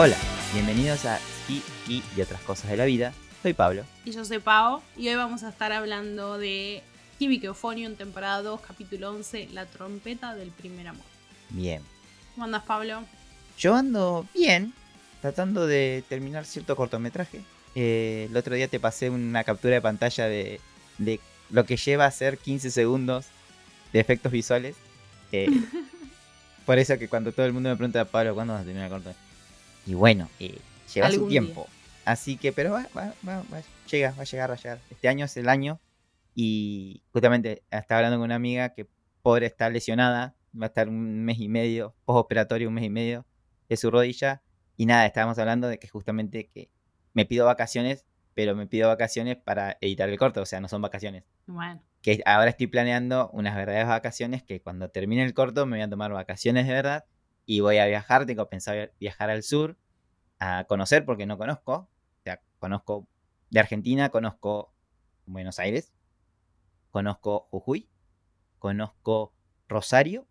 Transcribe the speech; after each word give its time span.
Hola, 0.00 0.16
bienvenidos 0.52 1.04
a 1.06 1.18
Ski, 1.18 1.60
Ski 1.82 2.04
y 2.16 2.20
otras 2.20 2.40
cosas 2.42 2.70
de 2.70 2.76
la 2.76 2.84
vida. 2.84 3.12
Soy 3.42 3.52
Pablo. 3.52 3.82
Y 4.04 4.12
yo 4.12 4.24
soy 4.24 4.38
Pau, 4.38 4.80
y 4.96 5.08
hoy 5.08 5.16
vamos 5.16 5.42
a 5.42 5.48
estar 5.48 5.72
hablando 5.72 6.38
de 6.38 6.84
Hibiki 7.18 7.46
Euphonium, 7.46 7.96
temporada 7.96 8.42
2, 8.42 8.60
capítulo 8.60 9.10
11, 9.10 9.48
La 9.52 9.66
trompeta 9.66 10.36
del 10.36 10.50
primer 10.50 10.86
amor. 10.86 11.04
Bien. 11.48 11.82
¿Cómo 12.32 12.44
andas, 12.44 12.62
Pablo? 12.62 13.02
Yo 13.58 13.74
ando 13.74 14.24
bien, 14.34 14.72
tratando 15.20 15.66
de 15.66 16.04
terminar 16.08 16.44
cierto 16.44 16.76
cortometraje. 16.76 17.40
Eh, 17.74 18.28
el 18.30 18.36
otro 18.36 18.54
día 18.54 18.68
te 18.68 18.78
pasé 18.78 19.10
una 19.10 19.42
captura 19.42 19.74
de 19.74 19.82
pantalla 19.82 20.28
de, 20.28 20.60
de 20.98 21.18
lo 21.50 21.64
que 21.64 21.76
lleva 21.76 22.06
a 22.06 22.10
ser 22.12 22.38
15 22.38 22.70
segundos 22.70 23.26
de 23.92 23.98
efectos 23.98 24.30
visuales. 24.30 24.76
Eh, 25.32 25.48
por 26.66 26.78
eso 26.78 26.96
que 26.98 27.08
cuando 27.08 27.32
todo 27.32 27.46
el 27.46 27.52
mundo 27.52 27.70
me 27.70 27.74
pregunta, 27.74 28.04
Pablo, 28.04 28.36
¿cuándo 28.36 28.52
vas 28.52 28.62
a 28.62 28.64
terminar 28.64 28.92
el 28.92 29.02
corto? 29.02 29.27
Y 29.88 29.94
bueno, 29.94 30.28
eh, 30.38 30.58
lleva 30.92 31.10
su 31.10 31.28
tiempo. 31.28 31.66
Así 32.04 32.36
que, 32.36 32.52
pero 32.52 32.72
va, 32.72 32.86
va, 32.94 33.14
va, 33.26 33.42
va, 33.50 33.62
llega, 33.90 34.10
va 34.12 34.20
a 34.20 34.24
llegar, 34.24 34.50
va 34.50 34.54
a 34.54 34.58
llegar. 34.58 34.80
Este 34.90 35.08
año 35.08 35.24
es 35.24 35.34
el 35.38 35.48
año 35.48 35.80
y 36.34 37.02
justamente 37.10 37.62
estaba 37.70 38.00
hablando 38.00 38.18
con 38.18 38.24
una 38.26 38.34
amiga 38.34 38.74
que 38.74 38.86
pobre 39.22 39.46
está 39.46 39.70
lesionada, 39.70 40.36
va 40.54 40.66
a 40.66 40.68
estar 40.68 40.90
un 40.90 41.24
mes 41.24 41.38
y 41.38 41.48
medio, 41.48 41.94
postoperatorio 42.04 42.68
un 42.68 42.74
mes 42.74 42.84
y 42.84 42.90
medio 42.90 43.24
de 43.66 43.78
su 43.78 43.90
rodilla. 43.90 44.42
Y 44.76 44.84
nada, 44.84 45.06
estábamos 45.06 45.38
hablando 45.38 45.68
de 45.68 45.78
que 45.78 45.88
justamente 45.88 46.50
que 46.50 46.70
me 47.14 47.24
pido 47.24 47.46
vacaciones, 47.46 48.04
pero 48.34 48.54
me 48.54 48.66
pido 48.66 48.88
vacaciones 48.88 49.38
para 49.38 49.78
editar 49.80 50.10
el 50.10 50.18
corto, 50.18 50.42
o 50.42 50.46
sea, 50.46 50.60
no 50.60 50.68
son 50.68 50.82
vacaciones. 50.82 51.24
Bueno, 51.46 51.82
Que 52.02 52.22
ahora 52.26 52.50
estoy 52.50 52.66
planeando 52.66 53.30
unas 53.32 53.56
verdaderas 53.56 53.88
vacaciones 53.88 54.42
que 54.42 54.60
cuando 54.60 54.90
termine 54.90 55.24
el 55.24 55.32
corto 55.32 55.64
me 55.64 55.78
voy 55.78 55.82
a 55.82 55.88
tomar 55.88 56.12
vacaciones 56.12 56.66
de 56.66 56.74
verdad 56.74 57.06
y 57.46 57.60
voy 57.60 57.78
a 57.78 57.86
viajar, 57.86 58.26
tengo 58.26 58.46
pensado 58.50 58.90
viajar 59.00 59.30
al 59.30 59.42
sur 59.42 59.78
a 60.40 60.64
conocer 60.64 61.04
porque 61.04 61.26
no 61.26 61.38
conozco, 61.38 61.72
o 61.74 62.22
sea, 62.24 62.40
conozco 62.58 63.08
de 63.50 63.60
Argentina, 63.60 64.10
conozco 64.10 64.72
Buenos 65.26 65.58
Aires, 65.58 65.92
conozco 66.90 67.48
Jujuy, 67.50 67.88
conozco 68.58 69.34
Rosario, 69.68 70.26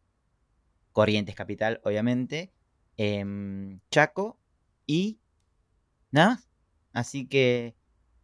Corrientes 0.94 1.35
Capital, 1.35 1.81
obviamente, 1.83 2.52
em, 2.97 3.80
Chaco 3.91 4.39
y 4.85 5.19
nada 6.11 6.30
más. 6.31 6.50
Así 6.94 7.28
que 7.28 7.75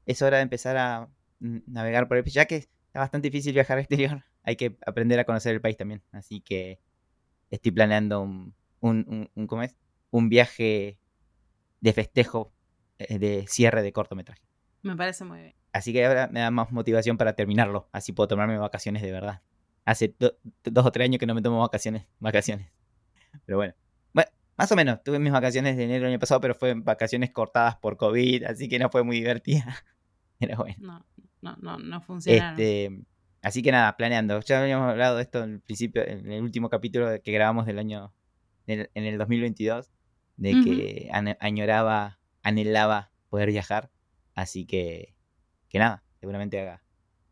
es 0.06 0.22
hora 0.22 0.38
de 0.38 0.44
empezar 0.44 0.78
a 0.78 1.10
navegar 1.40 2.08
por 2.08 2.18
el 2.18 2.26
ya 2.26 2.46
que 2.46 2.58
está 2.58 3.00
bastante 3.00 3.30
difícil 3.30 3.54
viajar 3.54 3.78
al 3.78 3.82
exterior. 3.84 4.24
Hay 4.44 4.56
que 4.58 4.78
aprender 4.86 5.20
a 5.20 5.26
conocer 5.26 5.54
el 5.56 5.62
país 5.62 5.78
también. 5.78 6.04
Así 6.12 6.42
que 6.42 6.80
estoy 7.52 7.72
planeando 7.72 8.22
un, 8.22 8.56
un- 8.82 9.30
un- 9.36 9.48
¿cómo 9.48 9.64
es? 9.64 9.76
un 10.12 10.30
viaje 10.30 11.00
de 11.84 11.94
festejo 11.94 12.54
eh, 12.98 13.20
de 13.20 13.46
cierre 13.48 13.82
de 13.82 13.92
cortometraje. 13.92 14.42
me 14.84 14.96
parece 14.96 15.26
muy 15.26 15.40
bien. 15.42 15.56
Así 15.74 15.92
que 15.92 16.06
ahora 16.06 16.28
me 16.32 16.40
da 16.40 16.50
más 16.52 16.72
motivación 16.72 17.18
para 17.18 17.34
terminarlo. 17.34 17.90
Así 17.92 18.14
puedo 18.14 18.28
tomarme 18.28 18.58
vacaciones 18.58 19.02
de 19.02 19.12
verdad. 19.12 19.42
Hace 19.86 20.16
do- 20.20 20.38
dos 20.64 20.86
o 20.86 20.92
tres 20.92 21.06
años 21.06 21.20
que 21.20 21.26
no 21.26 21.34
me 21.36 21.42
tomo 21.42 21.60
vacaciones. 21.60 22.06
Vacaciones. 22.20 22.72
Pero 23.46 23.58
bueno. 23.58 23.74
Bueno, 24.14 24.30
más 24.56 24.72
o 24.72 24.76
menos. 24.76 25.04
Tuve 25.04 25.20
mis 25.20 25.34
vacaciones 25.34 25.76
de 25.76 25.84
enero 25.84 26.04
del 26.06 26.12
año 26.14 26.20
pasado, 26.20 26.40
pero 26.40 26.54
fue 26.56 26.74
vacaciones 26.76 27.32
cortadas 27.32 27.76
por 27.78 27.98
COVID, 27.98 28.44
así 28.46 28.70
que 28.70 28.80
no 28.80 28.90
fue 28.90 29.04
muy 29.04 29.18
divertida. 29.18 29.76
Pero 30.40 30.58
bueno. 30.58 30.76
No, 30.80 31.06
no, 31.42 31.56
no, 31.58 31.78
no 31.80 32.02
funciona. 32.02 32.52
Este, 32.52 32.92
así 33.42 33.62
que 33.64 33.72
nada, 33.72 33.98
planeando. 33.98 34.40
Ya 34.42 34.62
habíamos 34.62 34.90
hablado 34.90 35.18
de 35.18 35.24
esto 35.24 35.44
en 35.44 35.54
el 35.54 35.60
principio, 35.62 36.06
en 36.08 36.32
el 36.32 36.42
último 36.44 36.70
capítulo 36.70 37.08
que 37.24 37.32
grabamos 37.32 37.66
del 37.66 37.80
año, 37.80 38.14
en 38.68 38.88
el 38.94 39.18
2022, 39.18 39.90
de 40.38 40.54
Ujú. 40.56 40.64
que 40.64 41.10
ane- 41.12 41.38
añoraba, 41.40 42.20
anhelaba 42.42 43.12
poder 43.30 43.50
viajar. 43.50 43.92
Así 44.36 44.66
que, 44.66 45.16
que 45.70 45.80
nada, 45.80 46.04
seguramente 46.20 46.60
haga 46.60 46.84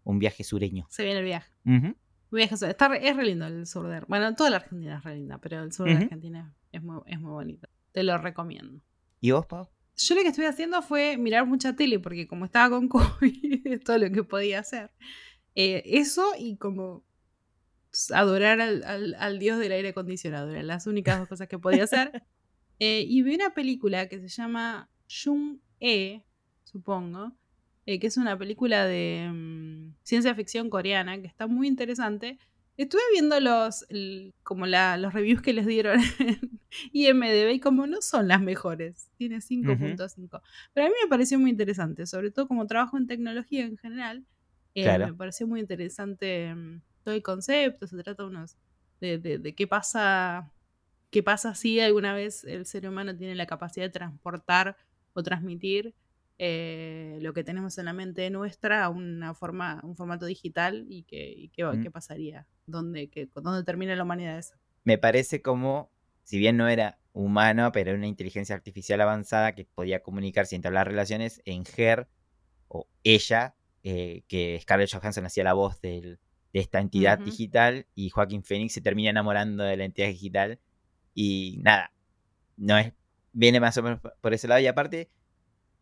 un 0.04 0.20
viaje 0.20 0.44
sureño. 0.44 0.86
Se 0.90 1.04
viene 1.04 1.20
el 1.20 1.26
viaje. 1.26 1.52
Ujú. 1.66 1.88
Un 1.88 1.96
viaje 2.38 2.56
sur- 2.58 2.70
está 2.70 2.88
re- 2.88 3.08
es 3.08 3.16
re 3.16 3.26
lindo 3.26 3.46
el 3.48 3.66
sur 3.68 3.88
de... 3.88 4.00
Bueno, 4.08 4.34
toda 4.36 4.50
la 4.50 4.58
Argentina 4.58 4.98
es 4.98 5.04
re 5.04 5.16
linda, 5.16 5.38
pero 5.40 5.62
el 5.64 5.72
sur 5.74 5.88
de 5.88 5.94
Ujú. 5.96 6.04
Argentina 6.04 6.56
es 6.72 6.82
muy, 6.82 7.02
es 7.08 7.20
muy 7.20 7.32
bonito. 7.32 7.68
Te 7.92 8.04
lo 8.04 8.18
recomiendo. 8.18 8.82
¿Y 9.20 9.32
vos, 9.32 9.46
Pau? 9.46 9.68
Yo 9.98 10.16
lo 10.16 10.22
que 10.22 10.30
estuve 10.30 10.48
haciendo 10.48 10.82
fue 10.82 11.18
mirar 11.18 11.46
mucha 11.46 11.76
tele, 11.76 12.00
porque 12.00 12.26
como 12.28 12.46
estaba 12.46 12.70
con 12.70 12.88
COVID, 13.22 13.68
es 13.68 13.84
todo 13.84 13.98
lo 13.98 14.10
que 14.12 14.24
podía 14.24 14.60
hacer. 14.60 14.92
Eh, 15.56 15.84
eso 15.86 16.26
y 16.40 16.56
como 16.58 17.04
adorar 18.14 18.62
al, 18.62 18.84
al- 18.86 19.16
al 19.20 19.40
dios 19.40 19.60
del 19.60 19.72
aire 19.74 19.90
acondicionado, 19.90 20.50
eran 20.52 20.68
las 20.68 20.88
únicas 20.88 21.20
dos 21.20 21.28
cosas 21.28 21.48
que 21.48 21.60
podía 21.60 21.84
hacer. 21.84 22.24
Eh, 22.84 23.06
y 23.08 23.22
vi 23.22 23.36
una 23.36 23.54
película 23.54 24.10
que 24.10 24.20
se 24.20 24.28
llama 24.28 24.90
Jung-E, 25.08 26.24
supongo, 26.64 27.38
eh, 27.86 28.00
que 28.00 28.08
es 28.08 28.18
una 28.18 28.36
película 28.38 28.86
de 28.88 29.30
mm, 29.32 29.98
ciencia 30.04 30.34
ficción 30.34 30.70
coreana 30.72 31.22
que 31.22 31.28
está 31.28 31.46
muy 31.46 31.68
interesante. 31.68 32.40
Estuve 32.78 33.02
viendo 33.12 33.40
los, 33.40 33.86
el- 33.90 34.34
como 34.44 34.66
la- 34.66 34.98
los 34.98 35.14
reviews 35.14 35.42
que 35.44 35.54
les 35.54 35.68
dieron 35.68 36.00
en 36.20 36.60
IMDB 36.94 37.52
y 37.54 37.60
como 37.60 37.86
no 37.86 38.02
son 38.02 38.28
las 38.28 38.42
mejores. 38.42 39.12
Tiene 39.18 39.42
5.5. 39.42 40.42
Pero 40.74 40.88
a 40.88 40.90
mí 40.90 40.96
me 41.04 41.10
pareció 41.10 41.38
muy 41.40 41.52
interesante, 41.52 42.08
sobre 42.08 42.32
todo 42.32 42.48
como 42.48 42.66
trabajo 42.66 42.98
en 42.98 43.06
tecnología 43.08 43.64
en 43.66 43.78
general. 43.78 44.26
eh, 44.74 44.84
Claro. 44.86 45.08
Me 45.08 45.14
pareció 45.14 45.46
muy 45.48 45.60
interesante 45.60 46.56
mm, 46.56 46.82
todo 47.04 47.14
el 47.14 47.22
concepto. 47.22 47.86
Se 47.88 48.02
trata 48.02 48.26
unos 48.26 48.58
de, 49.00 49.20
de- 49.20 49.38
de 49.38 49.54
qué 49.54 49.68
pasa, 49.68 50.52
qué 51.12 51.22
pasa 51.24 51.54
si 51.56 51.80
alguna 51.80 52.14
vez 52.14 52.44
el 52.46 52.66
ser 52.66 52.88
humano 52.88 53.16
tiene 53.16 53.36
la 53.36 53.46
capacidad 53.46 53.86
de 53.86 53.92
transportar 53.92 54.78
o 55.14 55.24
transmitir 55.24 55.94
eh, 56.44 57.20
lo 57.22 57.34
que 57.34 57.44
tenemos 57.44 57.78
en 57.78 57.86
la 57.86 57.94
mente 57.94 58.28
nuestra 58.32 58.84
a 58.84 58.90
una 58.90 59.36
forma, 59.36 59.80
un 59.84 59.96
formato 59.96 60.26
digital 60.26 60.86
y 60.90 61.04
qué, 61.04 61.30
y 61.32 61.50
qué, 61.50 61.64
Mm. 61.66 61.84
qué 61.84 61.92
pasaría, 61.92 62.48
dónde, 62.66 63.10
qué- 63.10 63.30
dónde 63.36 63.64
termina 63.64 63.96
la 63.96 64.04
humanidad 64.04 64.40
eso. 64.40 64.56
Me 64.84 64.98
parece 64.98 65.44
como, 65.44 65.92
si 66.24 66.40
bien 66.40 66.58
no 66.58 66.68
era 66.68 66.98
humano, 67.14 67.72
pero 67.72 67.92
era 67.92 67.98
una 68.00 68.08
inteligencia 68.08 68.56
artificial 68.56 69.02
avanzada 69.02 69.54
que 69.54 69.66
podía 69.66 70.02
comunicarse 70.02 70.56
y 70.56 70.58
entablar 70.58 70.88
relaciones 70.88 71.42
en 71.46 71.64
Her 71.78 72.08
o 72.70 72.88
ella, 73.04 73.56
eh, 73.84 74.24
que 74.28 74.58
Scarlett 74.62 74.92
Johansson 74.92 75.26
hacía 75.26 75.44
la 75.44 75.54
voz 75.54 75.80
del- 75.82 76.20
de 76.54 76.60
esta 76.60 76.80
entidad 76.80 77.20
digital 77.20 77.86
y 77.94 78.10
Joaquín 78.10 78.44
Phoenix 78.44 78.74
se 78.74 78.82
termina 78.82 79.10
enamorando 79.12 79.64
de 79.64 79.78
la 79.78 79.86
entidad 79.86 80.08
digital 80.08 80.60
y 81.14 81.60
nada, 81.62 81.94
no 82.58 82.78
es, 82.78 82.94
viene 83.34 83.60
más 83.60 83.78
o 83.78 83.84
menos 83.84 84.00
por- 84.22 84.34
ese 84.34 84.48
lado 84.48 84.62
y 84.62 84.68
aparte, 84.68 85.10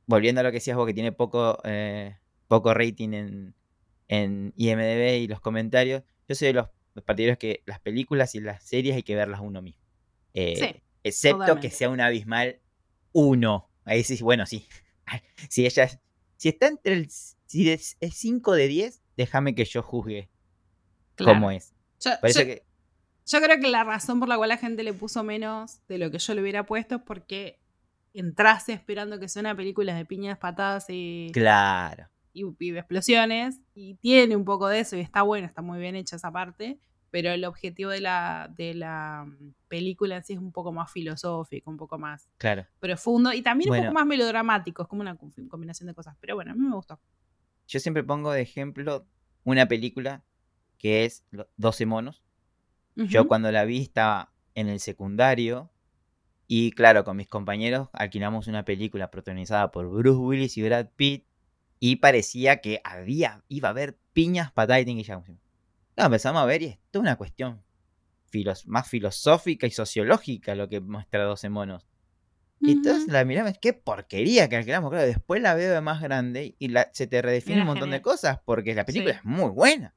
volviendo 0.05 0.41
a 0.41 0.43
lo 0.43 0.49
que 0.51 0.55
decías 0.55 0.77
vos 0.77 0.87
que 0.87 0.93
tiene 0.93 1.11
poco, 1.11 1.59
eh, 1.63 2.17
poco 2.47 2.73
rating 2.73 3.13
en, 3.13 3.55
en 4.07 4.53
IMDB 4.55 5.19
y 5.21 5.27
los 5.27 5.39
comentarios, 5.41 6.03
yo 6.27 6.35
soy 6.35 6.47
de 6.49 6.53
los, 6.53 6.69
partidarios 7.05 7.37
que 7.37 7.63
las 7.65 7.79
películas 7.79 8.35
y 8.35 8.41
las 8.41 8.63
series 8.63 8.95
hay 8.95 9.03
que 9.03 9.15
verlas 9.15 9.39
uno 9.41 9.61
mismo. 9.61 9.81
Eh, 10.33 10.55
Sí, 10.57 10.83
excepto 11.03 11.59
que 11.61 11.69
sea 11.69 11.89
un 11.89 12.01
abismal 12.01 12.59
uno. 13.13 13.69
Ahí 13.85 14.03
sí, 14.03 14.21
bueno, 14.21 14.45
sí. 14.45 14.67
Si 15.49 15.65
ella 15.65 15.83
es- 15.85 15.99
si 16.37 16.49
está 16.49 16.67
entre 16.67 16.93
el 16.93 17.09
si 17.09 17.69
es 17.71 17.97
5 18.13 18.53
de 18.53 18.67
10, 18.67 19.01
déjame 19.17 19.55
que 19.55 19.65
yo 19.65 19.81
juzgue 19.81 20.29
claro. 21.15 21.33
cómo 21.33 21.51
es. 21.51 21.73
Yo- 21.99 22.11
que 22.45 22.63
Yo 23.31 23.39
creo 23.41 23.59
que 23.59 23.67
la 23.69 23.83
razón 23.83 24.19
por 24.19 24.27
la 24.27 24.37
cual 24.37 24.49
la 24.49 24.57
gente 24.57 24.83
le 24.83 24.91
puso 24.93 25.23
menos 25.23 25.85
de 25.87 25.97
lo 25.99 26.09
que 26.09 26.17
yo 26.17 26.33
le 26.33 26.41
hubiera 26.41 26.65
puesto 26.65 26.95
es 26.95 27.01
porque 27.03 27.59
entraste 28.13 28.73
esperando 28.73 29.19
que 29.19 29.29
sea 29.29 29.41
una 29.41 29.55
película 29.55 29.93
de 29.95 30.03
piñas, 30.05 30.37
patadas 30.39 30.85
y, 30.89 31.29
claro. 31.31 32.07
y, 32.33 32.43
y 32.59 32.75
explosiones. 32.77 33.59
Y 33.75 33.95
tiene 33.95 34.35
un 34.35 34.45
poco 34.45 34.67
de 34.67 34.79
eso 34.79 34.95
y 34.97 35.01
está 35.01 35.21
bueno, 35.21 35.45
está 35.45 35.61
muy 35.61 35.79
bien 35.79 35.95
hecha 35.95 36.15
esa 36.15 36.31
parte. 36.31 36.79
Pero 37.11 37.31
el 37.31 37.43
objetivo 37.45 37.89
de 37.89 38.01
la, 38.01 38.51
de 38.55 38.73
la 38.75 39.25
mm, 39.27 39.53
película 39.67 40.17
en 40.17 40.23
sí 40.23 40.33
es 40.33 40.39
un 40.39 40.51
poco 40.51 40.71
más 40.71 40.91
filosófico, 40.91 41.69
un 41.71 41.77
poco 41.77 41.97
más 41.97 42.29
Claro. 42.37 42.65
profundo 42.79 43.33
y 43.33 43.41
también 43.41 43.71
un 43.71 43.77
poco 43.79 43.93
más 43.93 44.05
melodramático. 44.05 44.83
Es 44.83 44.87
como 44.87 45.01
una 45.01 45.15
com- 45.15 45.31
combinación 45.49 45.87
de 45.87 45.93
cosas. 45.95 46.15
Pero 46.19 46.35
bueno, 46.35 46.51
a 46.51 46.55
mí 46.55 46.61
me 46.61 46.75
gustó. 46.75 46.99
Yo 47.67 47.79
siempre 47.79 48.03
pongo 48.03 48.31
de 48.31 48.41
ejemplo 48.41 49.05
una 49.43 49.67
película 49.67 50.23
que 50.77 51.05
es 51.05 51.25
Lo- 51.31 51.47
12 51.57 51.85
monos. 51.87 52.23
Yo 53.07 53.27
cuando 53.27 53.51
la 53.51 53.65
vi 53.65 53.81
estaba 53.81 54.31
en 54.55 54.67
el 54.67 54.79
secundario 54.79 55.71
y 56.47 56.71
claro, 56.71 57.03
con 57.03 57.15
mis 57.17 57.27
compañeros 57.27 57.89
alquilamos 57.93 58.47
una 58.47 58.65
película 58.65 59.09
protagonizada 59.11 59.71
por 59.71 59.87
Bruce 59.89 60.17
Willis 60.19 60.57
y 60.57 60.63
Brad 60.63 60.87
Pitt 60.95 61.25
y 61.79 61.97
parecía 61.97 62.59
que 62.61 62.81
había, 62.83 63.43
iba 63.47 63.69
a 63.69 63.71
haber 63.71 63.97
piñas, 64.13 64.51
patadas 64.51 64.81
y 64.81 64.85
tinguillas. 64.85 65.21
No, 65.97 66.05
empezamos 66.05 66.41
a 66.41 66.45
ver 66.45 66.61
y 66.61 66.65
es 66.65 66.79
toda 66.91 67.03
una 67.03 67.15
cuestión 67.15 67.61
filos- 68.31 68.65
más 68.67 68.87
filosófica 68.89 69.65
y 69.67 69.71
sociológica 69.71 70.55
lo 70.55 70.67
que 70.67 70.81
muestra 70.81 71.23
12 71.23 71.49
monos. 71.49 71.85
Y 72.61 72.71
entonces 72.73 73.07
la 73.07 73.23
miramos, 73.23 73.53
qué 73.61 73.71
porquería 73.71 74.49
que 74.49 74.57
alquilamos. 74.57 74.89
Claro, 74.91 75.05
después 75.07 75.41
la 75.41 75.53
veo 75.53 75.73
de 75.73 75.79
más 75.79 76.01
grande 76.01 76.55
y 76.59 76.67
la, 76.67 76.89
se 76.91 77.07
te 77.07 77.21
redefine 77.21 77.61
un 77.61 77.67
montón 77.67 77.91
de 77.91 78.01
cosas 78.01 78.39
porque 78.43 78.75
la 78.75 78.83
película 78.85 79.13
Sí. 79.13 79.19
es 79.19 79.25
muy 79.25 79.49
buena. 79.49 79.95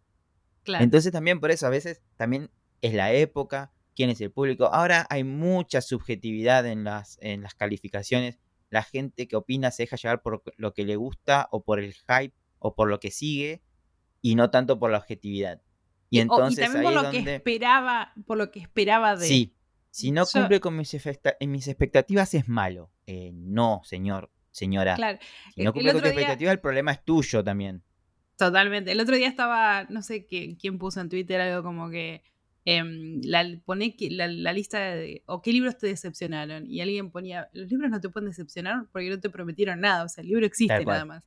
Claro. 0.63 0.85
Entonces 0.85 1.11
también 1.11 1.41
por 1.41 1.51
eso 1.51 1.67
a 1.67 1.71
veces 1.71 2.03
también 2.17 2.51
es 2.83 2.93
la 2.93 3.13
época, 3.13 3.73
quién 3.95 4.11
es 4.11 4.21
el 4.21 4.31
público. 4.31 4.67
Ahora 4.67 5.07
hay 5.09 5.25
mucha 5.25 5.81
subjetividad 5.81 6.67
en 6.67 6.85
las, 6.85 7.19
en 7.23 7.43
las 7.43 7.55
calificaciones. 7.55 8.39
La 8.69 8.83
gente 8.83 9.29
que 9.29 9.37
opina 9.37 9.71
se 9.71 9.85
deja 9.85 9.97
llevar 9.97 10.23
por 10.23 10.43
lo 10.57 10.75
que 10.75 10.85
le 10.85 10.97
gusta 10.97 11.49
o 11.51 11.65
por 11.65 11.79
el 11.79 11.95
hype 11.95 12.35
o 12.59 12.75
por 12.75 12.89
lo 12.89 13.01
que 13.01 13.11
sigue 13.11 13.63
y 14.21 14.35
no 14.35 14.51
tanto 14.51 14.79
por 14.79 14.91
la 14.91 14.99
objetividad. 14.99 15.63
Y 16.11 16.21
entonces 16.21 16.65
también 16.65 16.85
por 16.85 16.93
lo 16.93 17.11
que 17.11 17.37
esperaba, 17.37 18.13
por 18.27 18.37
lo 18.37 18.51
que 18.51 18.61
esperaba 18.61 19.17
de. 19.17 19.27
Sí. 19.27 19.55
Si 19.91 20.11
no 20.11 20.25
cumple 20.25 20.59
con 20.61 20.75
mis, 20.75 20.97
mis 21.41 21.69
expectativas 21.69 22.33
es 22.33 22.49
malo. 22.49 22.91
Eh, 23.07 23.31
no, 23.35 23.83
señor, 23.85 24.31
señora. 24.51 24.95
Claro. 24.97 25.19
Si 25.55 25.63
no 25.63 25.73
cumple 25.73 25.93
con 25.93 26.01
tus 26.01 26.11
expectativas, 26.11 26.53
el 26.53 26.61
problema 26.61 26.93
es 26.93 27.05
tuyo 27.05 27.45
también. 27.45 27.83
Totalmente. 28.37 28.93
El 28.93 29.01
otro 29.01 29.17
día 29.17 29.29
estaba, 29.29 29.85
no 29.85 30.01
sé 30.03 30.27
quién 30.27 30.79
puso 30.79 31.01
en 31.01 31.11
Twitter 31.11 31.41
algo 31.43 31.63
como 31.63 31.91
que 31.91 32.25
eh, 32.65 32.83
la, 33.23 33.45
pone 33.65 33.95
la, 34.11 34.29
la, 34.29 34.53
lista 34.53 34.79
de, 34.79 35.23
o 35.27 35.43
qué 35.43 35.53
libros 35.53 35.79
te 35.79 35.87
decepcionaron. 35.87 36.71
Y 36.71 36.81
alguien 36.81 37.11
ponía, 37.11 37.49
los 37.53 37.71
libros 37.71 37.91
no 37.91 38.01
te 38.01 38.09
pueden 38.09 38.29
decepcionar 38.29 38.87
porque 38.93 39.11
no 39.11 39.21
te 39.21 39.31
prometieron 39.31 39.81
nada. 39.81 40.05
O 40.05 40.09
sea, 40.09 40.23
el 40.23 40.29
libro 40.29 40.47
existe 40.47 40.85
nada 40.85 41.05
más. 41.05 41.25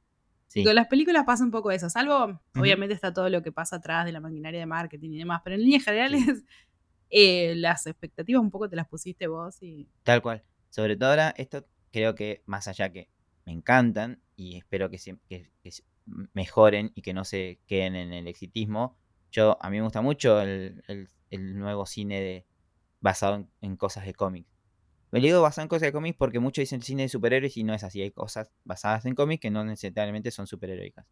Con 0.64 0.76
las 0.76 0.88
películas 0.88 1.26
pasa 1.26 1.44
un 1.44 1.52
poco 1.52 1.70
eso, 1.72 1.90
salvo, 1.90 2.40
obviamente 2.56 2.94
está 2.94 3.12
todo 3.12 3.30
lo 3.30 3.42
que 3.42 3.52
pasa 3.52 3.78
atrás 3.78 4.06
de 4.06 4.14
la 4.14 4.22
maquinaria 4.22 4.62
de 4.62 4.66
marketing 4.66 5.12
y 5.12 5.18
demás, 5.18 5.42
pero 5.44 5.56
en 5.56 5.64
líneas 5.64 5.84
generales 5.84 6.24
eh, 7.10 7.56
las 7.56 7.86
expectativas 7.88 8.42
un 8.42 8.52
poco 8.52 8.70
te 8.70 8.78
las 8.78 8.88
pusiste 8.88 9.28
vos 9.28 9.62
y... 9.62 9.90
Tal 10.04 10.22
cual. 10.22 10.44
Sobre 10.70 10.96
todo 10.96 11.10
ahora, 11.10 11.34
esto 11.38 11.66
creo 11.92 12.16
que 12.16 12.42
más 12.46 12.70
allá 12.70 12.92
que 12.92 13.10
me 13.46 13.52
encantan 13.52 14.22
y 14.36 14.58
espero 14.58 14.90
que, 14.90 14.98
que, 15.28 15.50
mejoren 16.34 16.92
y 16.96 17.02
que 17.02 17.14
no 17.14 17.26
se 17.26 17.60
queden 17.68 17.96
en 17.96 18.14
el 18.14 18.28
exitismo, 18.28 18.98
yo 19.32 19.58
a 19.62 19.70
mí 19.70 19.78
me 19.78 19.84
gusta 19.84 20.02
mucho 20.02 20.42
el, 20.42 21.10
nuevo 21.38 21.86
cine 21.86 22.22
de, 22.22 22.46
basado 23.00 23.48
en 23.62 23.78
cosas 23.78 24.06
de 24.06 24.14
cómics. 24.14 24.56
Me 25.12 25.22
digo 25.22 25.42
basado 25.42 25.64
en 25.64 25.70
cosas 25.70 25.84
de 25.84 25.92
cómics 25.94 26.18
porque 26.18 26.40
muchos 26.40 26.64
dicen 26.64 26.82
cine 26.82 27.04
de 27.04 27.10
superhéroes 27.10 27.56
y 27.56 27.64
no 27.64 27.74
es 27.74 27.84
así. 27.84 28.02
Hay 28.02 28.12
cosas 28.12 28.52
basadas 28.64 29.06
en 29.06 29.16
cómics 29.16 29.42
que 29.42 29.50
no 29.50 29.64
necesariamente 29.64 30.30
son 30.32 30.46
superheroicas. 30.46 31.06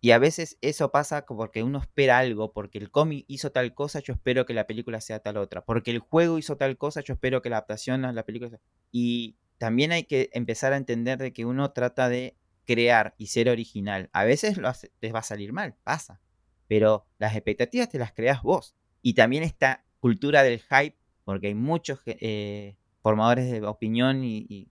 Y 0.00 0.10
a 0.10 0.18
veces 0.18 0.58
eso 0.60 0.90
pasa 0.92 1.24
porque 1.24 1.62
uno 1.62 1.78
espera 1.78 2.18
algo, 2.18 2.52
porque 2.52 2.78
el 2.78 2.90
cómic 2.90 3.24
hizo 3.28 3.52
tal 3.52 3.72
cosa, 3.72 4.00
yo 4.00 4.12
espero 4.12 4.44
que 4.44 4.52
la 4.52 4.66
película 4.66 5.00
sea 5.00 5.20
tal 5.20 5.38
otra. 5.38 5.64
Porque 5.64 5.90
el 5.90 6.00
juego 6.00 6.38
hizo 6.38 6.56
tal 6.56 6.76
cosa, 6.76 7.00
yo 7.00 7.14
espero 7.14 7.40
que 7.40 7.48
la 7.48 7.56
adaptación 7.56 8.04
a 8.04 8.12
la 8.12 8.24
película 8.24 8.50
sea... 8.50 8.60
Y 8.92 9.36
también 9.58 9.90
hay 9.92 10.04
que 10.04 10.28
empezar 10.34 10.74
a 10.74 10.76
entender 10.76 11.18
de 11.18 11.32
que 11.32 11.46
uno 11.46 11.72
trata 11.72 12.08
de 12.08 12.36
crear 12.66 13.14
y 13.16 13.28
ser 13.28 13.48
original. 13.48 14.10
A 14.12 14.24
veces 14.24 14.58
lo 14.58 14.70
les 15.00 15.14
va 15.14 15.20
a 15.20 15.22
salir 15.22 15.52
mal, 15.52 15.76
pasa. 15.82 16.20
Pero 16.68 17.06
las 17.18 17.34
expectativas 17.34 17.88
te 17.88 17.98
las 17.98 18.12
creas 18.12 18.42
vos. 18.42 18.76
Y 19.06 19.14
también 19.14 19.44
esta 19.44 19.84
cultura 20.00 20.42
del 20.42 20.58
hype, 20.58 20.98
porque 21.22 21.46
hay 21.46 21.54
muchos 21.54 22.00
eh, 22.06 22.76
formadores 23.02 23.48
de 23.48 23.64
opinión 23.64 24.24
y, 24.24 24.68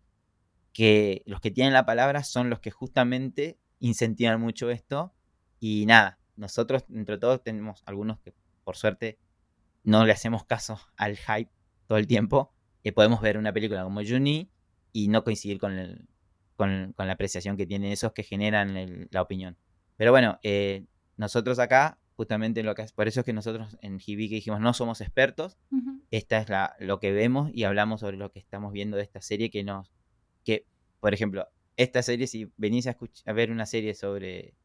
que 0.73 1.23
los 1.25 1.39
que 1.39 1.51
tienen 1.51 1.71
la 1.71 1.85
palabra 1.85 2.21
son 2.25 2.49
los 2.49 2.59
que 2.59 2.69
justamente 2.69 3.57
incentivan 3.79 4.41
mucho 4.41 4.69
esto. 4.71 5.13
Y 5.61 5.85
nada, 5.85 6.19
nosotros 6.35 6.83
entre 6.93 7.17
todos 7.17 7.43
tenemos 7.43 7.81
algunos 7.85 8.19
que 8.19 8.33
por 8.65 8.75
suerte 8.75 9.19
no 9.85 10.03
le 10.03 10.11
hacemos 10.11 10.43
caso 10.43 10.81
al 10.97 11.15
hype 11.15 11.49
todo 11.87 11.97
el 11.97 12.05
tiempo. 12.05 12.53
y 12.83 12.91
podemos 12.91 13.21
ver 13.21 13.37
una 13.37 13.53
película 13.53 13.85
como 13.85 14.01
Juni 14.03 14.51
y 14.91 15.07
no 15.07 15.23
coincidir 15.23 15.59
con, 15.61 15.79
el, 15.79 16.09
con, 16.57 16.93
la 16.97 17.13
apreciación 17.13 17.55
que 17.55 17.65
tienen 17.65 17.89
esos 17.89 18.11
que 18.11 18.23
generan 18.23 19.07
la 19.11 19.21
opinión. 19.21 19.55
Pero 19.95 20.11
bueno, 20.11 20.39
eh, 20.43 20.87
nosotros 21.15 21.57
acá 21.57 21.99
justamente 22.15 22.63
lo 22.63 22.75
que 22.75 22.83
es, 22.83 22.93
por 22.93 23.07
eso 23.07 23.21
es 23.21 23.25
que 23.25 23.33
nosotros 23.33 23.77
en 23.81 23.97
que 23.99 24.15
dijimos 24.15 24.59
no 24.59 24.73
somos 24.73 25.01
expertos, 25.01 25.57
esta 26.11 26.37
es 26.39 26.49
la, 26.49 26.75
lo 26.79 26.99
que 26.99 27.11
vemos 27.11 27.49
y 27.53 27.63
hablamos 27.63 28.01
sobre 28.01 28.17
lo 28.17 28.31
que 28.31 28.39
estamos 28.39 28.71
viendo 28.71 28.97
de 28.97 29.03
esta 29.03 29.21
serie 29.21 29.49
que 29.49 29.63
nos, 29.63 29.91
que, 30.43 30.65
por 30.99 31.13
ejemplo, 31.13 31.47
esta 31.77 32.01
serie, 32.01 32.27
si 32.27 32.51
venís 32.57 32.87
a, 32.87 32.97
a 33.25 33.33
ver 33.33 33.51
una 33.51 33.65
serie 33.65 33.93
sobre 33.95 34.55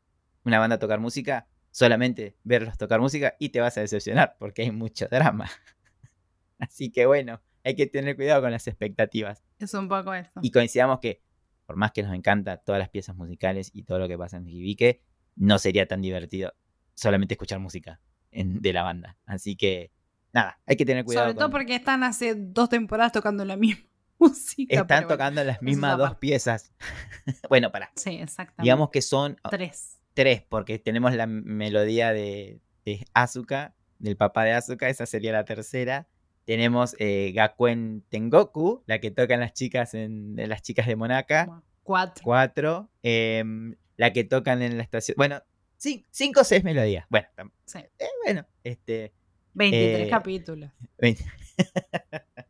una 0.45 0.59
banda 0.59 0.77
a 0.77 0.79
tocar 0.79 1.01
música, 1.01 1.49
solamente 1.71 2.37
verlos 2.45 2.79
tocar 2.79 3.01
música 3.01 3.35
y 3.39 3.51
te 3.51 3.61
vas 3.61 3.77
a 3.79 3.81
decepcionar 3.81 4.37
porque 4.39 4.63
hay 4.63 4.71
mucho 4.71 5.09
drama. 5.09 5.51
Así 6.59 6.91
que 6.91 7.07
bueno, 7.07 7.41
hay 7.65 7.75
que 7.75 7.87
tener 7.87 8.17
cuidado 8.17 8.43
con 8.43 8.53
las 8.53 8.67
expectativas. 8.69 9.45
Es 9.59 9.75
un 9.75 9.89
poco 9.89 10.15
esto. 10.15 10.41
Y 10.43 10.51
coincidamos 10.51 11.01
que, 11.01 11.23
por 11.67 11.77
más 11.77 11.93
que 11.93 12.03
nos 12.03 12.15
encanta 12.15 12.59
todas 12.59 12.79
las 12.79 12.91
piezas 12.91 13.17
musicales 13.17 13.71
y 13.75 13.83
todo 13.83 13.99
lo 13.99 14.09
que 14.09 14.17
pasa 14.17 14.37
en 14.37 14.47
que 14.77 15.03
no 15.37 15.59
sería 15.59 15.87
tan 15.87 16.03
divertido 16.03 16.55
solamente 17.01 17.35
escuchar 17.35 17.59
música 17.59 18.01
de 18.31 18.73
la 18.73 18.83
banda. 18.83 19.17
Así 19.27 19.57
que, 19.57 19.91
nada, 20.33 20.61
hay 20.67 20.77
que 20.77 20.85
tener 20.85 21.05
cuidado. 21.05 21.27
Sobre 21.27 21.39
todo 21.39 21.51
porque 21.51 21.75
están 21.75 22.05
hace 22.05 22.35
dos 22.37 22.69
temporadas 22.69 23.13
tocando 23.13 23.45
la 23.45 23.57
misma 23.57 23.83
música. 24.19 24.81
Están 24.81 25.09
tocando 25.09 25.43
las 25.43 25.63
mismas 25.63 25.99
dos 25.99 26.17
piezas. 26.17 26.73
bueno, 27.49 27.73
para. 27.73 27.91
Sí, 27.97 28.17
exactamente. 28.17 28.63
Digamos 28.63 28.91
que 28.91 29.03
son. 29.03 29.37
Tres. 29.51 29.99
Tres, 30.15 30.43
porque 30.49 30.79
tenemos 30.79 31.15
la 31.15 31.27
melodía 31.27 32.13
de, 32.13 32.61
de 32.85 33.07
Asuka, 33.15 33.75
del 33.99 34.17
papá 34.17 34.45
de 34.45 34.53
Asuka, 34.53 34.89
esa 34.89 35.07
sería 35.07 35.33
la 35.33 35.45
tercera. 35.45 36.09
Tenemos 36.45 36.97
eh, 36.99 37.33
Gakuen 37.33 38.05
Tengoku, 38.09 38.83
la 38.87 38.99
que 38.99 39.13
tocan 39.13 39.41
las 39.41 39.53
chicas 39.53 39.95
en, 39.95 40.35
las 40.37 40.63
chicas 40.63 40.87
de 40.87 40.97
Monaca. 40.97 41.63
Cuatro. 41.85 42.25
Cuatro. 42.25 42.91
Em, 43.03 43.77
la 43.97 44.13
que 44.13 44.25
tocan 44.25 44.61
en 44.63 44.77
la 44.77 44.83
estación. 44.83 45.15
Bueno, 45.17 45.43
cinco 45.81 46.41
o 46.41 46.45
seis 46.45 46.63
melodías. 46.63 47.07
Bueno, 47.09 47.29
eh, 47.75 48.09
bueno, 48.25 48.47
este. 48.63 49.13
23 49.55 50.07
eh, 50.07 50.11
capítulos. 50.11 50.71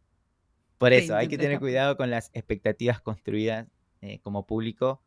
Por 0.78 0.92
eso, 0.92 1.16
hay 1.16 1.28
que 1.28 1.38
tener 1.38 1.58
cuidado 1.58 1.96
con 1.96 2.10
las 2.10 2.30
expectativas 2.32 3.00
construidas 3.00 3.66
eh, 4.00 4.18
como 4.20 4.46
público 4.46 5.02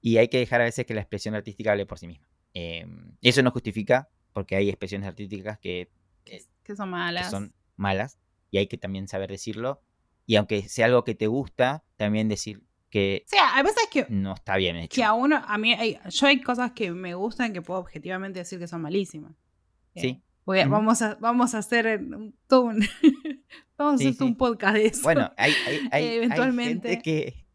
y 0.00 0.16
hay 0.16 0.28
que 0.28 0.38
dejar 0.38 0.62
a 0.62 0.64
veces 0.64 0.86
que 0.86 0.94
la 0.94 1.02
expresión 1.02 1.34
artística 1.34 1.72
hable 1.72 1.84
por 1.84 1.98
sí 1.98 2.06
misma. 2.06 2.26
Em, 2.54 3.16
eso 3.20 3.42
no 3.42 3.50
justifica, 3.50 4.08
porque 4.32 4.56
hay 4.56 4.70
expresiones 4.70 5.06
artísticas 5.06 5.58
que, 5.58 5.90
que 6.24 6.74
son 6.74 6.88
malas. 6.88 7.30
son 7.30 7.52
malas 7.76 8.18
y 8.50 8.56
hay 8.58 8.66
que 8.66 8.78
también 8.78 9.08
saber 9.08 9.30
decirlo. 9.30 9.82
Y 10.24 10.36
aunque 10.36 10.62
sea 10.68 10.86
algo 10.86 11.04
que 11.04 11.14
te 11.14 11.26
gusta, 11.26 11.84
también 11.96 12.28
decir, 12.28 12.62
que 12.90 13.22
o 13.24 13.28
sea, 13.28 13.56
a 13.56 13.62
veces 13.62 13.84
que 13.90 14.06
no 14.08 14.34
está 14.34 14.56
bien 14.56 14.76
hecho. 14.76 14.94
Que 14.94 15.04
a 15.04 15.12
uno, 15.12 15.42
a 15.46 15.58
mí, 15.58 15.72
hay, 15.72 15.98
yo 16.08 16.26
hay 16.26 16.40
cosas 16.40 16.72
que 16.72 16.90
me 16.90 17.14
gustan 17.14 17.52
que 17.52 17.62
puedo 17.62 17.80
objetivamente 17.80 18.40
decir 18.40 18.58
que 18.58 18.66
son 18.66 18.82
malísimas. 18.82 19.32
Sí. 19.94 20.20
Eh, 20.54 20.66
vamos, 20.66 21.00
a, 21.00 21.16
vamos 21.20 21.54
a 21.54 21.58
hacer 21.58 22.00
todo 22.48 22.62
un, 22.62 22.80
vamos 23.78 24.04
a 24.04 24.08
hacer 24.08 24.22
un 24.22 24.36
podcast 24.36 24.74
de 24.74 24.86
eso. 24.86 25.02
Bueno, 25.02 25.32
hay, 25.36 25.52
hay, 25.92 26.06
Eventualmente. 26.16 26.88
gente 26.88 27.02
que, 27.02 27.46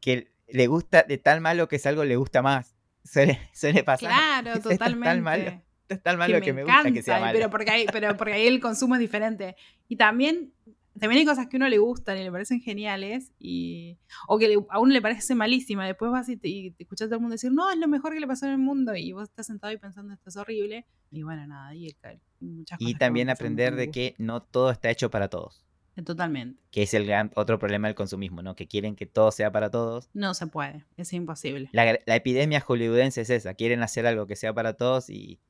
que 0.00 0.32
le 0.48 0.66
gusta 0.68 1.02
de 1.02 1.18
tal 1.18 1.40
malo 1.40 1.66
que 1.68 1.76
es 1.76 1.86
algo 1.86 2.04
le 2.04 2.16
gusta 2.16 2.42
más. 2.42 2.76
Suele, 3.02 3.40
suele 3.52 3.82
pasar. 3.82 4.08
Claro, 4.08 4.60
totalmente. 4.60 5.04
Es 5.04 5.14
tan 5.14 5.22
malo, 5.22 5.62
es 5.88 6.02
tan 6.02 6.16
malo 6.16 6.40
que, 6.40 6.52
me, 6.52 6.64
gusta 6.64 6.90
que 6.90 7.02
sea 7.02 7.20
malo. 7.20 7.32
Pero 7.34 7.50
porque, 7.50 7.70
ahí, 7.70 7.86
pero 7.92 8.16
porque 8.16 8.32
ahí 8.34 8.46
el 8.46 8.60
consumo 8.60 8.94
es 8.94 9.00
diferente. 9.00 9.56
Y 9.88 9.96
también 9.96 10.52
también 10.98 11.20
hay 11.20 11.26
cosas 11.26 11.48
que 11.48 11.56
a 11.56 11.58
uno 11.58 11.68
le 11.68 11.78
gustan 11.78 12.18
y 12.18 12.22
le 12.22 12.30
parecen 12.30 12.60
geniales 12.60 13.32
y 13.38 13.98
o 14.28 14.38
que 14.38 14.56
a 14.68 14.78
uno 14.78 14.92
le 14.92 15.02
parece 15.02 15.34
malísima. 15.34 15.86
Después 15.86 16.10
vas 16.12 16.28
y 16.28 16.36
te, 16.36 16.74
escuchas 16.78 17.06
a 17.06 17.08
todo 17.08 17.16
el 17.16 17.20
mundo 17.22 17.34
decir, 17.34 17.52
no, 17.52 17.70
es 17.70 17.78
lo 17.78 17.88
mejor 17.88 18.14
que 18.14 18.20
le 18.20 18.26
pasó 18.26 18.46
en 18.46 18.52
el 18.52 18.58
mundo 18.58 18.94
y 18.94 19.12
vos 19.12 19.24
estás 19.24 19.46
sentado 19.46 19.72
y 19.72 19.76
pensando, 19.76 20.14
esto 20.14 20.30
es 20.30 20.36
horrible. 20.36 20.86
Y 21.10 21.22
bueno, 21.22 21.46
nada, 21.46 21.74
y 21.74 21.96
muchas 22.40 22.78
cosas. 22.78 22.90
Y 22.90 22.94
también 22.94 23.28
aprender 23.28 23.74
de 23.74 23.90
que 23.90 24.14
no 24.18 24.42
todo 24.42 24.70
está 24.70 24.90
hecho 24.90 25.10
para 25.10 25.28
todos. 25.28 25.64
Totalmente. 26.02 26.60
Que 26.70 26.82
es 26.82 26.94
el 26.94 27.06
gran 27.06 27.30
otro 27.36 27.58
problema 27.58 27.86
del 27.86 27.94
consumismo, 27.94 28.42
¿no? 28.42 28.56
Que 28.56 28.66
quieren 28.66 28.96
que 28.96 29.06
todo 29.06 29.30
sea 29.30 29.52
para 29.52 29.70
todos. 29.70 30.10
No 30.12 30.34
se 30.34 30.48
puede, 30.48 30.84
es 30.96 31.12
imposible. 31.12 31.68
La, 31.72 31.98
epidemia 32.06 32.60
hollywoodense 32.60 33.20
es 33.20 33.30
esa, 33.30 33.54
quieren 33.54 33.82
hacer 33.82 34.06
algo 34.06 34.26
que 34.26 34.34
sea 34.34 34.52
para 34.52 34.74
todos 34.74 35.08
y 35.08 35.40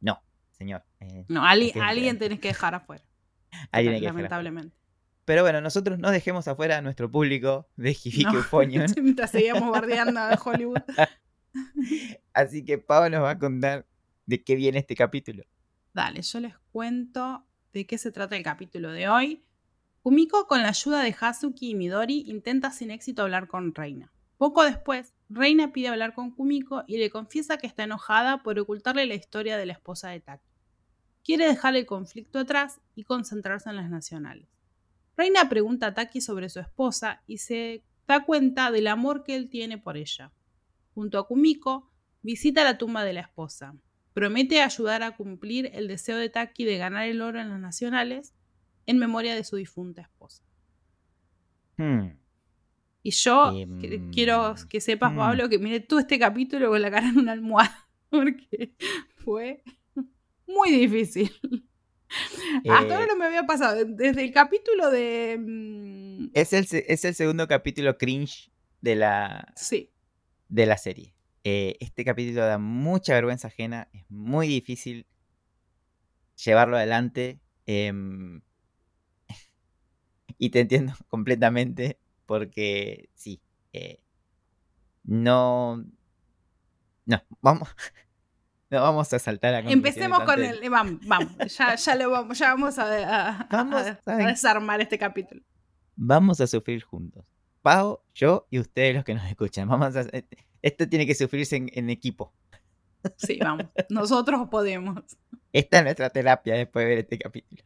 no, 0.00 0.22
señor. 0.52 0.84
Eh, 1.00 1.24
no, 1.28 1.44
alguien 1.44 2.18
tenés 2.18 2.38
que 2.38 2.48
dejar 2.48 2.74
afuera. 2.74 3.04
alguien 3.72 4.02
Lamentablemente. 4.02 4.79
Pero 5.24 5.42
bueno, 5.42 5.60
nosotros 5.60 5.98
no 5.98 6.10
dejemos 6.10 6.48
afuera 6.48 6.78
a 6.78 6.82
nuestro 6.82 7.10
público 7.10 7.68
de 7.76 7.96
no, 8.24 8.44
Mientras 9.02 9.30
seguíamos 9.30 9.70
bardeando 9.70 10.26
de 10.26 10.38
Hollywood. 10.42 10.82
Así 12.32 12.64
que 12.64 12.78
Pau 12.78 13.08
nos 13.10 13.22
va 13.22 13.30
a 13.30 13.38
contar 13.38 13.86
de 14.26 14.42
qué 14.42 14.54
viene 14.54 14.78
este 14.78 14.94
capítulo. 14.94 15.44
Dale, 15.92 16.22
yo 16.22 16.40
les 16.40 16.56
cuento 16.72 17.44
de 17.72 17.86
qué 17.86 17.98
se 17.98 18.12
trata 18.12 18.36
el 18.36 18.42
capítulo 18.42 18.92
de 18.92 19.08
hoy. 19.08 19.44
Kumiko, 20.02 20.46
con 20.46 20.62
la 20.62 20.68
ayuda 20.68 21.02
de 21.02 21.14
Hazuki 21.18 21.70
y 21.70 21.74
Midori, 21.74 22.24
intenta 22.26 22.70
sin 22.70 22.90
éxito 22.90 23.22
hablar 23.22 23.48
con 23.48 23.74
Reina. 23.74 24.12
Poco 24.38 24.64
después, 24.64 25.14
Reina 25.28 25.72
pide 25.72 25.88
hablar 25.88 26.14
con 26.14 26.30
Kumiko 26.30 26.84
y 26.86 26.96
le 26.96 27.10
confiesa 27.10 27.58
que 27.58 27.66
está 27.66 27.84
enojada 27.84 28.42
por 28.42 28.58
ocultarle 28.58 29.04
la 29.04 29.14
historia 29.14 29.58
de 29.58 29.66
la 29.66 29.74
esposa 29.74 30.08
de 30.08 30.20
Taki. 30.20 30.48
Quiere 31.22 31.46
dejar 31.46 31.76
el 31.76 31.84
conflicto 31.84 32.38
atrás 32.38 32.80
y 32.94 33.04
concentrarse 33.04 33.68
en 33.68 33.76
las 33.76 33.90
nacionales. 33.90 34.48
Reina 35.20 35.50
pregunta 35.50 35.88
a 35.88 35.92
Taki 35.92 36.22
sobre 36.22 36.48
su 36.48 36.60
esposa 36.60 37.22
y 37.26 37.36
se 37.36 37.84
da 38.08 38.24
cuenta 38.24 38.70
del 38.70 38.86
amor 38.86 39.22
que 39.22 39.36
él 39.36 39.50
tiene 39.50 39.76
por 39.76 39.98
ella. 39.98 40.32
Junto 40.94 41.18
a 41.18 41.26
Kumiko, 41.26 41.90
visita 42.22 42.64
la 42.64 42.78
tumba 42.78 43.04
de 43.04 43.12
la 43.12 43.20
esposa. 43.20 43.76
Promete 44.14 44.62
ayudar 44.62 45.02
a 45.02 45.18
cumplir 45.18 45.72
el 45.74 45.88
deseo 45.88 46.16
de 46.16 46.30
Taki 46.30 46.64
de 46.64 46.78
ganar 46.78 47.06
el 47.06 47.20
oro 47.20 47.38
en 47.38 47.50
las 47.50 47.60
nacionales 47.60 48.32
en 48.86 48.96
memoria 48.96 49.34
de 49.34 49.44
su 49.44 49.56
difunta 49.56 50.00
esposa. 50.00 50.42
Hmm. 51.76 52.16
Y 53.02 53.10
yo 53.10 53.52
Em, 53.54 54.10
quiero 54.12 54.54
que 54.70 54.80
sepas, 54.80 55.12
mm. 55.12 55.16
Pablo, 55.16 55.50
que 55.50 55.58
mire 55.58 55.80
tú 55.80 55.98
este 55.98 56.18
capítulo 56.18 56.70
con 56.70 56.80
la 56.80 56.90
cara 56.90 57.10
en 57.10 57.18
una 57.18 57.32
almohada, 57.32 57.90
porque 58.08 58.74
fue 59.16 59.62
muy 60.46 60.70
difícil. 60.70 61.30
Hasta 62.68 62.94
Eh, 62.94 62.94
ahora 62.94 63.06
no 63.06 63.16
me 63.16 63.26
había 63.26 63.44
pasado. 63.44 63.84
Desde 63.84 64.22
el 64.22 64.32
capítulo 64.32 64.90
de... 64.90 65.36
mm, 65.38 66.30
Es 66.34 66.52
el, 66.52 66.66
es 66.70 67.04
el 67.04 67.14
segundo 67.14 67.46
capítulo 67.48 67.96
cringe 67.98 68.50
de 68.80 68.96
la, 68.96 69.52
Sí, 69.56 69.90
de 70.48 70.66
la 70.66 70.76
serie. 70.76 71.14
Eh, 71.44 71.76
este 71.80 72.04
capítulo 72.04 72.44
da 72.44 72.58
mucha 72.58 73.14
vergüenza 73.14 73.48
ajena, 73.48 73.88
es 73.92 74.04
muy 74.10 74.46
difícil 74.48 75.06
llevarlo 76.44 76.76
adelante. 76.76 77.40
em, 77.66 78.40
y 80.38 80.50
te 80.50 80.60
entiendo 80.60 80.92
completamente 81.08 81.98
porque 82.26 83.10
sí, 83.14 83.40
eh, 83.72 84.00
no, 85.04 85.84
no, 87.06 87.22
vamos, 87.40 87.68
no 88.70 88.80
vamos 88.82 89.12
a 89.12 89.18
saltar 89.18 89.54
a 89.54 89.58
empecemos 89.60 90.20
con 90.24 90.42
el... 90.42 90.70
Vamos, 90.70 91.00
vamos, 91.06 91.32
ya, 91.58 91.74
ya 91.74 91.94
lo 91.96 92.10
vamos, 92.10 92.38
ya 92.38 92.50
vamos 92.50 92.78
a, 92.78 93.46
Vamos, 93.50 93.82
a- 93.86 94.00
a 94.06 94.16
desarmar 94.16 94.80
este 94.80 94.98
capítulo. 94.98 95.42
Vamos 95.96 96.40
a 96.40 96.46
sufrir 96.46 96.82
juntos. 96.82 97.24
Pau, 97.62 98.00
yo 98.14 98.46
y 98.50 98.58
ustedes 98.58 98.94
los 98.94 99.04
que 99.04 99.14
nos 99.14 99.24
escuchan. 99.28 99.68
Vamos 99.68 99.94
a, 99.96 100.04
esto 100.62 100.88
tiene 100.88 101.06
que 101.06 101.14
sufrirse 101.14 101.56
en, 101.56 101.70
en 101.74 101.90
equipo. 101.90 102.32
Sí, 103.16 103.38
vamos. 103.42 103.66
Nosotros 103.88 104.48
podemos. 104.50 105.02
Esta 105.52 105.78
es 105.78 105.84
nuestra 105.84 106.10
terapia 106.10 106.54
después 106.54 106.84
de 106.84 106.88
ver 106.88 106.98
este 107.00 107.18
capítulo. 107.18 107.62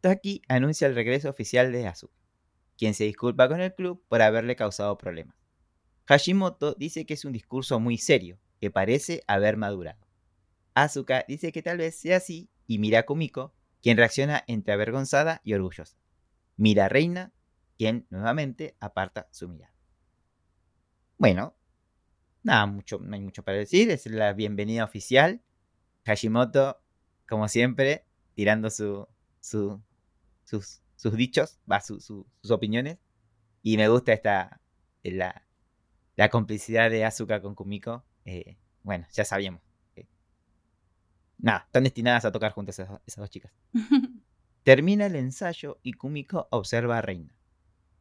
Taki 0.00 0.42
anuncia 0.48 0.86
el 0.86 0.94
regreso 0.94 1.28
oficial 1.28 1.72
de 1.72 1.86
Asuka, 1.88 2.14
quien 2.78 2.94
se 2.94 3.04
disculpa 3.04 3.48
con 3.48 3.60
el 3.60 3.74
club 3.74 4.02
por 4.08 4.22
haberle 4.22 4.54
causado 4.54 4.96
problemas. 4.96 5.34
Hashimoto 6.06 6.74
dice 6.74 7.04
que 7.06 7.14
es 7.14 7.24
un 7.24 7.32
discurso 7.32 7.80
muy 7.80 7.98
serio, 7.98 8.38
que 8.60 8.70
parece 8.70 9.22
haber 9.26 9.56
madurado. 9.56 10.06
Asuka 10.74 11.24
dice 11.28 11.52
que 11.52 11.62
tal 11.62 11.78
vez 11.78 11.96
sea 11.98 12.18
así 12.18 12.50
y 12.66 12.78
mira 12.78 13.00
a 13.00 13.06
Kumiko, 13.06 13.54
quien 13.82 13.96
reacciona 13.96 14.44
entre 14.46 14.74
avergonzada 14.74 15.40
y 15.44 15.54
orgullosa. 15.54 15.96
Mira 16.56 16.86
a 16.86 16.88
Reina, 16.88 17.32
quien 17.78 18.06
nuevamente 18.10 18.76
aparta 18.80 19.28
su 19.30 19.48
mirada. 19.48 19.72
Bueno, 21.18 21.54
nada, 22.42 22.66
mucho, 22.66 22.98
no 22.98 23.14
hay 23.14 23.20
mucho 23.20 23.42
para 23.42 23.58
decir, 23.58 23.90
es 23.90 24.06
la 24.06 24.32
bienvenida 24.32 24.84
oficial. 24.84 25.42
Hashimoto, 26.04 26.80
como 27.28 27.48
siempre, 27.48 28.06
tirando 28.34 28.70
su, 28.70 29.08
su- 29.40 29.82
sus, 30.44 30.82
sus 30.96 31.14
dichos, 31.16 31.58
va, 31.70 31.80
su- 31.80 32.00
su- 32.00 32.26
sus 32.42 32.50
opiniones. 32.50 32.98
Y 33.62 33.76
me 33.76 33.88
gusta 33.88 34.12
esta, 34.12 34.60
la, 35.02 35.46
la 36.16 36.28
complicidad 36.30 36.90
de 36.90 37.04
Asuka 37.04 37.40
con 37.42 37.54
Kumiko. 37.54 38.04
Eh, 38.26 38.58
bueno, 38.84 39.06
ya 39.12 39.24
sabíamos. 39.26 39.62
eh. 39.96 40.08
Nada, 41.38 41.64
están 41.66 41.84
destinadas 41.84 42.24
a 42.24 42.32
tocar 42.32 42.52
juntas 42.52 42.78
esas, 42.78 43.00
esas 43.06 43.18
dos 43.22 43.30
chicas. 43.30 43.52
Termina 44.64 45.06
el 45.06 45.16
ensayo 45.16 45.78
y 45.82 45.92
Kumiko 45.92 46.48
observa 46.50 46.98
a 46.98 47.02
Reina. 47.02 47.34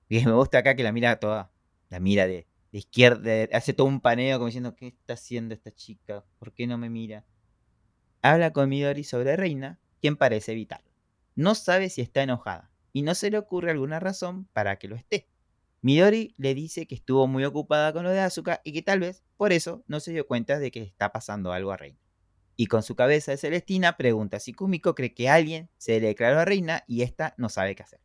Y 0.10 0.26
me 0.26 0.34
gusta 0.34 0.60
acá 0.60 0.76
que 0.76 0.84
la 0.84 0.92
mira 0.94 1.20
toda, 1.20 1.52
la 1.90 2.00
mira 2.00 2.28
de, 2.28 2.48
de 2.72 2.80
izquierda, 2.80 3.22
de- 3.22 3.50
hace 3.54 3.74
todo 3.74 3.88
un 3.88 4.02
paneo 4.02 4.38
como 4.38 4.48
diciendo, 4.48 4.76
¿qué 4.76 4.88
está 4.90 5.14
haciendo 5.16 5.54
esta 5.56 5.72
chica? 5.74 6.26
¿Por 6.40 6.54
qué 6.54 6.68
no 6.68 6.78
me 6.78 6.90
mira? 6.90 7.26
Habla 8.22 8.54
con 8.54 8.70
Midori 8.70 9.04
sobre 9.06 9.38
Reina, 9.38 9.80
quien 10.02 10.18
parece 10.18 10.54
evitarlo. 10.54 10.92
No 11.36 11.56
sabe 11.56 11.90
si 11.90 12.02
está 12.02 12.24
enojada, 12.24 12.72
y 12.94 13.04
no 13.04 13.16
se 13.16 13.32
le 13.32 13.38
ocurre 13.40 13.72
alguna 13.72 14.00
razón 14.00 14.48
para 14.54 14.78
que 14.78 14.88
lo 14.90 14.96
esté. 14.98 15.30
Midori 15.86 16.34
le 16.40 16.56
dice 16.56 16.88
que 16.88 16.96
estuvo 16.96 17.28
muy 17.28 17.46
ocupada 17.46 17.94
con 17.94 18.04
lo 18.04 18.10
de 18.10 18.20
Asuka 18.20 18.60
y 18.64 18.74
que 18.74 18.82
tal 18.82 19.02
vez 19.02 19.22
por 19.38 19.54
eso 19.54 19.84
no 19.86 20.00
se 20.00 20.12
dio 20.12 20.26
cuenta 20.26 20.58
de 20.58 20.72
que 20.72 20.82
está 20.82 21.12
pasando 21.12 21.52
algo 21.52 21.72
a 21.72 21.78
Reina. 21.78 22.00
Y 22.56 22.66
con 22.66 22.82
su 22.82 22.96
cabeza 22.96 23.30
de 23.30 23.38
Celestina 23.38 23.96
pregunta 23.96 24.40
si 24.40 24.52
Kumiko 24.52 24.96
cree 24.96 25.14
que 25.14 25.30
alguien 25.30 25.70
se 25.78 26.00
le 26.00 26.08
declaró 26.08 26.40
a 26.40 26.46
Reina 26.46 26.84
y 26.88 27.04
ésta 27.04 27.36
no 27.38 27.50
sabe 27.50 27.76
qué 27.76 27.84
hacer. 27.84 28.00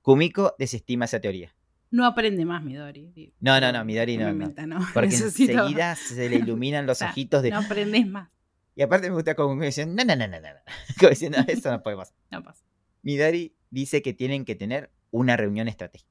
Kumiko 0.00 0.54
desestima 0.58 1.04
esa 1.04 1.20
teoría. 1.20 1.54
No 1.90 2.06
aprende 2.06 2.46
más, 2.46 2.64
Midori. 2.64 3.34
No, 3.40 3.60
no, 3.60 3.70
no, 3.72 3.84
Midori 3.84 4.16
no, 4.16 4.32
me 4.32 4.46
no. 4.46 4.66
no. 4.66 4.86
Porque 4.94 5.10
Necesito- 5.10 5.50
enseguida 5.50 5.94
se 5.96 6.30
le 6.30 6.36
iluminan 6.36 6.86
los 6.86 7.02
ojitos 7.02 7.42
de... 7.42 7.50
No 7.50 7.58
aprendes 7.58 8.06
más. 8.06 8.30
Y 8.74 8.80
aparte 8.80 9.10
me 9.10 9.16
gusta 9.16 9.34
como 9.34 9.62
diciendo, 9.62 10.02
no, 10.02 10.16
no, 10.16 10.16
no, 10.16 10.28
no, 10.28 10.40
no. 10.40 10.60
Como 10.98 11.10
diciendo, 11.10 11.36
eso 11.46 11.70
no 11.70 11.82
puede 11.82 11.98
pasar. 11.98 12.16
No 12.30 12.42
pasa. 12.42 12.64
Midori 13.02 13.54
dice 13.68 14.00
que 14.00 14.14
tienen 14.14 14.46
que 14.46 14.54
tener 14.54 14.90
una 15.10 15.36
reunión 15.36 15.68
estratégica. 15.68 16.10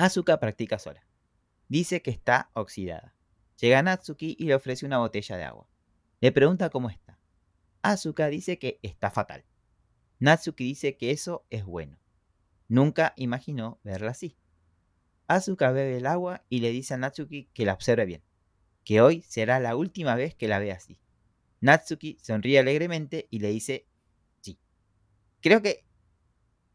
Asuka 0.00 0.40
practica 0.40 0.78
sola. 0.78 1.06
Dice 1.68 2.00
que 2.00 2.10
está 2.10 2.50
oxidada. 2.54 3.14
Llega 3.60 3.82
Natsuki 3.82 4.34
y 4.38 4.46
le 4.46 4.54
ofrece 4.54 4.86
una 4.86 4.96
botella 4.96 5.36
de 5.36 5.44
agua. 5.44 5.68
Le 6.22 6.32
pregunta 6.32 6.70
cómo 6.70 6.88
está. 6.88 7.20
Asuka 7.82 8.28
dice 8.28 8.58
que 8.58 8.80
está 8.82 9.10
fatal. 9.10 9.44
Natsuki 10.18 10.64
dice 10.64 10.96
que 10.96 11.10
eso 11.10 11.44
es 11.50 11.66
bueno. 11.66 11.98
Nunca 12.66 13.12
imaginó 13.16 13.78
verla 13.84 14.12
así. 14.12 14.38
Asuka 15.26 15.70
bebe 15.70 15.98
el 15.98 16.06
agua 16.06 16.46
y 16.48 16.60
le 16.60 16.70
dice 16.70 16.94
a 16.94 16.96
Natsuki 16.96 17.50
que 17.52 17.66
la 17.66 17.74
observe 17.74 18.06
bien, 18.06 18.22
que 18.84 19.02
hoy 19.02 19.20
será 19.28 19.60
la 19.60 19.76
última 19.76 20.14
vez 20.14 20.34
que 20.34 20.48
la 20.48 20.60
ve 20.60 20.72
así. 20.72 20.98
Natsuki 21.60 22.16
sonríe 22.22 22.58
alegremente 22.58 23.28
y 23.30 23.40
le 23.40 23.50
dice 23.50 23.86
sí. 24.40 24.58
Creo 25.42 25.60
que 25.60 25.84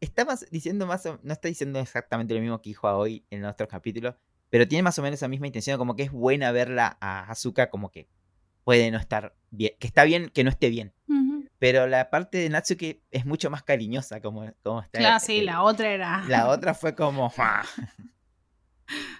está 0.00 0.24
más 0.24 0.46
diciendo 0.50 0.86
más 0.86 1.04
o- 1.06 1.18
no 1.22 1.32
está 1.32 1.48
diciendo 1.48 1.78
exactamente 1.80 2.34
lo 2.34 2.40
mismo 2.40 2.60
que 2.60 2.70
dijo 2.70 2.88
a 2.88 2.96
hoy 2.96 3.24
en 3.30 3.40
nuestros 3.40 3.68
capítulos, 3.68 4.14
pero 4.50 4.66
tiene 4.68 4.82
más 4.82 4.98
o 4.98 5.02
menos 5.02 5.18
esa 5.18 5.28
misma 5.28 5.46
intención, 5.46 5.78
como 5.78 5.96
que 5.96 6.04
es 6.04 6.10
buena 6.12 6.52
verla 6.52 6.96
a 7.00 7.30
Asuka 7.30 7.70
como 7.70 7.90
que 7.90 8.08
puede 8.64 8.90
no 8.90 8.98
estar 8.98 9.34
bien, 9.50 9.72
que 9.78 9.86
está 9.86 10.04
bien 10.04 10.28
que 10.30 10.44
no 10.44 10.50
esté 10.50 10.68
bien. 10.70 10.92
Ujú. 11.08 11.48
Pero 11.58 11.86
la 11.86 12.10
parte 12.10 12.38
de 12.38 12.48
Natsuki 12.50 13.02
es 13.10 13.24
mucho 13.24 13.48
más 13.50 13.62
cariñosa 13.62 14.20
como, 14.20 14.52
como 14.62 14.82
está. 14.82 14.98
Claro, 14.98 15.20
sí, 15.20 15.38
eh, 15.38 15.42
la 15.44 15.62
otra 15.62 15.88
era. 15.90 16.24
la 16.28 16.48
otra 16.48 16.74
fue 16.74 16.94
como 16.94 17.32
"Ah, 17.38 17.64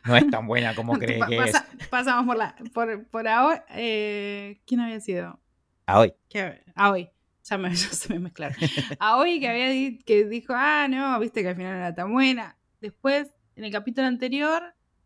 no 0.04 0.16
es 0.16 0.28
tan 0.30 0.46
buena 0.46 0.74
como 0.74 0.92
cree 0.98 1.18
Pa- 1.18 1.26
que 1.26 1.36
es. 1.38 1.52
pasa- 1.52 1.66
Pasamos 1.90 2.26
por 2.26 2.36
la. 2.36 2.54
Por, 2.74 3.06
por 3.08 3.26
ahora. 3.28 3.64
eh, 3.70 4.60
¿Quién 4.66 4.80
había 4.80 5.00
sido? 5.00 5.40
A 5.86 6.00
hoy. 6.00 6.14
Que, 6.28 6.62
ah, 6.74 6.90
hoy. 6.90 7.08
Ya, 7.48 7.58
me, 7.58 7.70
ya 7.74 7.88
se 7.88 8.12
me 8.12 8.18
mezclaron. 8.18 8.56
A 8.98 9.16
hoy 9.18 9.40
que 9.40 9.48
había 9.48 9.68
di- 9.68 9.98
que 9.98 10.24
dijo, 10.24 10.52
ah, 10.56 10.86
no, 10.88 11.18
viste 11.20 11.42
que 11.42 11.48
al 11.48 11.56
final 11.56 11.72
no 11.72 11.78
era 11.78 11.94
tan 11.94 12.12
buena. 12.12 12.58
Después, 12.80 13.28
en 13.56 13.64
el 13.64 13.72
capítulo 13.72 14.06
anterior, 14.06 14.62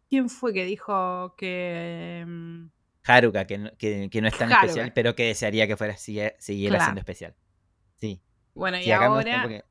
¿quién 0.09 0.29
fue 0.29 0.53
que 0.53 0.65
dijo 0.65 1.35
que. 1.37 2.25
mm, 2.27 2.67
Haruka, 3.05 3.47
que 3.47 3.59
no, 3.59 3.71
que, 3.79 4.09
que 4.11 4.21
no 4.21 4.29
es 4.29 4.37
tan 4.37 4.49
Haruka. 4.53 4.67
especial, 4.67 4.93
pero 4.95 5.15
que 5.15 5.25
desearía 5.27 5.67
que 5.67 5.77
fuera 5.77 5.97
siguiera 5.97 6.37
Claro. 6.77 6.85
siendo 6.85 7.01
especial. 7.01 7.35
Sí. 7.97 8.21
Bueno, 8.55 8.79
y 8.79 8.85
Sí, 8.85 8.93
ahora. 8.93 9.43
porque- 9.43 9.65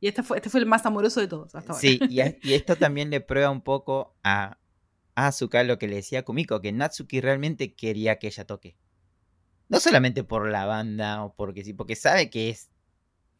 Y 0.00 0.08
este 0.08 0.22
fue, 0.22 0.36
este 0.38 0.50
fue 0.50 0.60
el 0.60 0.66
más 0.66 0.84
amoroso 0.86 1.20
de 1.20 1.28
todos 1.28 1.54
hasta 1.54 1.72
ahora. 1.72 1.80
Sí, 1.80 1.98
y, 2.08 2.20
a- 2.20 2.36
y 2.42 2.54
esto 2.54 2.76
también 2.92 3.10
le 3.10 3.20
prueba 3.20 3.50
un 3.50 3.62
poco 3.62 4.16
a, 4.24 4.58
a 5.14 5.26
Asuka 5.28 5.62
lo 5.64 5.78
que 5.78 5.88
le 5.88 5.96
decía 5.96 6.20
a 6.20 6.22
Kumiko, 6.22 6.60
que 6.60 6.72
Natsuki 6.72 7.20
realmente 7.20 7.74
quería 7.74 8.18
que 8.18 8.26
ella 8.28 8.44
toque. 8.46 8.76
No 9.68 9.80
solamente 9.80 10.24
por 10.24 10.48
la 10.50 10.66
banda 10.66 11.24
o 11.24 11.34
porque 11.34 11.64
sí, 11.64 11.72
porque 11.72 11.96
sabe 11.96 12.30
que 12.30 12.50
es 12.50 12.70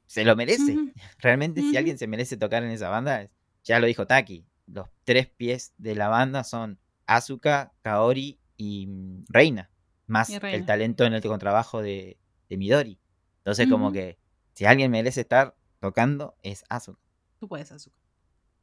se 0.06 0.24
lo 0.24 0.36
merece. 0.36 0.76
Realmente 1.18 1.60
si 1.60 1.76
alguien 1.76 1.98
se 1.98 2.06
merece 2.06 2.36
tocar 2.36 2.62
en 2.62 2.70
esa 2.70 2.88
banda, 2.88 3.28
ya 3.62 3.78
lo 3.78 3.86
dijo 3.86 4.06
Taki, 4.06 4.46
los 4.66 4.88
tres 5.04 5.28
pies 5.28 5.74
de 5.78 5.94
la 5.94 6.08
banda 6.08 6.44
son 6.44 6.78
Asuka, 7.06 7.72
Kaori 7.82 8.38
y 8.56 8.86
mm, 8.86 9.24
Reina, 9.28 9.70
más 10.06 10.30
Y 10.30 10.38
Reina. 10.38 10.56
el 10.56 10.66
talento 10.66 11.04
en 11.04 11.14
el 11.14 11.22
contrabajo 11.22 11.82
de, 11.82 12.18
de 12.48 12.56
Midori. 12.56 12.98
Entonces 13.38 13.68
como 13.68 13.92
que 13.92 14.18
si 14.54 14.64
alguien 14.64 14.90
merece 14.90 15.20
estar 15.20 15.56
tocando 15.80 16.36
es 16.42 16.64
Asuka. 16.68 17.00
Tú 17.38 17.48
puedes, 17.48 17.70
Azúcar. 17.72 18.00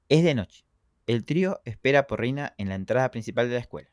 Es 0.10 0.24
de 0.24 0.34
noche. 0.34 0.66
El 1.06 1.24
trío 1.24 1.62
espera 1.66 2.08
por 2.08 2.20
Reina 2.20 2.56
en 2.58 2.70
la 2.70 2.76
entrada 2.76 3.12
principal 3.12 3.48
de 3.48 3.56
la 3.56 3.60
escuela. 3.60 3.90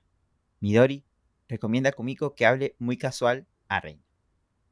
Midori 0.60 1.04
recomienda 1.46 1.90
a 1.90 1.92
Kumiko 1.92 2.34
que 2.34 2.46
hable 2.46 2.74
muy 2.78 2.96
casual 2.96 3.46
a 3.68 3.80
Reina. 3.80 4.02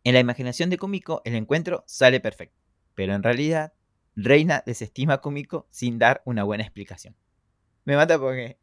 En 0.05 0.15
la 0.15 0.21
imaginación 0.21 0.71
de 0.71 0.79
Kumiko, 0.79 1.23
el 1.25 1.35
encuentro 1.35 1.85
sale 1.87 2.21
perfecto, 2.21 2.57
pero 2.95 3.15
en 3.15 3.23
realidad, 3.23 3.73
Reina 4.15 4.62
desestima 4.65 5.15
a 5.15 5.21
Kumiko 5.21 5.67
sin 5.71 5.99
dar 5.99 6.23
una 6.25 6.45
buena 6.45 6.62
explicación. 6.65 7.17
Me 7.85 7.97
mata 7.97 8.19
porque 8.19 8.59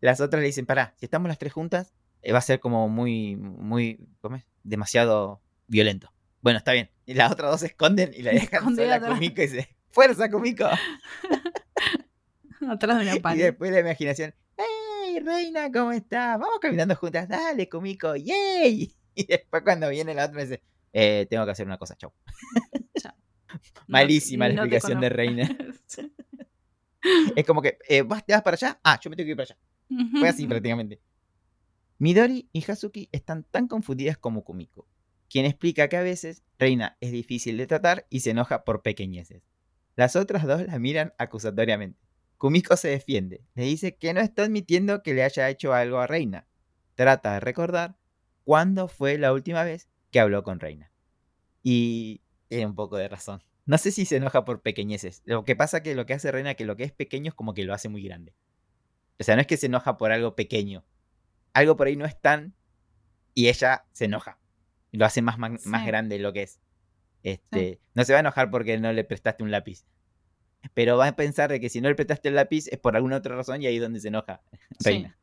las 0.00 0.20
otras 0.20 0.40
le 0.40 0.46
dicen, 0.46 0.66
pará, 0.66 0.94
si 0.96 1.06
estamos 1.06 1.28
las 1.28 1.38
tres 1.38 1.52
juntas, 1.52 1.94
eh, 2.22 2.32
va 2.32 2.38
a 2.38 2.42
ser 2.42 2.60
como 2.60 2.88
muy, 2.88 3.36
muy, 3.36 4.06
¿cómo 4.20 4.36
es? 4.36 4.44
Demasiado 4.62 5.42
violento. 5.66 6.12
Bueno, 6.40 6.58
está 6.58 6.72
bien. 6.72 6.90
Y 7.06 7.14
las 7.14 7.32
otras 7.32 7.50
dos 7.50 7.60
se 7.60 7.66
esconden 7.68 8.12
y 8.14 8.22
la 8.22 8.32
dejan 8.32 8.60
Esconde 8.60 8.82
sola 8.84 8.96
a. 8.96 9.00
Kumiko 9.00 9.40
y 9.42 9.46
dice, 9.46 9.76
¡Fuerza, 9.90 10.30
Kumiko! 10.30 10.64
Atrás 12.68 12.98
de 12.98 13.04
una 13.04 13.16
Y 13.16 13.20
pared. 13.20 13.42
después 13.44 13.72
la 13.72 13.80
imaginación, 13.80 14.34
¡Hey, 14.56 15.20
reina, 15.20 15.70
¿cómo 15.72 15.92
estás? 15.92 16.38
Vamos 16.38 16.58
caminando 16.60 16.94
juntas, 16.96 17.28
dale, 17.28 17.68
Kumiko, 17.68 18.16
¡yay! 18.16 18.94
Y 19.16 19.26
después 19.26 19.62
cuando 19.62 19.88
viene 19.88 20.14
la 20.14 20.26
otra 20.26 20.42
dice, 20.42 20.62
eh, 20.92 21.26
tengo 21.30 21.44
que 21.44 21.52
hacer 21.52 21.66
una 21.66 21.78
cosa, 21.78 21.96
chau. 21.96 22.12
Chau. 23.00 23.12
Malísima 23.86 24.48
la 24.48 24.54
no 24.54 24.62
explicación 24.62 25.00
de. 25.00 25.08
Reina. 25.08 25.56
Es 27.36 27.44
como 27.44 27.60
que, 27.60 27.78
eh, 27.88 28.02
¿vas, 28.02 28.24
¿te 28.24 28.32
vas 28.32 28.42
para 28.42 28.54
allá? 28.54 28.80
Ah, 28.82 28.98
yo 29.00 29.10
me 29.10 29.16
tengo 29.16 29.26
que 29.26 29.30
ir 29.32 29.36
para 29.36 29.44
allá. 29.44 29.58
Fue 30.18 30.28
así 30.28 30.46
prácticamente. 30.46 31.00
Midori 31.98 32.48
y 32.52 32.68
Hazuki 32.68 33.08
están 33.12 33.44
tan 33.44 33.68
confundidas 33.68 34.18
como 34.18 34.42
Kumiko, 34.42 34.88
quien 35.28 35.46
explica 35.46 35.88
que 35.88 35.96
a 35.96 36.02
veces 36.02 36.42
Reina 36.58 36.96
es 37.00 37.12
difícil 37.12 37.56
de 37.56 37.66
tratar 37.66 38.06
y 38.10 38.20
se 38.20 38.30
enoja 38.30 38.64
por 38.64 38.82
pequeñeces. 38.82 39.42
Las 39.94 40.16
otras 40.16 40.44
dos 40.44 40.66
la 40.66 40.78
miran 40.78 41.12
acusatoriamente. 41.18 42.00
Kumiko 42.38 42.76
se 42.76 42.88
defiende, 42.88 43.44
le 43.54 43.64
dice 43.64 43.96
que 43.96 44.12
no 44.12 44.20
está 44.20 44.44
admitiendo 44.44 45.02
que 45.02 45.14
le 45.14 45.22
haya 45.22 45.48
hecho 45.48 45.72
algo 45.72 45.98
a 45.98 46.06
Reina. 46.06 46.48
Trata 46.94 47.34
de 47.34 47.40
recordar 47.40 47.96
cuándo 48.44 48.88
fue 48.88 49.18
la 49.18 49.32
última 49.32 49.64
vez 49.64 49.88
que 50.10 50.20
habló 50.20 50.42
con 50.42 50.60
Reina. 50.60 50.90
Y 51.62 52.20
tiene 52.48 52.66
un 52.66 52.74
poco 52.74 52.96
de 52.96 53.08
razón. 53.08 53.42
No 53.66 53.78
sé 53.78 53.90
si 53.90 54.04
se 54.04 54.16
enoja 54.16 54.44
por 54.44 54.60
pequeñeces. 54.60 55.22
Lo 55.24 55.44
que 55.44 55.56
pasa 55.56 55.82
que 55.82 55.94
lo 55.94 56.04
que 56.06 56.14
hace 56.14 56.30
Reina, 56.30 56.54
que 56.54 56.64
lo 56.66 56.76
que 56.76 56.84
es 56.84 56.92
pequeño 56.92 57.30
es 57.30 57.34
como 57.34 57.54
que 57.54 57.64
lo 57.64 57.72
hace 57.74 57.88
muy 57.88 58.02
grande. 58.02 58.34
O 59.18 59.24
sea, 59.24 59.34
no 59.36 59.40
es 59.40 59.46
que 59.46 59.56
se 59.56 59.66
enoja 59.66 59.96
por 59.96 60.12
algo 60.12 60.34
pequeño. 60.36 60.84
Algo 61.54 61.76
por 61.76 61.86
ahí 61.86 61.96
no 61.96 62.04
es 62.04 62.20
tan 62.20 62.54
y 63.32 63.48
ella 63.48 63.86
se 63.92 64.04
enoja. 64.04 64.38
Y 64.92 64.98
lo 64.98 65.06
hace 65.06 65.22
más, 65.22 65.38
más, 65.38 65.62
Sí. 65.62 65.68
más 65.68 65.86
grande 65.86 66.16
de 66.16 66.22
lo 66.22 66.32
que 66.32 66.42
es. 66.42 66.60
Este, 67.22 67.80
No 67.94 68.04
se 68.04 68.12
va 68.12 68.18
a 68.18 68.20
enojar 68.20 68.50
porque 68.50 68.78
no 68.78 68.92
le 68.92 69.04
prestaste 69.04 69.42
un 69.42 69.50
lápiz. 69.50 69.86
Pero 70.74 70.96
va 70.98 71.08
a 71.08 71.16
pensar 71.16 71.50
de 71.50 71.60
que 71.60 71.68
si 71.70 71.80
no 71.80 71.88
le 71.88 71.94
prestaste 71.94 72.28
el 72.28 72.34
lápiz 72.34 72.68
es 72.68 72.78
por 72.78 72.96
alguna 72.96 73.16
otra 73.16 73.34
razón 73.36 73.62
y 73.62 73.66
ahí 73.66 73.76
es 73.76 73.82
donde 73.82 74.00
se 74.00 74.08
enoja 74.08 74.42
Reina. 74.80 75.16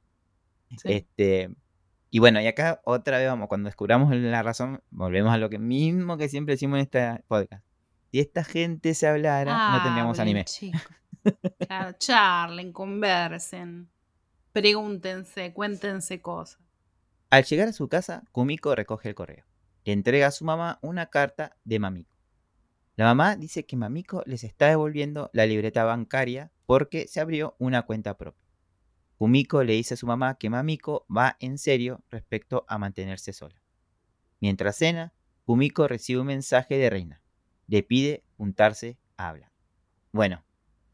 sí. 0.78 0.92
Este, 0.94 1.52
y 2.14 2.20
bueno, 2.20 2.42
y 2.42 2.48
acá 2.48 2.82
otra 2.84 3.18
vez 3.18 3.28
vamos, 3.28 3.48
cuando 3.48 3.68
descubramos 3.68 4.14
la 4.14 4.44
razón, 4.44 4.84
volvemos 4.90 5.34
a 5.34 5.38
lo 5.38 5.50
que 5.50 5.58
mismo 5.58 6.18
que 6.18 6.28
siempre 6.28 6.56
decimos 6.56 6.76
en 6.78 6.82
este 6.82 7.24
podcast. 7.30 7.64
Si 8.12 8.20
esta 8.20 8.44
gente 8.44 8.94
se 8.94 9.08
hablara, 9.08 9.72
no 9.72 9.82
tendríamos 9.82 10.20
anime. 10.20 10.46
Claro, 11.60 11.96
charlen, 12.00 12.74
conversen, 12.74 13.90
pregúntense, 14.52 15.54
cuéntense 15.54 16.20
cosas. 16.22 16.60
Al 17.30 17.46
llegar 17.46 17.70
a 17.70 17.74
su 17.74 17.88
casa, 17.88 18.24
Kumiko 18.32 18.76
recoge 18.76 19.08
el 19.08 19.16
correo. 19.16 19.46
Le 19.86 19.94
entrega 19.94 20.28
a 20.28 20.32
su 20.32 20.44
mamá 20.44 20.80
una 20.82 21.06
carta 21.06 21.56
de 21.64 21.80
Mamiko. 21.80 22.18
La 22.98 23.06
mamá 23.06 23.38
dice 23.38 23.66
que 23.66 23.78
Mamiko 23.78 24.24
les 24.26 24.44
está 24.44 24.68
devolviendo 24.68 25.30
la 25.32 25.46
libreta 25.46 25.86
bancaria 25.86 26.52
porque 26.66 27.08
se 27.08 27.22
abrió 27.22 27.56
una 27.58 27.84
cuenta 27.84 28.18
propia. 28.18 28.41
Kumiko 29.22 29.64
le 29.64 29.74
dice 29.74 29.94
a 29.94 29.98
su 29.98 30.08
mamá 30.08 30.40
que 30.40 30.50
Mamiko 30.50 31.06
va 31.16 31.38
en 31.40 31.60
serio 31.60 32.04
respecto 32.10 32.66
a 32.68 32.80
mantenerse 32.80 33.34
sola. 33.34 33.62
Mientras 34.40 34.78
cena, 34.78 35.14
Kumiko 35.46 35.88
recibe 35.88 36.22
un 36.22 36.26
mensaje 36.26 36.80
de 36.80 36.90
Reina. 36.90 37.22
Le 37.68 37.84
pide 37.84 38.24
juntarse 38.38 38.98
a 39.18 39.30
hablar. 39.30 39.52
Bueno, 40.12 40.44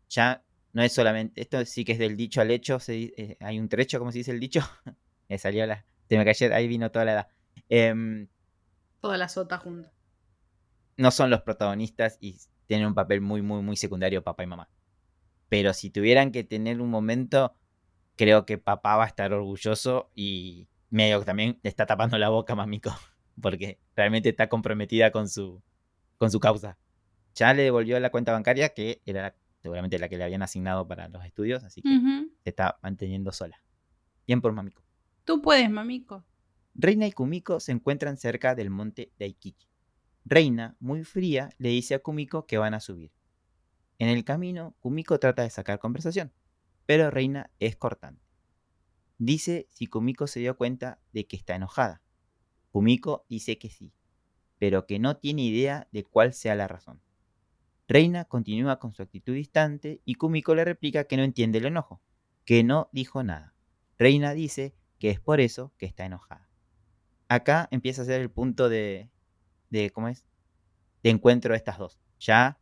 ya 0.09 0.43
no 0.73 0.83
es 0.83 0.91
solamente, 0.91 1.39
esto 1.39 1.63
sí 1.65 1.85
que 1.85 1.93
es 1.93 1.99
del 1.99 2.17
dicho 2.17 2.41
al 2.41 2.51
hecho, 2.51 2.81
se 2.81 3.13
eh, 3.15 3.37
hay 3.39 3.59
un 3.59 3.69
trecho, 3.69 3.97
como 3.97 4.11
se 4.11 4.17
dice 4.17 4.31
el 4.31 4.41
dicho. 4.41 4.59
me 5.29 5.37
salió 5.37 5.65
la, 5.65 5.85
se 6.09 6.17
me 6.17 6.25
cayó, 6.25 6.53
ahí 6.53 6.67
vino 6.67 6.91
toda 6.91 7.05
la 7.05 7.11
edad. 7.13 7.27
Em, 7.69 8.27
Toda 8.99 9.17
la 9.17 9.29
sota 9.29 9.57
junta. 9.57 9.93
no 10.97 11.11
son 11.11 11.29
los 11.29 11.43
protagonistas 11.43 12.17
y 12.19 12.35
tienen 12.65 12.87
un 12.87 12.93
papel 12.93 13.21
muy, 13.21 13.41
muy, 13.41 13.61
muy 13.61 13.77
secundario 13.77 14.21
papá 14.21 14.43
y 14.43 14.47
mamá. 14.47 14.69
Pero 15.47 15.73
si 15.73 15.91
tuvieran 15.91 16.33
que 16.33 16.43
tener 16.43 16.81
un 16.81 16.89
momento, 16.89 17.55
creo 18.17 18.45
que 18.45 18.57
papá 18.57 18.97
va 18.97 19.05
a 19.05 19.07
estar 19.07 19.31
orgulloso 19.31 20.11
y 20.13 20.67
medio 20.89 21.19
que 21.19 21.25
también 21.25 21.59
le 21.63 21.69
está 21.69 21.85
tapando 21.85 22.17
la 22.17 22.29
boca 22.29 22.53
a 22.53 22.55
Mamiko, 22.57 22.91
porque 23.41 23.79
realmente 23.95 24.29
está 24.29 24.49
comprometida 24.49 25.11
con 25.11 25.29
su, 25.29 25.61
con 26.17 26.29
su 26.29 26.39
causa. 26.39 26.77
Ya 27.35 27.53
le 27.53 27.63
devolvió 27.63 27.99
la 27.99 28.09
cuenta 28.09 28.33
bancaria, 28.33 28.69
que 28.69 29.01
era 29.05 29.35
seguramente 29.61 29.99
la 29.99 30.09
que 30.09 30.17
le 30.17 30.23
habían 30.23 30.41
asignado 30.41 30.87
para 30.87 31.07
los 31.07 31.23
estudios, 31.23 31.63
así 31.63 31.81
que 31.81 31.89
se 32.43 32.49
está 32.49 32.79
manteniendo 32.81 33.31
sola. 33.31 33.61
Bien 34.25 34.41
por 34.41 34.51
Mamiko. 34.51 34.81
Tú 35.23 35.41
puedes, 35.41 35.69
mamico. 35.69 36.25
Reina 36.73 37.07
y 37.07 37.11
Kumiko 37.11 37.59
se 37.59 37.71
encuentran 37.71 38.17
cerca 38.17 38.55
del 38.55 38.69
monte 38.69 39.11
Daikichi. 39.19 39.67
Reina, 40.25 40.75
muy 40.79 41.03
fría, 41.03 41.49
le 41.57 41.69
dice 41.69 41.95
a 41.95 41.99
Kumiko 41.99 42.45
que 42.45 42.57
van 42.57 42.73
a 42.73 42.79
subir. 42.79 43.11
En 43.99 44.09
el 44.09 44.23
camino, 44.23 44.75
Kumiko 44.79 45.19
trata 45.19 45.43
de 45.43 45.49
sacar 45.49 45.79
conversación, 45.79 46.31
pero 46.87 47.11
Reina 47.11 47.51
es 47.59 47.75
cortante. 47.75 48.25
Dice 49.19 49.67
si 49.69 49.87
Kumiko 49.87 50.25
se 50.25 50.39
dio 50.39 50.57
cuenta 50.57 50.99
de 51.11 51.27
que 51.27 51.35
está 51.35 51.53
enojada. 51.53 52.01
Kumiko 52.71 53.25
dice 53.29 53.59
que 53.59 53.69
sí, 53.69 53.93
pero 54.57 54.87
que 54.87 54.97
no 54.97 55.17
tiene 55.17 55.43
idea 55.43 55.87
de 55.91 56.03
cuál 56.03 56.33
sea 56.33 56.55
la 56.55 56.67
razón. 56.67 57.01
Reina 57.89 58.25
continúa 58.25 58.79
con 58.79 58.93
su 58.93 59.03
actitud 59.03 59.33
distante 59.33 60.01
y 60.05 60.15
Kumiko 60.15 60.55
le 60.55 60.65
replica 60.65 61.03
que 61.03 61.17
no 61.17 61.23
entiende 61.23 61.57
el 61.59 61.65
enojo, 61.65 62.01
que 62.45 62.63
no 62.63 62.89
dijo 62.93 63.21
nada. 63.21 63.53
Reina 63.99 64.33
dice 64.33 64.73
que 64.97 65.09
es 65.09 65.19
por 65.19 65.41
eso 65.41 65.73
que 65.77 65.85
está 65.85 66.05
enojada. 66.05 66.49
Acá 67.27 67.67
empieza 67.71 68.03
a 68.03 68.05
ser 68.05 68.21
el 68.21 68.31
punto 68.31 68.69
de, 68.69 69.09
de 69.69 69.89
¿cómo 69.89 70.07
es? 70.07 70.25
De 71.03 71.09
encuentro 71.09 71.51
de 71.51 71.57
estas 71.57 71.77
dos. 71.77 71.99
Ya 72.19 72.59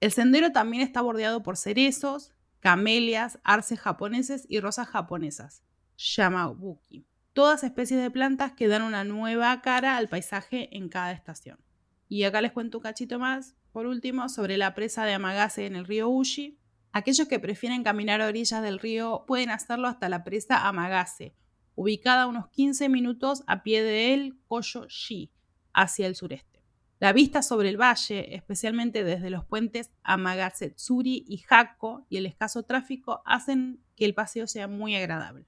El 0.03 0.13
sendero 0.13 0.53
también 0.53 0.83
está 0.83 1.01
bordeado 1.01 1.43
por 1.43 1.57
cerezos, 1.57 2.35
camelias, 2.61 3.39
arces 3.43 3.81
japoneses 3.81 4.45
y 4.51 4.61
rosas 4.61 4.87
japonesas, 4.89 5.63
yamabuki, 5.97 7.07
todas 7.33 7.65
especies 7.65 8.03
de 8.03 8.11
plantas 8.11 8.53
que 8.53 8.69
dan 8.69 8.83
una 8.83 9.03
nueva 9.03 9.63
cara 9.63 9.97
al 9.97 10.11
paisaje 10.11 10.69
en 10.77 10.91
cada 10.91 11.13
estación. 11.13 11.59
Y 12.07 12.25
acá 12.25 12.43
les 12.43 12.53
cuento 12.53 12.77
un 12.77 12.83
cachito 12.83 13.19
más, 13.19 13.55
por 13.73 13.87
último, 13.87 14.29
sobre 14.29 14.59
la 14.59 14.75
presa 14.75 15.07
de 15.07 15.15
Amagase 15.15 15.65
en 15.65 15.75
el 15.75 15.87
río 15.87 16.11
Uji. 16.11 16.59
Aquellos 16.93 17.29
que 17.29 17.41
prefieren 17.41 17.83
caminar 17.83 18.21
a 18.21 18.27
orillas 18.27 18.63
del 18.63 18.79
río 18.79 19.25
pueden 19.27 19.49
hacerlo 19.49 19.89
hasta 19.89 20.11
la 20.11 20.23
presa 20.23 20.69
Amagase, 20.69 21.35
ubicada 21.77 22.23
a 22.23 22.27
unos 22.27 22.49
15 22.49 22.89
minutos 22.89 23.45
a 23.47 23.63
pie 23.63 23.85
del 23.85 24.37
Koyo-shi, 24.49 25.31
hacia 25.73 26.07
el 26.09 26.17
sureste. 26.17 26.63
La 26.99 27.13
vista 27.13 27.43
sobre 27.43 27.69
el 27.69 27.81
valle, 27.81 28.35
especialmente 28.35 29.05
desde 29.05 29.31
los 29.31 29.45
puentes 29.45 29.93
Amagasetsuri 30.03 31.25
y 31.29 31.45
Hako, 31.49 32.07
y 32.09 32.17
el 32.17 32.27
escaso 32.27 32.63
tráfico 32.65 33.23
hacen 33.27 33.81
que 33.95 34.07
el 34.07 34.15
paseo 34.15 34.47
sea 34.47 34.67
muy 34.67 34.97
agradable. 34.97 35.47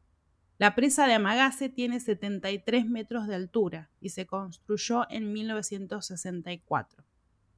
La 0.59 0.75
presa 0.75 1.07
de 1.07 1.15
Amagase 1.15 1.69
tiene 1.69 2.01
73 2.01 2.87
metros 2.87 3.29
de 3.29 3.37
altura 3.37 3.91
y 4.01 4.11
se 4.11 4.27
construyó 4.27 5.09
en 5.09 5.33
1964. 5.33 7.05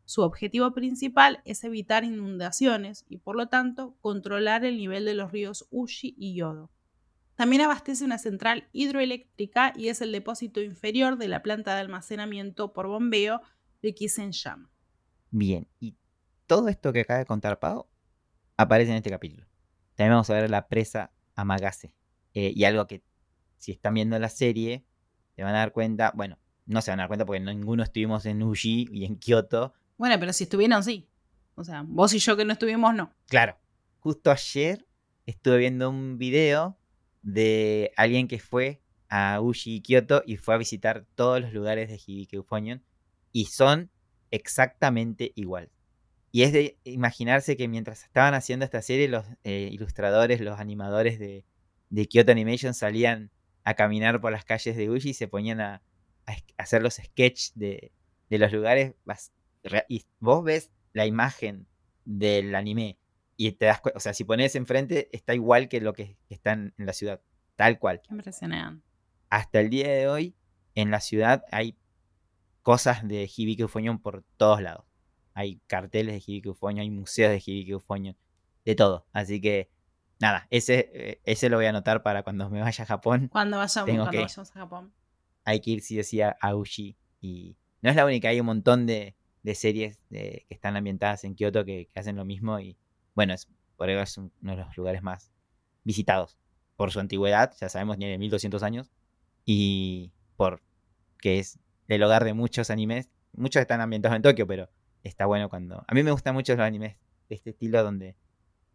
Su 0.04 0.22
objetivo 0.22 0.72
principal 0.72 1.40
es 1.44 1.64
evitar 1.64 2.04
inundaciones 2.04 3.06
y 3.08 3.16
por 3.16 3.36
lo 3.36 3.46
tanto 3.48 3.96
controlar 4.00 4.64
el 4.64 4.76
nivel 4.76 5.04
de 5.04 5.14
los 5.14 5.32
ríos 5.32 5.66
Ushi 5.70 6.14
y 6.18 6.34
Yodo. 6.34 6.70
También 7.40 7.62
abastece 7.62 8.04
una 8.04 8.18
central 8.18 8.68
hidroeléctrica 8.74 9.72
y 9.74 9.88
es 9.88 10.02
el 10.02 10.12
depósito 10.12 10.60
inferior 10.60 11.16
de 11.16 11.26
la 11.26 11.42
planta 11.42 11.72
de 11.72 11.80
almacenamiento 11.80 12.74
por 12.74 12.86
bombeo 12.86 13.40
de 13.80 13.94
Kisensham. 13.94 14.68
Bien, 15.30 15.66
y 15.78 15.96
todo 16.46 16.68
esto 16.68 16.92
que 16.92 17.00
acaba 17.00 17.20
de 17.20 17.24
contar 17.24 17.58
Pau 17.58 17.86
aparece 18.58 18.90
en 18.90 18.98
este 18.98 19.08
capítulo. 19.08 19.46
También 19.94 20.12
vamos 20.12 20.28
a 20.28 20.34
ver 20.34 20.50
la 20.50 20.68
presa 20.68 21.12
Amagase. 21.34 21.94
Eh, 22.34 22.52
y 22.54 22.64
algo 22.64 22.86
que 22.86 23.02
si 23.56 23.72
están 23.72 23.94
viendo 23.94 24.18
la 24.18 24.28
serie, 24.28 24.84
se 25.34 25.42
van 25.42 25.54
a 25.54 25.60
dar 25.60 25.72
cuenta, 25.72 26.12
bueno, 26.14 26.38
no 26.66 26.82
se 26.82 26.90
van 26.90 27.00
a 27.00 27.04
dar 27.04 27.08
cuenta 27.08 27.24
porque 27.24 27.40
ninguno 27.40 27.82
estuvimos 27.82 28.26
en 28.26 28.42
Uji 28.42 28.86
y 28.92 29.06
en 29.06 29.16
Kioto. 29.16 29.72
Bueno, 29.96 30.20
pero 30.20 30.34
si 30.34 30.44
estuvieron, 30.44 30.84
sí. 30.84 31.08
O 31.54 31.64
sea, 31.64 31.86
vos 31.88 32.12
y 32.12 32.18
yo 32.18 32.36
que 32.36 32.44
no 32.44 32.52
estuvimos, 32.52 32.94
no. 32.94 33.14
Claro. 33.28 33.56
Justo 34.00 34.30
ayer 34.30 34.86
estuve 35.24 35.56
viendo 35.56 35.88
un 35.88 36.18
video 36.18 36.76
de 37.22 37.92
alguien 37.96 38.28
que 38.28 38.38
fue 38.38 38.80
a 39.08 39.40
Uji 39.40 39.76
y 39.76 39.80
Kyoto 39.82 40.22
y 40.24 40.36
fue 40.36 40.54
a 40.54 40.58
visitar 40.58 41.04
todos 41.14 41.40
los 41.40 41.52
lugares 41.52 41.88
de 41.88 42.00
Hibiki 42.04 42.36
Euphonion 42.36 42.82
y 43.32 43.46
son 43.46 43.90
exactamente 44.30 45.32
igual. 45.34 45.70
Y 46.32 46.42
es 46.42 46.52
de 46.52 46.78
imaginarse 46.84 47.56
que 47.56 47.66
mientras 47.66 48.04
estaban 48.04 48.34
haciendo 48.34 48.64
esta 48.64 48.82
serie, 48.82 49.08
los 49.08 49.26
eh, 49.42 49.68
ilustradores, 49.72 50.40
los 50.40 50.60
animadores 50.60 51.18
de, 51.18 51.44
de, 51.90 52.06
Kyoto 52.06 52.30
Animation 52.30 52.72
salían 52.72 53.32
a 53.64 53.74
caminar 53.74 54.20
por 54.20 54.30
las 54.30 54.44
calles 54.44 54.76
de 54.76 54.90
Uji 54.90 55.10
y 55.10 55.14
se 55.14 55.26
ponían 55.26 55.60
a, 55.60 55.82
hacer 56.56 56.82
los 56.82 56.94
sketches 56.94 57.52
de, 57.56 57.90
de, 58.28 58.38
los 58.38 58.52
lugares. 58.52 58.94
Y 59.88 60.04
vos 60.20 60.44
ves 60.44 60.70
la 60.92 61.06
imagen 61.06 61.66
del 62.04 62.54
anime 62.54 62.96
y 63.40 63.52
te 63.52 63.64
das 63.64 63.80
cuenta, 63.80 63.96
o 63.96 64.00
sea, 64.00 64.12
si 64.12 64.24
pones 64.24 64.54
enfrente, 64.54 65.08
está 65.16 65.32
igual 65.34 65.70
que 65.70 65.80
lo 65.80 65.94
que 65.94 66.18
está 66.28 66.52
en, 66.52 66.74
la 66.76 66.92
ciudad, 66.92 67.22
tal 67.56 67.78
cual. 67.78 68.02
Qué 68.06 68.12
impresionante. 68.12 68.84
Hasta 69.30 69.60
el 69.60 69.70
día 69.70 69.90
de 69.90 70.08
hoy, 70.08 70.36
en 70.74 70.90
la 70.90 71.00
ciudad 71.00 71.46
hay 71.50 71.74
cosas 72.60 73.08
de 73.08 73.30
Hibiki 73.34 73.64
Ufonion 73.64 73.98
por 73.98 74.24
todos 74.36 74.60
lados. 74.60 74.84
Hay 75.32 75.62
carteles 75.68 76.12
de 76.12 76.18
Hibiki 76.18 76.50
Ufonion, 76.50 76.82
hay 76.82 76.90
museos 76.90 77.30
de 77.30 77.38
Hibiki 77.38 77.72
Ufonion, 77.72 78.14
de 78.66 78.74
todo. 78.74 79.06
Así 79.14 79.40
que, 79.40 79.70
nada, 80.18 80.46
ese, 80.50 80.90
eh, 80.92 81.20
ese 81.24 81.48
lo 81.48 81.56
voy 81.56 81.64
a 81.64 81.70
anotar 81.70 82.02
para 82.02 82.22
cuando 82.22 82.50
me 82.50 82.60
vaya 82.60 82.84
a 82.84 82.86
Japón. 82.86 83.28
Cuando, 83.32 83.56
vayamos, 83.56 84.50
a 84.50 84.52
Japón. 84.52 84.92
Hay 85.46 85.60
que 85.60 85.70
ir 85.70 85.80
sí 85.80 86.04
sí 86.04 86.20
a, 86.20 86.36
Uji. 86.54 86.94
Y 87.22 87.56
no 87.80 87.88
es 87.88 87.96
la 87.96 88.04
única, 88.04 88.28
hay 88.28 88.38
un 88.38 88.46
montón 88.46 88.86
de, 88.86 89.16
series 89.54 89.98
que 90.10 90.44
están 90.50 90.76
ambientadas 90.76 91.24
en 91.24 91.34
Kioto 91.34 91.64
que, 91.64 91.88
que 91.90 92.00
hacen 92.00 92.16
lo 92.16 92.26
mismo 92.26 92.60
y 92.60 92.76
bueno, 93.14 93.34
es, 93.34 93.48
por 93.76 93.90
eso 93.90 94.02
es 94.02 94.18
uno 94.18 94.56
de 94.56 94.64
los 94.64 94.76
lugares 94.76 95.02
más 95.02 95.32
visitados. 95.84 96.38
Por 96.76 96.90
su 96.92 97.00
antigüedad, 97.00 97.54
ya 97.60 97.68
sabemos, 97.68 97.98
tiene 97.98 98.18
1200 98.18 98.62
años. 98.62 98.90
Y 99.44 100.12
por 100.36 100.62
que 101.20 101.38
es 101.38 101.58
el 101.88 102.02
hogar 102.02 102.24
de 102.24 102.34
muchos 102.34 102.70
animes. 102.70 103.10
Muchos 103.32 103.60
están 103.60 103.80
ambientados 103.80 104.16
en 104.16 104.22
Tokio, 104.22 104.46
pero 104.46 104.68
está 105.02 105.26
bueno 105.26 105.48
cuando... 105.48 105.84
A 105.86 105.94
mí 105.94 106.02
me 106.02 106.10
gustan 106.10 106.34
mucho 106.34 106.54
los 106.56 106.64
animes 106.64 106.96
de 107.28 107.34
este 107.34 107.50
estilo 107.50 107.82
donde 107.82 108.16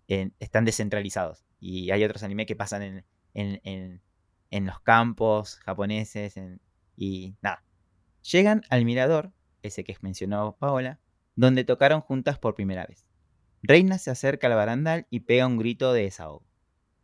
están 0.07 0.65
descentralizados. 0.65 1.43
Y 1.59 1.91
hay 1.91 2.03
otros 2.03 2.23
animes 2.23 2.45
que 2.45 2.55
pasan 2.55 2.81
en, 2.83 3.05
en, 3.33 4.01
en, 4.51 4.65
los 4.65 4.79
campos 4.81 5.57
japoneses. 5.57 6.35
y 6.95 7.35
nada. 7.41 7.63
Llegan 8.31 8.63
al 8.69 8.85
mirador, 8.85 9.31
ese 9.61 9.83
que 9.83 9.95
mencionó 10.01 10.55
Paola, 10.57 10.99
donde 11.35 11.63
tocaron 11.63 12.01
juntas 12.01 12.39
por 12.39 12.55
primera 12.55 12.85
vez. 12.85 13.05
Reina 13.67 13.97
se 13.97 14.11
acerca 14.11 14.45
al 14.45 14.53
barandal 14.53 15.07
y 15.09 15.21
pega 15.21 15.47
un 15.47 15.57
grito 15.57 15.91
de 15.91 16.03
desahogo. 16.03 16.45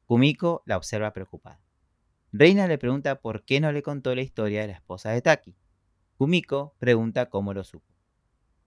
Kumiko 0.05 0.61
la 0.67 0.77
observa 0.77 1.11
preocupada. 1.11 1.59
Reina 2.31 2.67
le 2.67 2.77
pregunta 2.77 3.19
por 3.19 3.45
qué 3.45 3.59
no 3.59 3.71
le 3.71 3.81
contó 3.81 4.13
la 4.13 4.21
historia 4.21 4.61
de 4.61 4.67
la 4.67 4.73
esposa 4.73 5.09
de 5.09 5.23
Taki. 5.23 5.55
Kumiko 6.17 6.75
pregunta 6.77 7.31
cómo 7.31 7.55
lo 7.55 7.63
supo. 7.63 7.91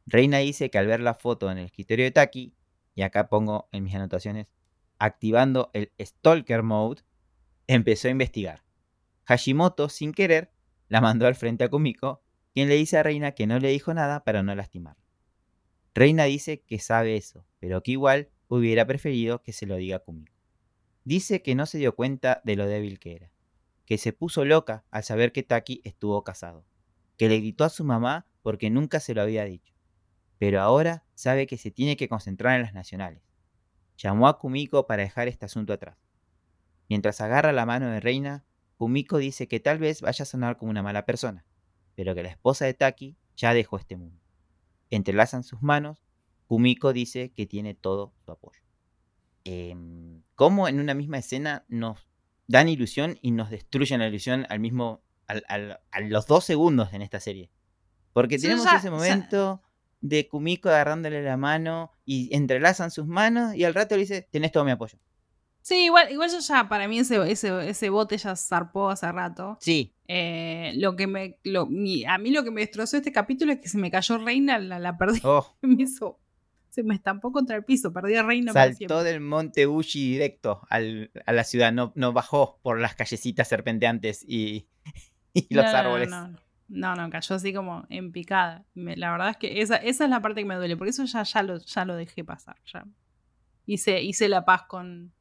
Reina 0.07 0.39
dice 0.39 0.71
que 0.71 0.79
al 0.79 0.89
ver 0.89 0.99
la 0.99 1.15
foto 1.15 1.49
en 1.53 1.59
el 1.59 1.67
escritorio 1.67 2.05
de 2.05 2.11
Taki, 2.11 2.57
y 2.97 3.03
acá 3.03 3.29
pongo 3.29 3.69
en 3.71 3.85
mis 3.85 3.95
anotaciones, 3.95 4.53
activando 4.99 5.71
el 5.73 5.93
Stalker 6.01 6.65
Mode, 6.65 7.03
empezó 7.69 8.09
a 8.09 8.11
investigar. 8.11 8.65
Hashimoto, 9.23 9.89
sin 9.89 10.13
querer, 10.13 10.51
la 10.89 11.01
mandó 11.01 11.29
al 11.29 11.37
frente 11.37 11.63
a 11.63 11.69
Kumiko, 11.69 12.25
quien 12.53 12.69
le 12.69 12.75
dice 12.75 12.99
a 12.99 13.05
Reina 13.05 13.33
que 13.33 13.47
no 13.47 13.61
le 13.61 13.69
dijo 13.69 13.95
nada 13.95 14.25
para 14.25 14.43
no 14.43 14.53
lastimar. 14.57 14.97
Reina 15.97 16.25
dice 16.25 16.61
que 16.63 16.81
sabe 16.81 17.17
eso, 17.17 17.47
pero 17.61 17.85
que 17.85 17.93
igual 17.93 18.29
hubiera 18.49 18.85
preferido 18.85 19.45
que 19.45 19.53
se 19.53 19.65
lo 19.65 19.77
diga 19.77 20.01
Kumiko. 20.01 20.35
Dice 21.05 21.41
que 21.41 21.55
no 21.55 21.67
se 21.67 21.79
dio 21.79 21.95
cuenta 21.95 22.43
de 22.45 22.57
lo 22.57 22.67
débil 22.67 22.99
que 22.99 23.15
era, 23.15 23.31
que 23.87 23.97
se 23.97 24.13
puso 24.13 24.45
loca 24.45 24.85
al 24.91 25.05
saber 25.05 25.31
que 25.31 25.45
Taki 25.45 25.83
estuvo 25.85 26.25
casado, 26.25 26.67
que 27.17 27.29
le 27.29 27.39
gritó 27.39 27.63
a 27.63 27.69
su 27.69 27.85
mamá 27.85 28.27
porque 28.43 28.71
nunca 28.71 28.99
se 28.99 29.15
lo 29.15 29.23
había 29.23 29.45
dicho, 29.45 29.73
pero 30.39 30.61
ahora 30.61 31.05
sabe 31.15 31.47
que 31.47 31.59
se 31.59 31.71
tiene 31.71 31.97
que 31.97 32.09
concentrar 32.09 32.57
en 32.57 32.63
las 32.63 32.75
nacionales. 32.75 33.23
Llamó 33.97 34.27
a 34.27 34.41
Kumiko 34.41 34.89
para 34.89 35.05
dejar 35.05 35.29
este 35.29 35.45
asunto 35.45 35.73
atrás. 35.73 35.97
Mientras 36.89 37.21
agarra 37.21 37.53
la 37.53 37.67
mano 37.67 37.89
de 37.89 38.01
Reina, 38.01 38.45
Kumiko 38.79 39.19
dice 39.19 39.47
que 39.47 39.61
tal 39.61 39.79
vez 39.79 40.01
vaya 40.01 40.25
a 40.25 40.27
sonar 40.27 40.57
como 40.57 40.73
una 40.73 40.83
mala 40.83 41.07
persona, 41.07 41.45
pero 41.95 42.17
que 42.17 42.25
la 42.25 42.31
esposa 42.31 42.65
de 42.65 42.75
Taki 42.75 43.17
ya 43.37 43.55
dejó 43.55 43.77
este 43.77 43.97
mundo 43.97 44.24
entrelazan 44.91 45.43
sus 45.45 45.63
manos, 45.63 45.99
Kumiko 46.47 46.93
dice 46.93 47.33
que 47.33 47.47
tiene 47.47 47.75
todo 47.75 48.13
su 48.25 48.33
apoyo. 48.33 48.61
Em, 49.45 50.23
¿Cómo 50.35 50.69
en 50.69 50.81
una 50.81 50.95
misma 50.95 51.19
escena 51.19 51.65
nos 51.69 52.09
dan 52.47 52.69
ilusión 52.69 53.19
y 53.23 53.31
nos 53.31 53.51
destruyen 53.51 54.01
la 54.01 54.09
ilusión 54.09 54.47
al 54.49 54.61
mismo, 54.61 55.03
a 55.27 56.01
los 56.01 56.27
dos 56.27 56.45
segundos 56.45 56.93
en 56.93 57.03
esta 57.03 57.21
serie? 57.21 57.51
Porque 58.13 58.39
tenemos 58.39 58.67
ese 58.73 58.91
momento 58.91 59.63
de 60.01 60.29
Kumiko 60.29 60.69
agarrándole 60.69 61.23
la 61.23 61.37
mano 61.37 61.93
y 62.05 62.35
entrelazan 62.35 62.91
sus 62.91 63.07
manos 63.07 63.55
y 63.55 63.65
al 63.65 63.75
rato 63.75 63.97
le 63.97 64.03
dice, 64.03 64.29
tenés 64.31 64.53
todo 64.53 64.65
mi 64.65 64.71
apoyo. 64.71 64.99
Sí, 65.65 65.87
igual, 65.87 66.13
igual 66.13 66.31
yo 66.31 66.41
ya, 66.41 66.69
para 66.69 66.87
mí 66.89 66.99
ese, 66.99 67.17
ese, 67.31 67.71
ese 67.71 67.89
bote 67.89 68.19
ya 68.19 68.37
zarpó 68.37 68.91
hace 68.91 69.11
rato. 69.11 69.57
Sí. 69.63 69.95
Eh, 70.09 70.75
lo 70.77 70.95
que 70.95 71.07
me, 71.07 71.39
lo, 71.43 71.63
a 71.63 72.19
mí 72.19 72.31
lo 72.31 72.45
que 72.45 72.51
me 72.51 72.61
destrozó 72.61 72.99
este 72.99 73.13
capítulo 73.13 73.51
es 73.51 73.61
que 73.61 73.71
se 73.71 73.79
me 73.79 73.91
cayó 73.91 74.19
Reina, 74.19 74.59
la, 74.59 74.79
la 74.79 74.99
perdí. 74.99 75.21
Oh. 75.25 75.57
me 75.63 75.85
hizo, 75.85 76.21
se 76.69 76.83
me 76.83 76.95
estampó 76.95 77.33
contra 77.33 77.57
el 77.57 77.65
piso, 77.65 77.95
perdí 77.95 78.15
a 78.15 78.23
Reina. 78.23 78.53
Saltó 78.53 79.03
del 79.03 79.23
monte 79.23 79.67
Uchi 79.67 80.11
directo 80.11 80.61
al, 80.69 81.11
a 81.25 81.33
la 81.33 81.45
ciudad, 81.45 81.73
no, 81.73 81.95
no 81.95 82.13
bajó 82.13 82.59
por 82.63 82.79
las 82.79 82.95
callecitas 82.95 83.49
serpenteantes 83.49 84.23
y, 84.29 84.69
y 85.33 85.55
los 85.55 85.65
árboles. 85.65 86.11
No, 86.11 86.29
no, 86.69 86.95
no, 86.95 87.09
cayó 87.09 87.37
así 87.37 87.55
como 87.55 87.87
en 87.89 88.13
picada. 88.13 88.67
la 88.75 89.13
verdad 89.13 89.31
es 89.31 89.39
que 89.39 89.63
esa, 89.63 89.77
esa 89.77 90.05
es 90.05 90.11
la 90.11 90.21
parte 90.21 90.43
que 90.43 90.47
me 90.47 90.57
duele, 90.57 90.77
por 90.77 90.89
eso 90.89 91.07
ya, 91.07 91.23
ya, 91.23 91.43
lo, 91.43 91.57
ya 91.57 91.87
lo 91.87 91.97
dejé 91.97 92.23
pasar. 92.23 92.57
Ya. 92.71 92.85
Hice, 93.65 94.03
hice 94.03 94.29
la 94.29 94.45
paz 94.45 94.65
con, 94.69 95.14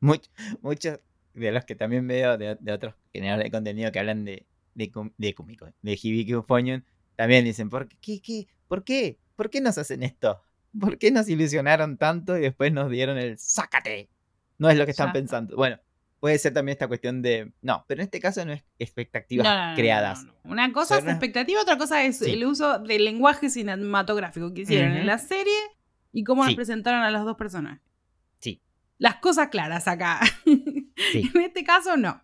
muchos 0.00 1.00
de 1.34 1.52
los 1.52 1.64
que 1.64 1.74
también 1.74 2.06
veo 2.06 2.38
de, 2.38 2.58
otros 2.72 2.94
generadores 3.12 3.44
de 3.44 3.50
contenido 3.50 3.92
que 3.92 3.98
hablan 3.98 4.24
de, 4.24 4.46
de, 4.74 4.90
de 5.18 5.34
de 5.82 5.98
Hibiki 6.02 6.34
Ufonion, 6.34 6.84
también 7.16 7.44
dicen, 7.44 7.70
¿por 7.70 7.88
qué, 7.88 8.20
qué, 8.20 8.46
¿por 8.68 8.84
qué? 8.84 9.18
¿Por 9.36 9.50
qué 9.50 9.60
nos 9.60 9.78
hacen 9.78 10.02
esto? 10.02 10.40
¿Por 10.78 10.98
qué 10.98 11.10
nos 11.10 11.28
ilusionaron 11.28 11.96
tanto 11.96 12.36
y 12.36 12.42
después 12.42 12.72
nos 12.72 12.90
dieron 12.90 13.18
el 13.18 13.38
¡sácate! 13.38 14.10
No 14.58 14.70
es 14.70 14.78
lo 14.78 14.84
que 14.84 14.90
están 14.90 15.12
pensando. 15.12 15.56
Bueno, 15.56 15.78
puede 16.20 16.38
ser 16.38 16.54
también 16.54 16.74
esta 16.74 16.88
cuestión 16.88 17.20
de. 17.22 17.52
No, 17.60 17.84
pero 17.86 18.00
en 18.00 18.06
este 18.06 18.20
caso 18.20 18.44
no 18.44 18.52
es 18.52 18.64
expectativas 18.78 19.76
creadas. 19.76 20.26
Una 20.44 20.72
cosa 20.72 20.98
es 20.98 21.06
expectativa, 21.06 21.60
otra 21.60 21.76
cosa 21.76 22.04
es 22.04 22.22
el 22.22 22.44
uso 22.44 22.78
del 22.78 23.04
lenguaje 23.04 23.50
cinematográfico 23.50 24.52
que 24.54 24.62
hicieron 24.62 24.92
en 24.92 25.06
la 25.06 25.18
serie 25.18 25.58
y 26.12 26.24
cómo 26.24 26.44
nos 26.44 26.54
presentaron 26.54 27.02
a 27.02 27.10
los 27.10 27.24
dos 27.24 27.36
personajes 27.36 27.85
las 28.98 29.16
cosas 29.16 29.48
claras 29.48 29.88
acá. 29.88 30.20
en 30.46 31.40
este 31.40 31.64
caso, 31.64 31.96
no. 31.96 32.20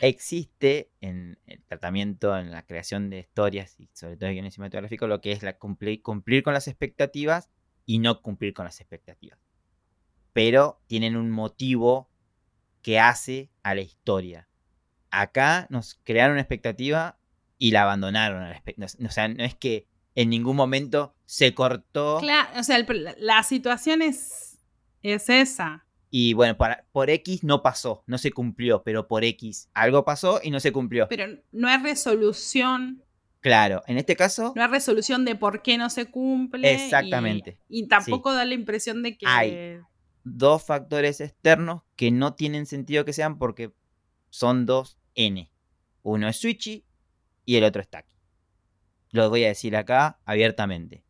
Existe 0.00 0.90
en 1.00 1.38
el 1.46 1.62
tratamiento, 1.64 2.36
en 2.36 2.50
la 2.50 2.64
creación 2.64 3.10
de 3.10 3.20
historias 3.20 3.78
y 3.78 3.88
sobre 3.92 4.16
todo 4.16 4.28
de 4.28 4.34
guiones 4.34 4.54
cinematográficos, 4.54 5.08
lo 5.08 5.20
que 5.20 5.32
es 5.32 5.42
la 5.42 5.58
cumplir, 5.58 6.02
cumplir 6.02 6.42
con 6.42 6.54
las 6.54 6.68
expectativas 6.68 7.48
y 7.86 7.98
no 7.98 8.20
cumplir 8.22 8.54
con 8.54 8.64
las 8.64 8.80
expectativas. 8.80 9.38
Pero 10.32 10.82
tienen 10.86 11.16
un 11.16 11.30
motivo 11.30 12.10
que 12.82 12.98
hace 12.98 13.50
a 13.62 13.74
la 13.74 13.80
historia. 13.80 14.48
Acá 15.10 15.66
nos 15.70 15.98
crearon 16.04 16.32
una 16.32 16.42
expectativa 16.42 17.18
y 17.56 17.70
la 17.70 17.82
abandonaron. 17.82 18.42
A 18.42 18.50
la 18.50 18.62
o 18.86 19.10
sea, 19.10 19.28
no 19.28 19.42
es 19.42 19.54
que 19.54 19.88
en 20.14 20.30
ningún 20.30 20.56
momento 20.56 21.14
se 21.24 21.54
cortó. 21.54 22.18
Claro, 22.20 22.60
o 22.60 22.62
sea, 22.62 22.78
la 23.18 23.42
situación 23.42 24.02
es, 24.02 24.58
es 25.02 25.28
esa. 25.28 25.86
Y 26.10 26.32
bueno, 26.32 26.56
para, 26.56 26.86
por 26.92 27.10
X 27.10 27.44
no 27.44 27.62
pasó, 27.62 28.02
no 28.06 28.16
se 28.18 28.30
cumplió, 28.32 28.82
pero 28.82 29.08
por 29.08 29.24
X 29.24 29.68
algo 29.74 30.04
pasó 30.04 30.40
y 30.42 30.50
no 30.50 30.60
se 30.60 30.72
cumplió. 30.72 31.06
Pero 31.08 31.40
no 31.52 31.68
hay 31.68 31.78
resolución. 31.82 33.04
Claro, 33.40 33.82
en 33.86 33.98
este 33.98 34.16
caso. 34.16 34.52
No 34.56 34.62
hay 34.62 34.68
resolución 34.68 35.24
de 35.24 35.36
por 35.36 35.62
qué 35.62 35.76
no 35.78 35.90
se 35.90 36.06
cumple. 36.06 36.72
Exactamente. 36.72 37.60
Y, 37.68 37.88
tampoco 37.88 38.32
da 38.32 38.44
la 38.44 38.54
impresión 38.54 39.02
de 39.02 39.16
que. 39.18 39.26
Hay 39.28 39.80
dos 40.24 40.64
factores 40.64 41.20
externos 41.20 41.82
que 41.96 42.10
no 42.10 42.34
tienen 42.34 42.66
sentido 42.66 43.04
que 43.04 43.12
sean 43.12 43.38
porque 43.38 43.72
son 44.30 44.66
dos 44.66 44.98
N. 45.14 45.50
Uno 46.02 46.28
es 46.28 46.38
Switchy 46.38 46.84
y 47.44 47.56
el 47.56 47.64
otro 47.64 47.82
es 47.82 47.88
Taki. 47.88 48.16
Lo 49.10 49.30
voy 49.30 49.44
a 49.44 49.48
decir 49.48 49.76
acá 49.76 50.20
abiertamente. 50.24 51.04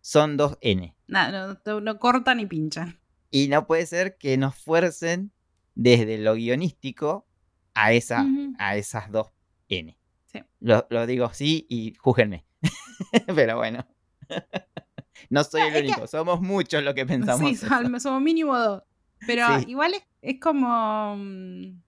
Son 0.00 0.36
dos 0.36 0.58
N. 0.60 0.94
No, 1.06 1.80
no, 1.80 1.98
cortan 1.98 2.38
ni 2.38 2.46
pinchan. 2.46 2.98
Y 3.34 3.48
no 3.48 3.66
puede 3.66 3.84
ser 3.84 4.16
que 4.16 4.36
nos 4.36 4.54
fuercen 4.54 5.32
desde 5.74 6.18
lo 6.18 6.34
guionístico 6.34 7.26
a, 7.74 7.92
esa, 7.92 8.24
a 8.60 8.76
esas 8.76 9.10
dos 9.10 9.32
N. 9.68 9.98
Lo, 10.60 11.06
digo 11.08 11.24
así 11.24 11.66
y 11.68 11.94
júgenme. 11.96 12.44
Pero 13.34 13.56
bueno. 13.56 13.84
no 15.30 15.42
soy 15.42 15.62
el 15.62 15.84
único, 15.84 16.06
somos 16.06 16.40
muchos 16.42 16.84
los 16.84 16.94
que 16.94 17.06
pensamos. 17.06 17.40
Sí, 17.40 17.56
somos 17.56 18.22
mínimo 18.22 18.56
dos. 18.56 18.84
Pero 19.26 19.46
igual 19.66 19.94
es, 20.22 20.38
como. 20.38 21.16
Mm, 21.16 21.80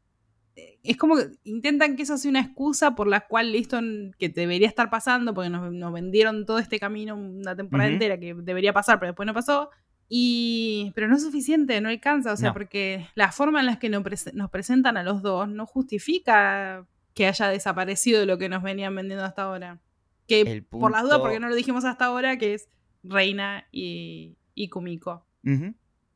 es 0.83 0.97
como 0.97 1.15
que 1.15 1.29
intentan 1.45 1.95
que 1.95 2.03
eso 2.03 2.19
sea 2.19 2.29
una 2.29 2.41
excusa 2.41 2.97
por 2.97 3.07
la 3.07 3.21
cual 3.21 3.53
listo 3.53 3.79
que 4.19 4.31
debería 4.31 4.67
estar 4.67 4.91
pasando, 4.91 5.33
porque 5.33 5.51
nos, 5.51 5.93
vendieron 5.93 6.45
todo 6.45 6.59
este 6.59 6.81
camino 6.81 7.15
una 7.15 7.55
temporada 7.55 7.89
entera 7.89 8.19
que 8.19 8.35
debería 8.35 8.73
pasar, 8.73 8.99
pero 8.99 9.13
después 9.13 9.29
no 9.29 9.33
pasó. 9.33 9.71
Y, 10.09 10.93
pero 10.95 11.09
no 11.09 11.17
es 11.17 11.23
suficiente, 11.23 11.81
no 11.81 11.89
alcanza, 11.89 12.33
o 12.33 12.37
sea, 12.37 12.53
porque 12.53 13.09
la 13.17 13.33
forma 13.33 13.61
en 13.61 13.67
la 13.67 13.79
que 13.79 13.89
nos, 13.89 14.05
nos, 14.35 14.51
presentan 14.51 14.97
a 14.97 15.03
los 15.03 15.21
dos 15.21 15.49
no 15.49 15.67
justifica 15.67 16.87
que 17.13 17.27
haya 17.27 17.49
desaparecido 17.49 18.25
lo 18.25 18.39
que 18.39 18.49
nos 18.49 18.63
venían 18.63 18.95
vendiendo 18.95 19.25
hasta 19.25 19.43
ahora. 19.43 19.81
Que 20.29 20.65
por 20.69 20.93
las 20.93 21.03
dudas, 21.03 21.19
porque 21.19 21.41
no 21.41 21.49
lo 21.49 21.55
dijimos 21.57 21.85
hasta 21.85 22.05
ahora, 22.05 22.39
que 22.39 22.55
es 22.55 22.69
Reina 23.03 23.67
y, 23.73 24.37
y 24.55 24.69
Kumiko. 24.69 25.27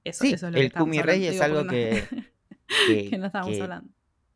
eso, 0.05 0.25
eso, 0.25 0.25
es 0.25 0.43
lo 0.43 0.59
el 0.59 0.73
Kumi 0.73 1.03
Rey 1.03 1.27
es 1.27 1.41
algo 1.41 1.67
que, 1.69 2.05
que, 2.87 3.19
no 3.19 3.27
estábamos 3.27 3.61
hablando. 3.61 3.93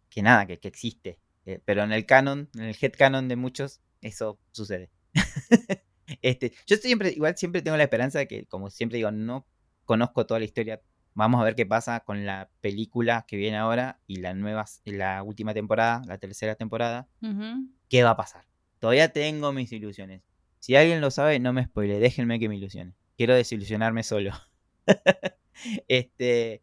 Que 0.08 0.22
nada, 0.22 0.46
que, 0.46 0.58
existe. 0.62 1.18
Eh, 1.46 1.60
pero 1.64 1.82
en 1.82 1.92
el 1.92 2.06
canon, 2.06 2.48
en 2.54 2.62
el 2.62 2.76
head 2.80 2.92
canon 2.96 3.28
de 3.28 3.36
muchos, 3.36 3.80
eso 4.00 4.40
sucede. 4.50 4.90
este, 6.22 6.52
yo 6.66 6.76
siempre, 6.76 7.10
igual 7.10 7.36
siempre 7.36 7.62
tengo 7.62 7.76
la 7.76 7.84
esperanza 7.84 8.18
de 8.18 8.28
que, 8.28 8.46
como 8.46 8.70
siempre 8.70 8.98
digo, 8.98 9.10
no 9.10 9.46
conozco 9.84 10.26
toda 10.26 10.40
la 10.40 10.46
historia. 10.46 10.80
Vamos 11.14 11.40
a 11.40 11.44
ver 11.44 11.54
qué 11.54 11.66
pasa 11.66 12.00
con 12.00 12.26
la 12.26 12.50
película 12.60 13.24
que 13.28 13.36
viene 13.36 13.56
ahora 13.56 14.00
y 14.06 14.16
la 14.16 14.34
nueva, 14.34 14.64
la 14.84 15.22
última 15.22 15.54
temporada, 15.54 16.02
la 16.06 16.18
tercera 16.18 16.56
temporada. 16.56 17.08
¿Qué 17.88 18.02
va 18.02 18.10
a 18.10 18.16
pasar? 18.16 18.46
Todavía 18.80 19.12
tengo 19.12 19.52
mis 19.52 19.70
ilusiones. 19.72 20.22
Si 20.58 20.74
alguien 20.74 21.00
lo 21.00 21.10
sabe, 21.10 21.38
no 21.38 21.52
me 21.52 21.64
spoile, 21.64 22.00
déjenme 22.00 22.40
que 22.40 22.48
me 22.48 22.56
ilusione. 22.56 22.94
Quiero 23.16 23.34
desilusionarme 23.34 24.02
solo. 24.02 24.32
este, 25.88 26.62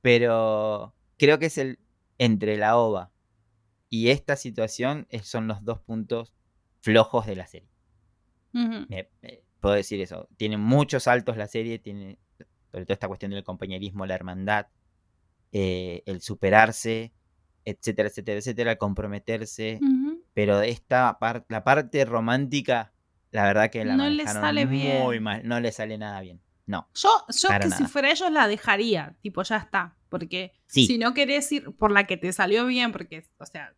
pero 0.00 0.94
creo 1.16 1.38
que 1.38 1.46
es 1.46 1.58
el 1.58 1.78
entre 2.18 2.56
la 2.56 2.76
ova 2.76 3.12
y 3.88 4.10
esta 4.10 4.36
situación 4.36 5.06
son 5.22 5.48
los 5.48 5.64
dos 5.64 5.80
puntos 5.80 6.32
flojos 6.80 7.26
de 7.26 7.36
la 7.36 7.46
serie. 7.46 7.71
Puedo 9.60 9.74
decir 9.74 10.00
eso. 10.00 10.28
Tiene 10.36 10.56
muchos 10.56 11.04
saltos 11.04 11.36
la 11.36 11.48
serie, 11.48 11.78
tiene 11.78 12.18
sobre 12.70 12.86
todo 12.86 12.94
esta 12.94 13.08
cuestión 13.08 13.32
del 13.32 13.44
compañerismo, 13.44 14.06
la 14.06 14.14
hermandad, 14.14 14.66
eh, 15.52 16.02
el 16.06 16.20
superarse, 16.22 17.12
etcétera, 17.64 18.08
etcétera, 18.08 18.38
etcétera, 18.38 18.72
el 18.72 18.78
comprometerse. 18.78 19.78
Pero 20.34 20.62
esta 20.62 21.18
parte, 21.18 21.46
la 21.50 21.62
parte 21.62 22.04
romántica 22.04 22.92
la 23.32 23.44
verdad 23.44 23.70
que 23.70 23.84
la 23.84 23.96
no 23.96 24.08
le 24.08 24.26
sale 24.26 24.66
muy 24.66 25.18
mal, 25.18 25.40
no 25.44 25.58
le 25.58 25.72
sale 25.72 25.96
nada 25.96 26.20
bien. 26.20 26.40
No. 26.66 26.86
Yo, 26.94 27.08
yo 27.28 27.48
que 27.60 27.70
si 27.70 27.84
fuera 27.84 28.10
ellos 28.10 28.30
la 28.30 28.46
dejaría, 28.46 29.16
tipo, 29.20 29.42
ya 29.42 29.56
está. 29.56 29.96
Porque 30.10 30.52
si 30.66 30.98
no 30.98 31.14
querés 31.14 31.50
ir 31.50 31.72
por 31.72 31.90
la 31.90 32.04
que 32.04 32.18
te 32.18 32.32
salió 32.32 32.66
bien, 32.66 32.92
porque, 32.92 33.24
o 33.38 33.46
sea. 33.46 33.74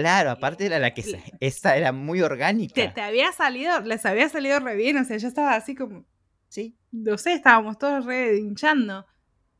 Claro, 0.00 0.30
aparte 0.30 0.66
era 0.66 0.78
la 0.78 0.92
que. 0.92 1.02
esa 1.40 1.76
era 1.76 1.92
muy 1.92 2.20
orgánica. 2.20 2.74
Te, 2.74 2.88
te 2.88 3.00
había 3.00 3.30
salido, 3.32 3.80
les 3.80 4.04
había 4.04 4.28
salido 4.28 4.58
re 4.58 4.74
bien, 4.74 4.96
o 4.96 5.04
sea, 5.04 5.16
yo 5.16 5.28
estaba 5.28 5.54
así 5.54 5.74
como. 5.74 6.04
Sí. 6.48 6.76
No 6.90 7.16
sé, 7.16 7.34
estábamos 7.34 7.78
todos 7.78 8.04
re 8.04 8.36
hinchando. 8.38 9.06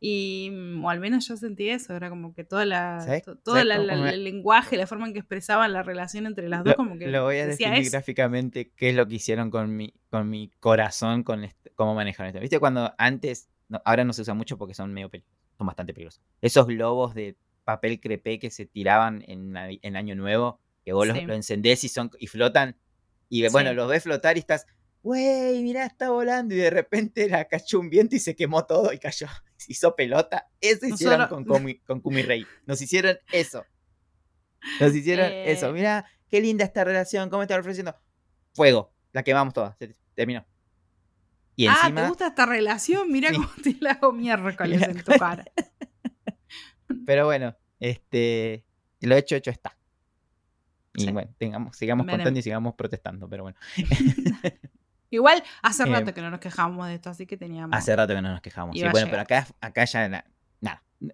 Y, 0.00 0.50
mm, 0.52 0.84
o 0.84 0.90
al 0.90 1.00
menos 1.00 1.26
yo 1.28 1.36
sentí 1.36 1.70
eso, 1.70 1.94
era 1.94 2.10
como 2.10 2.34
que 2.34 2.44
toda 2.44 2.66
la, 2.66 3.22
todo 3.42 3.58
el 3.58 4.24
lenguaje, 4.24 4.76
la 4.76 4.86
forma 4.86 5.06
en 5.06 5.14
que 5.14 5.20
expresaban 5.20 5.72
la 5.72 5.82
relación 5.82 6.26
entre 6.26 6.48
las 6.48 6.62
dos, 6.62 6.74
como 6.74 6.98
que... 6.98 7.06
Lo 7.06 7.22
voy 7.22 7.38
a 7.38 7.46
definir 7.46 7.90
gráficamente 7.90 8.70
qué 8.76 8.90
es 8.90 8.96
lo 8.96 9.08
que 9.08 9.14
hicieron 9.14 9.50
con 9.50 9.74
mi, 9.74 9.94
con 10.10 10.28
mi 10.28 10.50
corazón, 10.60 11.22
con 11.22 11.48
cómo 11.74 11.94
manejaron 11.94 12.28
esto. 12.28 12.40
¿Viste 12.40 12.58
cuando 12.58 12.92
antes, 12.98 13.48
ahora 13.84 14.04
no 14.04 14.12
se 14.12 14.22
usa 14.22 14.34
mucho 14.34 14.58
porque 14.58 14.74
son 14.74 14.92
medio 14.92 15.10
son 15.56 15.66
bastante 15.66 15.94
peligrosos. 15.94 16.20
Esos 16.42 16.66
globos 16.66 17.14
de 17.14 17.36
papel 17.64 18.00
crepé 18.00 18.38
que 18.38 18.50
se 18.50 18.66
tiraban 18.66 19.24
en, 19.26 19.54
en 19.56 19.96
Año 19.96 20.14
Nuevo, 20.14 20.60
que 20.84 20.92
vos 20.92 21.06
los, 21.06 21.22
lo 21.24 21.34
encendés 21.34 21.84
y, 21.84 21.88
son, 21.88 22.10
y 22.18 22.26
flotan, 22.26 22.76
y 23.28 23.48
bueno, 23.48 23.72
los 23.72 23.88
ves 23.88 24.02
flotar 24.02 24.36
y 24.36 24.40
estás 24.40 24.66
güey, 25.04 25.62
mirá, 25.62 25.84
está 25.84 26.10
volando 26.10 26.54
y 26.54 26.56
de 26.56 26.70
repente 26.70 27.28
la 27.28 27.44
cachó 27.44 27.78
un 27.78 27.90
viento 27.90 28.16
y 28.16 28.18
se 28.18 28.34
quemó 28.34 28.64
todo 28.64 28.92
y 28.92 28.98
cayó. 28.98 29.28
Hizo 29.68 29.94
pelota. 29.94 30.48
Eso 30.60 30.86
hicieron 30.86 31.28
con, 31.28 31.44
Kumi, 31.44 31.78
con 31.80 32.00
Kumi 32.00 32.22
Rey. 32.22 32.46
Nos 32.66 32.80
hicieron 32.80 33.18
eso. 33.30 33.64
Nos 34.80 34.94
hicieron 34.94 35.30
eso. 35.30 35.68
Eh. 35.68 35.72
Mira, 35.72 36.06
qué 36.30 36.40
linda 36.40 36.64
esta 36.64 36.84
relación, 36.84 37.28
cómo 37.28 37.42
está 37.42 37.58
ofreciendo. 37.58 37.94
Fuego, 38.54 38.94
la 39.12 39.22
quemamos 39.22 39.52
toda, 39.52 39.76
se 39.78 39.94
terminó. 40.14 40.44
Y 41.54 41.66
ah, 41.66 41.92
¿te 41.94 42.08
gusta 42.08 42.28
esta 42.28 42.46
relación? 42.46 43.12
Mira 43.12 43.30
cómo 43.32 43.50
te 43.62 43.76
la 43.80 43.92
hago 43.92 44.12
miércoles 44.12 44.82
en 44.88 45.02
tu 45.02 45.12
cara. 45.18 45.44
Pero 47.06 47.26
bueno, 47.26 47.56
este, 47.80 48.64
lo 49.00 49.16
hecho, 49.16 49.36
hecho 49.36 49.50
está. 49.50 49.76
Y 50.94 51.10
bueno, 51.10 51.30
tengamos, 51.38 51.76
sigamos 51.76 52.06
contando 52.06 52.38
y 52.38 52.42
sigamos 52.42 52.74
protestando, 52.74 53.28
pero 53.28 53.42
bueno. 53.42 53.58
Igual 55.10 55.42
hace 55.62 55.84
rato 55.86 56.14
que 56.14 56.20
no 56.20 56.30
nos 56.30 56.40
quejamos 56.40 56.86
de 56.86 56.94
esto, 56.94 57.10
así 57.10 57.26
que 57.26 57.36
teníamos. 57.36 57.76
Hace 57.76 57.94
rato 57.94 58.14
que 58.14 58.22
no 58.22 58.30
nos 58.30 58.40
quejamos. 58.40 58.76
Sí, 58.76 58.84
bueno, 58.90 59.08
pero 59.10 59.22
acá, 59.22 59.46
acá 59.60 59.84
ya 59.84 60.08
nada. 60.08 60.24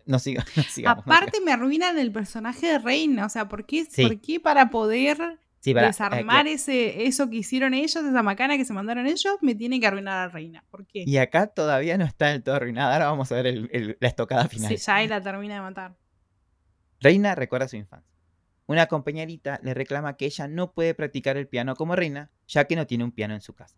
No, 0.07 0.19
sigo, 0.19 0.43
Aparte 0.87 1.41
me 1.41 1.53
arruinan 1.53 1.99
el 1.99 2.13
personaje 2.13 2.67
de 2.67 2.79
Reina. 2.79 3.27
O 3.27 3.29
sea, 3.29 3.49
¿por 3.49 3.67
qué, 3.67 3.87
¿por 3.97 4.21
qué 4.21 4.39
para 4.39 4.71
poder 4.71 5.41
desarmar 5.63 6.47
ese, 6.47 7.05
eso 7.07 7.29
que 7.29 7.37
hicieron 7.37 7.75
ellos, 7.75 7.97
esa 7.97 8.23
macana 8.23 8.57
que 8.57 8.65
se 8.65 8.73
mandaron 8.73 9.07
ellos, 9.07 9.37
me 9.43 9.55
tiene 9.55 9.79
que 9.81 9.87
arruinar 9.87 10.19
a 10.19 10.29
Reina? 10.29 10.65
¿Por 10.71 10.87
qué? 10.87 11.05
Y 11.07 11.19
acá 11.19 11.49
todavía 11.49 11.99
no 11.99 12.05
está 12.05 12.29
del 12.29 12.43
todo 12.43 12.55
arruinada. 12.55 12.95
Ahora 12.95 13.07
vamos 13.07 13.31
a 13.31 13.43
ver 13.43 13.97
la 14.01 14.09
estocada 14.09 14.49
final. 14.49 14.71
Sí, 14.71 14.77
ya 14.77 14.97
ahí 14.97 15.09
la 15.09 15.21
termina 15.21 15.55
de 15.55 15.61
matar. 15.61 15.97
Reina 17.01 17.35
recuerda 17.35 17.69
su 17.69 17.77
infancia. 17.77 18.11
Una 18.67 18.87
compañerita 18.87 19.59
le 19.63 19.75
reclama 19.75 20.17
que 20.17 20.27
ella 20.27 20.47
no 20.47 20.73
puede 20.73 20.95
practicar 20.95 21.37
el 21.37 21.49
piano 21.49 21.75
como 21.75 21.97
Reina, 21.97 22.31
ya 22.47 22.67
que 22.67 22.77
no 22.77 22.87
tiene 22.87 23.05
un 23.05 23.13
piano 23.13 23.35
en 23.35 23.41
su 23.41 23.55
casa. 23.55 23.77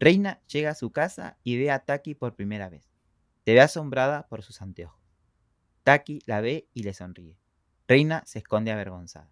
Reina 0.00 0.40
llega 0.46 0.70
a 0.70 0.74
su 0.74 0.92
casa 0.92 1.38
y 1.42 1.58
ve 1.58 1.70
a 1.70 1.80
Taki 1.80 2.14
por 2.14 2.34
primera 2.34 2.68
vez. 2.68 2.84
Se 3.44 3.52
ve 3.52 3.60
asombrada 3.60 4.26
por 4.28 4.42
sus 4.42 4.62
anteojos. 4.62 5.00
Taki 5.82 6.20
la 6.26 6.40
ve 6.40 6.68
y 6.72 6.84
le 6.84 6.94
sonríe. 6.94 7.38
Reina 7.86 8.22
se 8.26 8.38
esconde 8.38 8.70
avergonzada. 8.70 9.30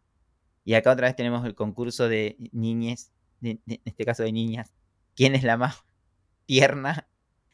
Y 0.66 0.74
acá 0.74 0.90
otra 0.90 1.07
vez 1.07 1.14
tenemos 1.14 1.46
el 1.46 1.55
concurso 1.55 2.09
de 2.09 2.37
niñes, 2.50 3.12
en 3.40 3.61
este 3.85 4.05
caso 4.05 4.24
de 4.24 4.33
niñas. 4.33 4.74
¿Quién 5.14 5.37
es 5.37 5.44
la 5.44 5.57
más 5.57 5.85
tierna? 6.44 7.07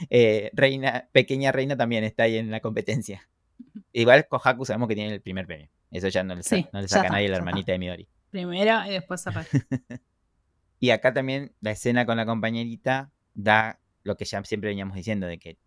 Eh, 0.09 0.51
reina, 0.55 1.11
pequeña 1.13 1.53
reina 1.53 1.77
también 1.77 2.05
está 2.05 2.23
ahí 2.23 2.39
en 2.39 2.51
la 2.51 2.61
competencia. 2.61 3.29
Igual 3.93 4.27
Kohaku 4.27 4.65
sabemos 4.65 4.89
que 4.89 4.95
tiene 4.95 5.13
el 5.13 5.21
primer 5.21 5.47
premio. 5.47 5.69
Eso 5.91 6.09
ya 6.09 6.25
no 6.25 6.35
le, 6.35 6.43
saca, 6.43 6.71
no 6.73 6.81
le 6.81 6.89
saca 6.89 7.09
a 7.09 7.11
nadie 7.13 7.29
la 7.29 7.37
hermanita 7.37 7.73
de 7.73 7.79
Midori. 7.79 8.09
Primero 8.31 8.87
y 8.87 8.93
después 8.93 9.23
Y 10.81 10.89
acá 10.89 11.13
también 11.13 11.55
la 11.61 11.73
escena 11.73 12.07
con 12.07 12.17
la 12.17 12.25
compañerita 12.25 13.13
da 13.35 13.79
lo 14.05 14.17
que 14.17 14.25
ya 14.25 14.43
siempre 14.43 14.71
veníamos 14.71 14.97
diciendo, 14.97 15.27
de 15.27 15.39
que 15.39 15.59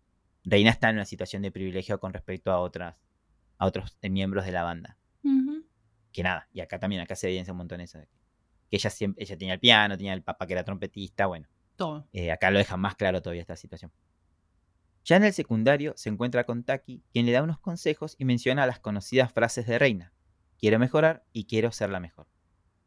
Reina 0.42 0.70
está 0.70 0.90
en 0.90 0.96
una 0.96 1.04
situación 1.04 1.42
de 1.42 1.52
privilegio 1.52 2.00
con 2.00 2.12
respecto 2.12 2.50
a 2.50 2.58
otras, 2.58 2.96
a 3.56 3.66
otros 3.66 3.96
miembros 4.02 4.44
de 4.46 4.52
la 4.52 4.64
banda. 4.64 4.98
Que 6.16 6.22
nada, 6.22 6.48
y 6.50 6.60
acá 6.60 6.78
también, 6.78 7.02
acá 7.02 7.14
se 7.14 7.26
evidencia 7.26 7.52
un 7.52 7.58
montón 7.58 7.82
eso, 7.82 7.98
que 8.70 8.76
ella 8.78 8.88
siempre, 8.88 9.22
ella 9.22 9.36
tenía 9.36 9.52
el 9.52 9.60
piano, 9.60 9.98
tenía 9.98 10.14
el 10.14 10.22
papá 10.22 10.46
que 10.46 10.54
era 10.54 10.64
trompetista, 10.64 11.26
bueno. 11.26 11.46
Todo. 11.76 12.08
Eh, 12.14 12.32
acá 12.32 12.50
lo 12.50 12.56
deja 12.56 12.78
más 12.78 12.94
claro 12.94 13.20
todavía 13.20 13.42
esta 13.42 13.54
situación. 13.54 13.92
Ya 15.04 15.16
en 15.16 15.24
el 15.24 15.34
secundario 15.34 15.92
se 15.94 16.08
encuentra 16.08 16.44
con 16.44 16.64
Taki, 16.64 17.02
quien 17.12 17.26
le 17.26 17.32
da 17.32 17.42
unos 17.42 17.58
consejos 17.58 18.16
y 18.18 18.24
menciona 18.24 18.64
las 18.64 18.80
conocidas 18.80 19.30
frases 19.30 19.66
de 19.66 19.78
Reina. 19.78 20.14
Quiero 20.58 20.78
mejorar 20.78 21.22
y 21.34 21.44
quiero 21.44 21.70
ser 21.70 21.90
la 21.90 22.00
mejor. 22.00 22.26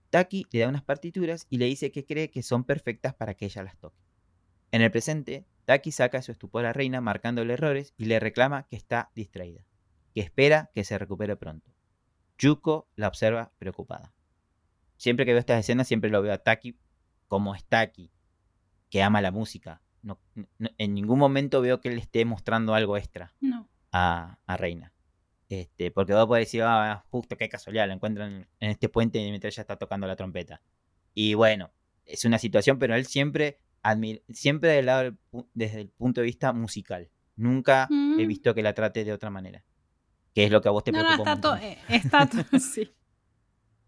Taki 0.10 0.48
le 0.50 0.62
da 0.62 0.68
unas 0.68 0.84
partituras 0.84 1.46
y 1.52 1.60
le 1.60 1.66
dice 1.66 1.92
que 1.92 2.08
cree 2.08 2.32
que 2.32 2.42
son 2.42 2.64
perfectas 2.64 3.14
para 3.14 3.36
que 3.36 3.46
ella 3.46 3.62
las 3.62 3.78
toque. 3.78 4.02
En 4.72 4.82
el 4.82 4.90
presente, 4.90 5.46
Taki 5.66 5.92
saca 5.92 6.24
su 6.24 6.32
estupor 6.32 6.66
a 6.66 6.74
Reina 6.74 7.00
marcándole 7.00 7.54
errores 7.54 7.94
y 7.96 8.06
le 8.06 8.20
reclama 8.20 8.66
que 8.68 8.76
está 8.76 9.12
distraída. 9.14 9.68
que 10.16 10.22
espera 10.22 10.72
que 10.74 10.84
se 10.84 10.98
recupere 10.98 11.36
pronto. 11.36 11.72
Yuko 12.40 12.88
la 12.96 13.08
observa 13.08 13.52
preocupada. 13.60 14.14
Siempre 14.98 15.26
que 15.26 15.34
veo 15.34 15.40
estas 15.40 15.60
escenas, 15.60 15.88
siempre 15.88 16.10
lo 16.10 16.22
veo 16.22 16.34
a 16.34 16.40
Taki 16.40 16.76
como 17.28 17.54
es 17.54 17.64
Taki, 17.66 18.12
que 18.90 19.04
ama 19.04 19.22
la 19.22 19.32
música. 19.32 19.82
No, 20.02 20.20
en 20.78 20.94
ningún 20.94 21.20
momento 21.20 21.62
veo 21.62 21.80
que 21.80 21.90
él 21.90 21.98
esté 21.98 22.26
mostrando 22.26 22.74
algo 22.74 22.98
extra 22.98 23.34
a, 23.92 24.38
Reina. 24.58 24.94
Este, 25.50 25.92
porque 25.92 26.14
vos 26.14 26.26
podés 26.28 26.48
decir, 26.48 26.64
ah, 26.64 27.06
justo 27.10 27.38
qué 27.38 27.50
casualidad, 27.50 27.88
lo 27.88 27.94
encuentran 27.94 28.48
en 28.60 28.70
este 28.70 28.88
puente 28.88 29.20
mientras 29.30 29.54
ella 29.54 29.62
está 29.62 29.76
tocando 29.78 30.08
la 30.08 30.16
trompeta. 30.16 30.62
Y 31.14 31.34
bueno, 31.34 31.72
es 32.06 32.26
una 32.26 32.40
situación, 32.40 32.80
pero 32.80 32.96
él 32.96 33.06
siempre, 33.06 33.60
siempre 34.30 34.72
del 34.72 34.86
lado 34.86 35.16
desde 35.54 35.82
el 35.82 35.90
punto 35.90 36.22
de 36.22 36.26
vista 36.26 36.54
musical. 36.54 37.10
Nunca 37.36 37.88
he 37.90 38.26
mm. 38.26 38.28
visto 38.28 38.54
que 38.54 38.64
la 38.64 38.74
trate 38.74 39.04
de 39.04 39.14
otra 39.14 39.30
manera. 39.30 39.64
Que 40.34 40.46
es 40.46 40.52
lo 40.52 40.62
que 40.62 40.68
a 40.68 40.72
vos 40.72 40.84
te 40.84 40.92
preocupa. 40.92 41.18
No, 41.18 41.24
está, 41.24 41.42
todo, 41.42 41.56
eh, 41.58 42.60
sí. 42.60 42.92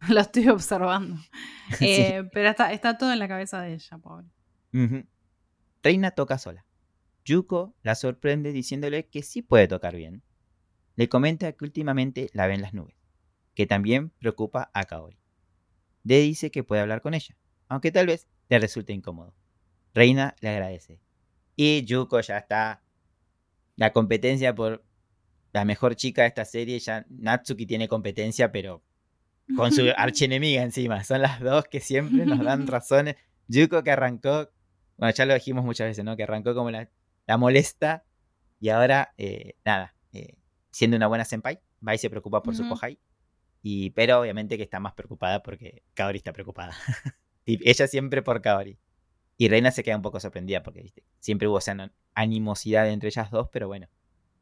Lo 0.09 0.19
estoy 0.19 0.49
observando. 0.49 1.17
Eh, 1.79 2.27
pero 2.33 2.49
está, 2.49 2.73
está, 2.73 2.97
todo 2.97 3.13
en 3.13 3.19
la 3.19 3.29
cabeza 3.29 3.61
de 3.61 3.75
ella, 3.75 3.97
pobre. 3.97 4.27
Reina 5.81 6.11
toca 6.11 6.37
sola. 6.37 6.65
Yuko 7.23 7.73
la 7.81 7.95
sorprende 7.95 8.51
diciéndole 8.51 9.07
que 9.07 9.23
sí 9.23 9.41
puede 9.41 9.69
tocar 9.69 9.95
bien. 9.95 10.21
Le 10.97 11.07
comenta 11.07 11.49
que 11.53 11.63
últimamente 11.63 12.29
la 12.33 12.47
ve 12.47 12.55
en 12.55 12.61
las 12.61 12.73
nubes, 12.73 12.95
que 13.53 13.65
también 13.65 14.09
preocupa 14.09 14.69
a 14.73 14.83
Kaori. 14.83 15.17
Le 16.03 16.19
dice 16.19 16.51
que 16.51 16.65
puede 16.65 16.81
hablar 16.81 17.01
con 17.01 17.13
ella, 17.13 17.37
aunque 17.69 17.91
tal 17.91 18.07
vez 18.07 18.27
le 18.49 18.59
resulte 18.59 18.91
incómodo. 18.91 19.33
Reina 19.93 20.35
le 20.41 20.49
agradece. 20.49 20.99
Y 21.55 21.85
Yuko 21.85 22.19
ya 22.21 22.37
está. 22.37 22.83
La 23.77 23.93
competencia 23.93 24.53
por 24.53 24.83
la 25.53 25.65
mejor 25.65 25.95
chica 25.95 26.23
de 26.23 26.29
esta 26.29 26.45
serie, 26.45 26.79
ya 26.79 27.05
Natsuki 27.09 27.65
tiene 27.65 27.87
competencia, 27.87 28.51
pero 28.51 28.83
con 29.55 29.71
su 29.71 29.83
archienemiga 29.97 30.63
encima. 30.63 31.03
Son 31.03 31.21
las 31.21 31.39
dos 31.39 31.65
que 31.65 31.79
siempre 31.79 32.25
nos 32.25 32.43
dan 32.43 32.67
razones. 32.67 33.15
Yuko 33.47 33.83
que 33.83 33.91
arrancó, 33.91 34.49
bueno, 34.97 35.13
ya 35.13 35.25
lo 35.25 35.33
dijimos 35.33 35.65
muchas 35.65 35.87
veces, 35.87 36.05
¿no? 36.05 36.15
Que 36.15 36.23
arrancó 36.23 36.55
como 36.55 36.71
la, 36.71 36.89
la 37.27 37.37
molesta 37.37 38.05
y 38.59 38.69
ahora, 38.69 39.13
eh, 39.17 39.55
nada, 39.65 39.95
eh, 40.13 40.37
siendo 40.69 40.95
una 40.95 41.07
buena 41.07 41.25
senpai, 41.25 41.59
va 41.85 41.95
y 41.95 41.97
se 41.97 42.09
preocupa 42.09 42.43
por 42.43 42.55
su 42.55 42.67
kohai. 42.69 42.99
Y, 43.63 43.89
pero 43.91 44.19
obviamente 44.19 44.57
que 44.57 44.63
está 44.63 44.79
más 44.79 44.93
preocupada 44.93 45.43
porque 45.43 45.83
Kaori 45.95 46.17
está 46.17 46.31
preocupada. 46.31 46.73
y 47.45 47.67
ella 47.69 47.87
siempre 47.87 48.21
por 48.21 48.41
Kaori. 48.41 48.77
Y 49.37 49.49
Reina 49.49 49.71
se 49.71 49.83
queda 49.83 49.95
un 49.95 50.03
poco 50.03 50.19
sorprendida 50.19 50.61
porque 50.61 50.93
siempre 51.19 51.47
hubo 51.47 51.57
esa 51.57 51.91
animosidad 52.13 52.87
entre 52.87 53.09
ellas 53.09 53.31
dos, 53.31 53.49
pero 53.51 53.67
bueno, 53.67 53.87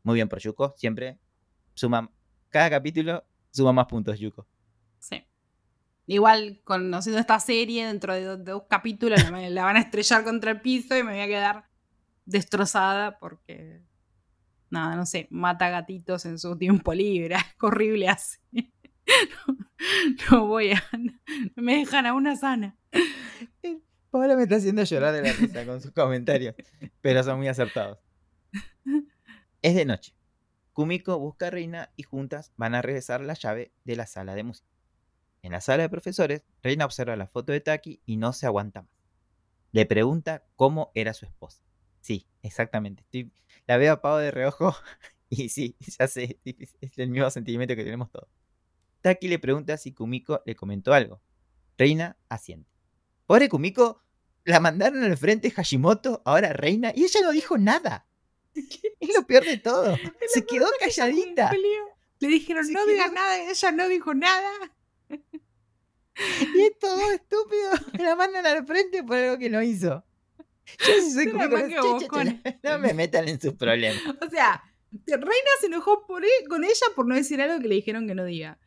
muy 0.04 0.16
bien 0.16 0.30
por 0.30 0.40
Yuko, 0.40 0.74
siempre 0.78 1.18
suma, 1.74 2.12
cada 2.50 2.70
capítulo 2.70 3.24
suma 3.52 3.74
más 3.74 3.88
puntos 3.88 4.20
Yuko. 4.20 4.48
Sí. 5.00 5.24
Igual, 6.08 6.62
conociendo 6.64 7.20
esta 7.20 7.40
serie, 7.40 7.86
dentro 7.86 8.14
de, 8.14 8.38
dos 8.38 8.64
capítulos 8.68 9.20
la, 9.30 9.64
van 9.64 9.78
a 9.78 9.82
estrellar 9.82 10.24
contra 10.24 10.52
el 10.52 10.62
piso 10.62 10.98
y 10.98 11.04
me 11.04 11.12
voy 11.12 11.22
a 11.22 11.28
quedar 11.28 11.66
destrozada 12.26 13.20
porque, 13.20 13.82
nada, 14.70 14.96
no 14.96 15.06
sé, 15.06 15.28
mata 15.30 15.70
gatitos 15.70 16.26
en 16.26 16.40
su 16.40 16.58
tiempo 16.58 16.94
libre. 16.94 17.36
Es 17.56 17.56
horrible 17.62 18.10
así. 18.10 18.40
No, 20.30 20.46
voy 20.46 20.72
a. 20.74 20.84
No 21.56 21.64
me 21.64 21.78
dejan 21.78 22.06
a 22.06 22.14
una 22.14 22.36
sana. 22.36 22.76
Paola 24.12 24.36
me 24.36 24.44
está 24.44 24.56
haciendo 24.56 24.84
llorar 24.84 25.14
de 25.14 25.22
la 25.22 25.34
risa 25.34 25.66
con 25.66 25.82
sus 25.82 25.92
comentarios, 25.92 26.56
pero 27.02 27.24
son 27.24 27.38
muy 27.38 27.48
acertados. 27.48 27.98
Es 29.62 29.76
de 29.76 29.84
noche. 29.84 30.14
Kumiko 30.72 31.20
busca 31.20 31.48
a 31.48 31.50
Reina 31.50 31.92
y 31.98 32.04
juntas 32.04 32.54
van 32.56 32.76
a 32.76 32.82
regresar 32.82 33.20
la 33.20 33.34
llave 33.34 33.74
de 33.84 33.98
la 33.98 34.08
sala 34.08 34.34
de 34.36 34.44
música. 34.44 34.70
En 35.42 35.52
la 35.52 35.60
sala 35.60 35.84
de 35.84 35.90
profesores, 35.90 36.46
Reina 36.64 36.86
observa 36.86 37.18
la 37.18 37.28
foto 37.28 37.52
de 37.52 37.60
Taki 37.60 38.02
y 38.06 38.16
no 38.16 38.32
se 38.32 38.46
aguanta 38.46 38.84
más. 38.84 38.92
Le 39.72 39.86
pregunta 39.86 40.46
cómo 40.56 40.92
era 40.96 41.14
su 41.14 41.26
esposa. 41.26 41.62
Sí, 42.00 42.28
exactamente. 42.42 43.06
la 43.68 43.78
veo 43.78 43.94
a 43.94 44.02
Pau 44.02 44.18
de 44.18 44.32
reojo 44.32 44.74
y 45.30 45.50
sí, 45.50 45.76
ya 45.80 46.08
sé, 46.08 46.40
es 46.46 46.98
el 46.98 47.10
mismo 47.10 47.30
sentimiento 47.30 47.76
que 47.76 47.84
tenemos 47.84 48.10
todos. 48.10 48.30
Taki 49.02 49.28
le 49.28 49.40
pregunta 49.40 49.78
si 49.78 49.94
Kumiko 49.94 50.42
le 50.46 50.56
comentó 50.56 50.94
algo. 50.94 51.22
Reina 51.78 52.18
asiente. 52.30 52.72
Pobre 53.26 53.50
Kumiko, 53.50 54.04
la 54.46 54.60
mandaron 54.62 55.04
al 55.04 55.18
frente 55.18 55.52
Hashimoto, 55.52 56.22
ahora 56.26 56.54
Reina, 56.54 56.94
y 56.96 57.04
ella 57.04 57.22
no 57.24 57.32
dijo 57.32 57.58
nada. 57.58 58.09
Es 59.00 59.16
lo 59.16 59.26
peor 59.26 59.46
de 59.46 59.58
todo. 59.58 59.98
Se 60.28 60.46
quedó 60.46 60.68
calladita. 60.80 61.52
Le 62.20 62.28
dijeron, 62.28 62.70
no 62.72 62.86
diga 62.86 63.08
nada, 63.10 63.40
ella 63.50 63.72
no 63.72 63.88
dijo 63.88 64.14
nada. 64.14 64.52
Y 66.54 66.62
es 66.64 66.78
todo 66.78 67.12
estúpido. 67.12 67.72
La 68.04 68.16
mandan 68.16 68.46
al 68.46 68.66
frente 68.66 69.04
por 69.04 69.16
algo 69.16 69.38
que 69.38 69.50
no 69.50 69.62
hizo. 69.62 70.04
Yo 70.80 70.94
soy 71.14 71.28
no 71.28 72.80
me 72.80 72.94
metan 72.94 73.28
en 73.28 73.40
sus 73.40 73.54
problemas. 73.54 74.04
O 74.22 74.30
sea, 74.30 74.62
Reina 75.08 75.52
se 75.60 75.68
enojó 75.68 76.06
por 76.06 76.24
e, 76.24 76.30
con 76.48 76.64
ella 76.64 76.88
por 76.96 77.08
no 77.08 77.16
decir 77.16 77.42
algo 77.42 77.60
que 77.62 77.68
le 77.68 77.76
dijeron 77.76 78.08
que 78.08 78.16
no 78.16 78.26
diga. 78.26 78.60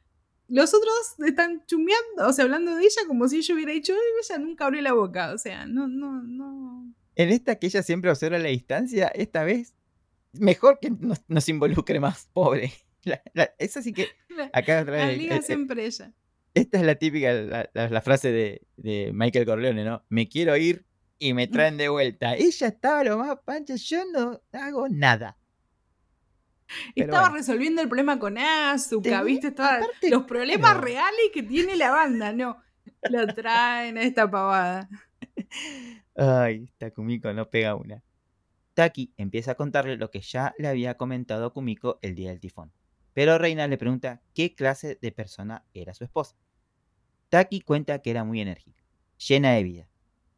Los 0.48 0.74
otros 0.74 0.94
están 1.26 1.64
chumeando, 1.66 2.26
o 2.26 2.33
sea, 2.33 2.44
hablando 2.44 2.74
de 2.74 2.83
ella 2.85 3.02
como 3.07 3.28
si 3.28 3.37
ella 3.37 3.55
hubiera 3.55 3.72
dicho, 3.72 3.94
ella 4.22 4.38
nunca 4.38 4.66
abrió 4.66 4.83
la 4.83 4.92
boca. 4.92 5.33
O 5.33 5.38
sea, 5.38 5.66
no, 5.66 5.87
no, 5.87 6.22
no. 6.22 6.92
En 7.14 7.28
esta 7.31 7.57
que 7.57 7.66
ella 7.66 7.83
siempre 7.83 8.11
observa 8.11 8.38
la 8.38 8.48
distancia, 8.48 9.09
esta 9.09 9.44
vez, 9.44 9.74
mejor 10.33 10.79
que 10.81 10.90
nos, 11.29 11.49
involucre 11.49 12.01
más, 12.01 12.29
pobre. 12.33 12.73
esa 13.59 13.83
sí 13.83 13.92
que. 13.92 14.09
Acá 14.53 14.83
otra 14.83 15.07
vez. 15.07 15.23
La 15.27 15.42
siempre 15.42 15.87
ella. 15.87 16.12
Esta 16.55 16.79
es 16.79 16.85
la 16.85 16.97
típica, 16.97 17.33
la, 17.33 18.01
frase 18.03 18.31
de, 18.77 19.11
Michael 19.14 19.47
Corleone, 19.47 19.85
¿no? 19.85 20.05
Me 20.11 20.29
quiero 20.29 20.57
ir 20.57 20.85
y 21.18 21.33
me 21.33 21.47
traen 21.49 21.79
de 21.79 21.88
vuelta. 21.88 22.35
Ella 22.35 22.66
estaba 22.68 23.03
lo 23.05 23.18
más 23.18 23.38
pancha, 23.45 23.75
yo 23.77 24.05
no 24.12 24.42
hago 24.53 24.88
nada. 24.88 25.38
estaba 26.95 27.31
resolviendo 27.31 27.81
el 27.81 27.88
problema 27.88 28.18
con 28.18 28.37
Azuka, 28.37 29.23
¿viste? 29.23 29.49
Estaba, 29.49 29.81
los 30.03 30.25
problemas 30.25 30.77
reales 30.79 31.31
que 31.33 31.42
tiene 31.42 31.77
la 31.77 31.90
banda, 31.90 32.33
no. 32.33 32.62
Lo 33.09 33.27
traen 33.35 33.97
a 33.97 34.03
esta 34.03 34.31
pavada. 34.31 34.88
Ay, 36.14 36.71
Kumiko 36.95 37.33
no 37.33 37.49
pega 37.49 37.75
una. 37.75 38.03
Taki 38.75 39.13
empieza 39.17 39.53
a 39.53 39.55
contarle 39.57 39.97
lo 39.97 40.11
que 40.11 40.21
ya 40.21 40.55
le 40.59 40.69
había 40.69 40.97
comentado 40.97 41.53
Kumiko 41.53 41.99
el 42.03 42.15
día 42.15 42.31
del 42.31 42.41
tifón. 42.41 42.73
Pero 43.13 43.37
Reina 43.39 43.69
le 43.69 43.77
pregunta 43.77 44.23
qué 44.35 44.55
clase 44.55 44.99
de 45.01 45.13
persona 45.13 45.67
era 45.75 45.93
su 45.93 46.05
esposa. 46.05 46.37
Taki 47.29 47.61
cuenta 47.61 48.01
que 48.01 48.11
era 48.11 48.25
muy 48.25 48.41
enérgica, 48.41 48.83
llena 49.19 49.53
de 49.53 49.63
vida, 49.63 49.89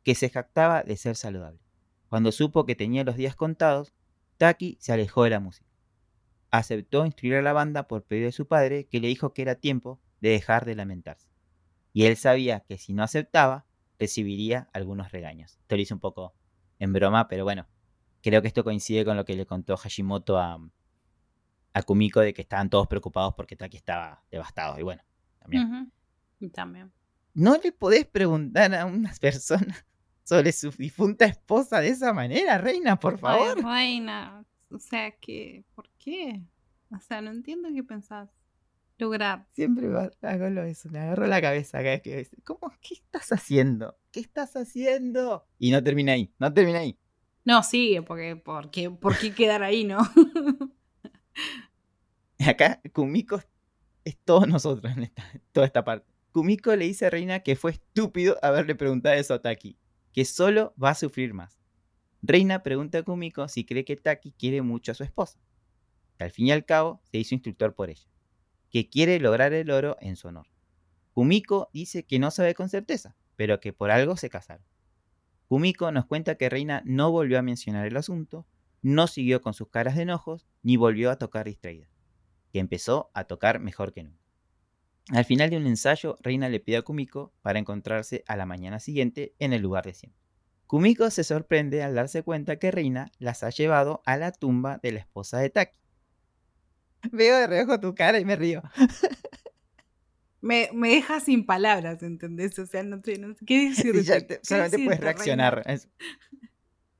que 0.02 0.14
se 0.14 0.30
jactaba 0.30 0.82
de 0.82 0.96
ser 0.96 1.16
saludable. 1.16 1.60
Cuando 2.08 2.32
supo 2.32 2.66
que 2.66 2.74
tenía 2.74 3.04
los 3.04 3.16
días 3.16 3.36
contados, 3.36 3.92
Taki 4.36 4.76
se 4.80 4.92
alejó 4.92 5.24
de 5.24 5.30
la 5.30 5.40
música. 5.40 5.70
Aceptó 6.50 7.04
instruir 7.06 7.36
a 7.36 7.42
la 7.42 7.52
banda 7.52 7.88
por 7.88 8.04
pedido 8.04 8.26
de 8.26 8.32
su 8.32 8.46
padre, 8.46 8.86
que 8.86 9.00
le 9.00 9.08
dijo 9.08 9.32
que 9.32 9.42
era 9.42 9.56
tiempo 9.56 10.00
de 10.20 10.30
dejar 10.30 10.64
de 10.64 10.74
lamentarse. 10.74 11.28
Y 11.92 12.06
él 12.06 12.16
sabía 12.16 12.60
que 12.60 12.78
si 12.78 12.92
no 12.92 13.02
aceptaba, 13.02 13.66
recibiría 13.98 14.68
algunos 14.72 15.12
regaños. 15.12 15.58
Esto 15.60 15.76
lo 15.76 15.82
hice 15.82 15.94
un 15.94 16.00
poco 16.00 16.34
en 16.78 16.92
broma, 16.92 17.28
pero 17.28 17.44
bueno, 17.44 17.66
creo 18.24 18.40
que 18.40 18.48
esto 18.48 18.64
coincide 18.64 19.04
con 19.04 19.18
lo 19.18 19.24
que 19.26 19.36
le 19.36 19.44
contó 19.44 19.76
Hashimoto 19.76 20.38
a, 20.38 20.58
a 21.74 21.82
Kumiko 21.82 22.20
de 22.20 22.32
que 22.32 22.40
estaban 22.40 22.70
todos 22.70 22.88
preocupados 22.88 23.34
porque 23.34 23.54
Taki 23.54 23.76
estaba 23.76 24.24
devastado. 24.30 24.78
Y 24.78 24.82
bueno, 24.82 25.02
también. 25.38 25.92
También. 26.52 26.90
No 27.34 27.58
le 27.62 27.70
podés 27.70 28.06
preguntar 28.06 28.74
a 28.74 28.86
una 28.86 29.12
persona 29.20 29.76
sobre 30.22 30.52
su 30.52 30.70
difunta 30.70 31.26
esposa 31.26 31.80
de 31.80 31.88
esa 31.88 32.14
manera, 32.14 32.56
reina, 32.56 32.98
por 32.98 33.18
favor. 33.18 33.62
reina, 33.62 34.42
o 34.70 34.78
sea 34.78 35.10
que, 35.10 35.66
¿por 35.74 35.90
qué? 35.98 36.42
O 36.90 36.98
sea, 37.00 37.20
no 37.20 37.30
entiendo 37.30 37.68
qué 37.74 37.84
pensás 37.84 38.30
lograr. 38.96 39.46
Siempre 39.52 39.86
hago 40.22 40.48
lo 40.48 40.62
eso, 40.62 40.88
me 40.88 41.00
agarro 41.00 41.26
la 41.26 41.42
cabeza 41.42 41.78
cada 41.78 41.90
vez 41.90 42.02
que 42.02 42.16
dice, 42.16 42.36
¿cómo? 42.42 42.72
¿Qué 42.80 42.94
estás 42.94 43.32
haciendo? 43.32 43.98
¿Qué 44.12 44.20
estás 44.20 44.56
haciendo? 44.56 45.46
Y 45.58 45.72
no 45.72 45.82
termina 45.82 46.12
ahí, 46.12 46.32
no 46.38 46.50
termina 46.54 46.78
ahí. 46.78 46.98
No, 47.44 47.62
sigue, 47.62 48.02
porque, 48.02 48.36
porque, 48.36 48.90
¿por 48.90 49.18
qué 49.18 49.34
quedar 49.34 49.62
ahí, 49.62 49.84
no? 49.84 49.98
Acá 52.38 52.80
Kumiko 52.92 53.40
es 54.04 54.18
todos 54.24 54.48
nosotros 54.48 54.96
en 54.96 55.12
toda 55.52 55.66
esta 55.66 55.84
parte. 55.84 56.06
Kumiko 56.32 56.74
le 56.74 56.86
dice 56.86 57.06
a 57.06 57.10
Reina 57.10 57.40
que 57.40 57.56
fue 57.56 57.72
estúpido 57.72 58.36
haberle 58.42 58.74
preguntado 58.74 59.14
eso 59.14 59.34
a 59.34 59.42
Taki, 59.42 59.78
que 60.12 60.24
solo 60.24 60.74
va 60.82 60.90
a 60.90 60.94
sufrir 60.94 61.32
más. 61.34 61.58
Reina 62.22 62.62
pregunta 62.62 62.98
a 62.98 63.02
Kumiko 63.02 63.46
si 63.48 63.64
cree 63.64 63.84
que 63.84 63.96
Taki 63.96 64.32
quiere 64.32 64.62
mucho 64.62 64.92
a 64.92 64.94
su 64.94 65.04
esposa, 65.04 65.38
que 66.16 66.24
al 66.24 66.30
fin 66.30 66.46
y 66.46 66.52
al 66.52 66.64
cabo 66.64 67.02
se 67.04 67.18
hizo 67.18 67.34
instructor 67.34 67.74
por 67.74 67.90
ella, 67.90 68.08
que 68.70 68.88
quiere 68.88 69.20
lograr 69.20 69.52
el 69.52 69.70
oro 69.70 69.96
en 70.00 70.16
su 70.16 70.28
honor. 70.28 70.46
Kumiko 71.12 71.68
dice 71.72 72.04
que 72.04 72.18
no 72.18 72.30
sabe 72.30 72.54
con 72.54 72.68
certeza, 72.68 73.16
pero 73.36 73.60
que 73.60 73.72
por 73.72 73.90
algo 73.90 74.16
se 74.16 74.30
casaron. 74.30 74.64
Kumiko 75.48 75.92
nos 75.92 76.06
cuenta 76.06 76.36
que 76.36 76.48
Reina 76.48 76.82
no 76.84 77.10
volvió 77.10 77.38
a 77.38 77.42
mencionar 77.42 77.86
el 77.86 77.96
asunto, 77.96 78.46
no 78.82 79.06
siguió 79.06 79.40
con 79.40 79.54
sus 79.54 79.68
caras 79.68 79.96
de 79.96 80.02
enojos, 80.02 80.46
ni 80.62 80.76
volvió 80.76 81.10
a 81.10 81.18
tocar 81.18 81.46
distraída 81.46 81.88
que 82.54 82.60
empezó 82.60 83.10
a 83.14 83.24
tocar 83.24 83.58
mejor 83.58 83.92
que 83.92 84.04
nunca. 84.04 84.22
Al 85.10 85.24
final 85.24 85.50
de 85.50 85.56
un 85.56 85.66
ensayo, 85.66 86.16
Reina 86.20 86.48
le 86.48 86.60
pide 86.60 86.76
a 86.76 86.82
Kumiko 86.82 87.34
para 87.42 87.58
encontrarse 87.58 88.22
a 88.28 88.36
la 88.36 88.46
mañana 88.46 88.78
siguiente 88.78 89.34
en 89.40 89.52
el 89.52 89.60
lugar 89.60 89.84
de 89.84 89.92
siempre. 89.92 90.22
Kumiko 90.68 91.10
se 91.10 91.24
sorprende 91.24 91.82
al 91.82 91.96
darse 91.96 92.22
cuenta 92.22 92.60
que 92.60 92.70
Reina 92.70 93.10
las 93.18 93.42
ha 93.42 93.50
llevado 93.50 94.02
a 94.06 94.16
la 94.16 94.30
tumba 94.30 94.78
de 94.84 94.92
la 94.92 95.00
esposa 95.00 95.38
de 95.38 95.50
Taki. 95.50 95.80
Veo 97.10 97.36
de 97.38 97.48
reojo 97.48 97.80
tu 97.80 97.92
cara 97.92 98.20
y 98.20 98.24
me 98.24 98.36
río. 98.36 98.62
Me, 100.44 100.68
me 100.74 100.90
deja 100.90 101.20
sin 101.20 101.46
palabras, 101.46 102.02
¿entendés? 102.02 102.58
O 102.58 102.66
sea, 102.66 102.82
no, 102.82 103.00
sé, 103.02 103.18
no 103.18 103.34
sé 103.34 103.46
qué 103.46 103.70
decir. 103.70 103.94
solamente 104.42 104.84
puedes 104.84 105.00
reaccionar. 105.00 105.64
Reina? 105.64 105.82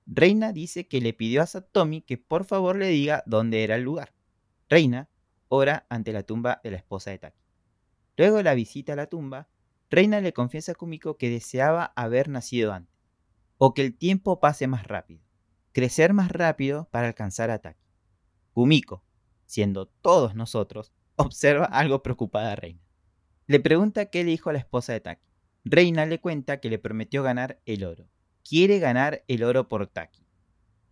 Reina 0.07 0.53
dice 0.55 0.89
que 0.89 1.03
le 1.03 1.13
pidió 1.13 1.43
a 1.43 1.47
Satomi 1.47 2.01
que 2.01 2.17
por 2.17 2.47
favor 2.47 2.77
le 2.77 2.89
diga 2.89 3.23
dónde 3.27 3.63
era 3.63 3.77
el 3.77 3.83
lugar. 3.83 4.15
Reina 4.71 5.11
ora 5.49 5.85
ante 5.91 6.15
la 6.15 6.23
tumba 6.23 6.63
de 6.65 6.71
la 6.71 6.79
esposa 6.79 7.11
de 7.11 7.19
Taki. 7.19 7.39
Luego 8.17 8.39
de 8.39 8.45
la 8.45 8.55
visita 8.55 8.95
a 8.95 8.97
la 8.97 9.09
tumba, 9.09 9.51
Reina 9.91 10.23
le 10.23 10.33
confiesa 10.33 10.73
a 10.73 10.75
Kumiko 10.75 11.19
que 11.19 11.29
deseaba 11.29 11.93
haber 11.97 12.31
nacido 12.31 12.73
antes, 12.73 12.97
o 13.59 13.75
que 13.75 13.83
el 13.83 13.95
tiempo 13.95 14.41
pase 14.41 14.69
más 14.69 14.87
rápido, 14.87 15.21
crecer 15.73 16.15
más 16.15 16.33
rápido 16.33 16.89
para 16.91 17.09
alcanzar 17.09 17.51
a 17.51 17.59
Taki. 17.59 17.85
Kumiko, 18.55 19.05
siendo 19.45 19.85
todos 19.85 20.35
nosotros, 20.35 20.95
observa 21.17 21.67
algo 21.67 22.03
preocupada 22.03 22.53
a 22.53 22.57
Reina. 22.57 22.84
Le 23.47 23.61
pregunta 23.61 24.07
qué 24.07 24.25
le 24.25 24.31
dijo 24.31 24.49
a 24.49 24.55
la 24.55 24.59
esposa 24.59 24.95
de 24.95 25.01
Taki. 25.01 25.31
Reina 25.65 26.07
le 26.07 26.19
cuenta 26.19 26.61
que 26.61 26.71
le 26.71 26.79
prometió 26.79 27.23
ganar 27.23 27.61
el 27.67 27.85
oro. 27.85 28.09
Quiere 28.43 28.79
ganar 28.79 29.23
el 29.29 29.45
oro 29.45 29.69
por 29.69 29.87
Taki. 29.87 30.27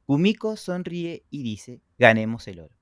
Kumiko 0.04 0.56
sonríe 0.56 1.24
y 1.30 1.42
dice, 1.42 1.80
ganemos 1.98 2.46
el 2.48 2.60
oro. 2.60 2.76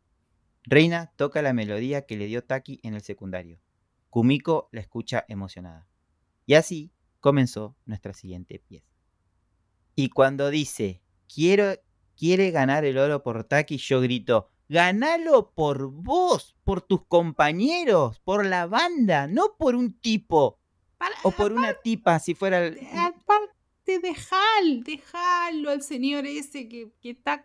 Reina 0.64 1.12
toca 1.16 1.40
la 1.40 1.52
melodía 1.52 2.04
que 2.04 2.16
le 2.16 2.26
dio 2.26 2.42
Taki 2.42 2.80
en 2.82 2.94
el 2.94 3.02
secundario. 3.02 3.60
Kumiko 4.08 4.68
la 4.72 4.80
escucha 4.80 5.24
emocionada. 5.28 5.88
Y 6.46 6.54
así 6.54 6.92
comenzó 7.20 7.76
nuestra 7.86 8.12
siguiente 8.12 8.58
pieza. 8.58 8.90
Y 9.94 10.08
cuando 10.08 10.50
dice, 10.50 11.00
quiero, 11.32 11.74
quiere 12.16 12.50
ganar 12.50 12.84
el 12.84 12.98
oro 12.98 13.22
por 13.22 13.44
Taki, 13.44 13.76
yo 13.76 14.00
grito, 14.00 14.49
ganalo 14.70 15.52
por 15.52 15.90
vos, 15.90 16.56
por 16.62 16.80
tus 16.80 17.04
compañeros, 17.06 18.20
por 18.20 18.46
la 18.46 18.66
banda, 18.66 19.26
no 19.26 19.56
por 19.58 19.74
un 19.74 19.98
tipo 19.98 20.60
o 21.24 21.30
por 21.32 21.52
una 21.52 21.74
tipa, 21.74 22.20
si 22.20 22.36
fuera 22.36 22.64
el... 22.64 22.78
Aparte, 22.96 23.98
dejal, 24.00 24.84
dejalo 24.84 25.70
al 25.70 25.82
señor 25.82 26.24
ese 26.24 26.68
que, 26.68 26.92
que 27.00 27.10
está, 27.10 27.44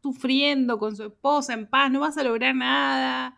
sufriendo 0.00 0.78
con 0.78 0.96
su 0.96 1.04
esposa 1.04 1.52
en 1.52 1.68
paz, 1.68 1.90
no 1.90 2.00
vas 2.00 2.16
a 2.16 2.22
lograr 2.22 2.54
nada. 2.54 3.36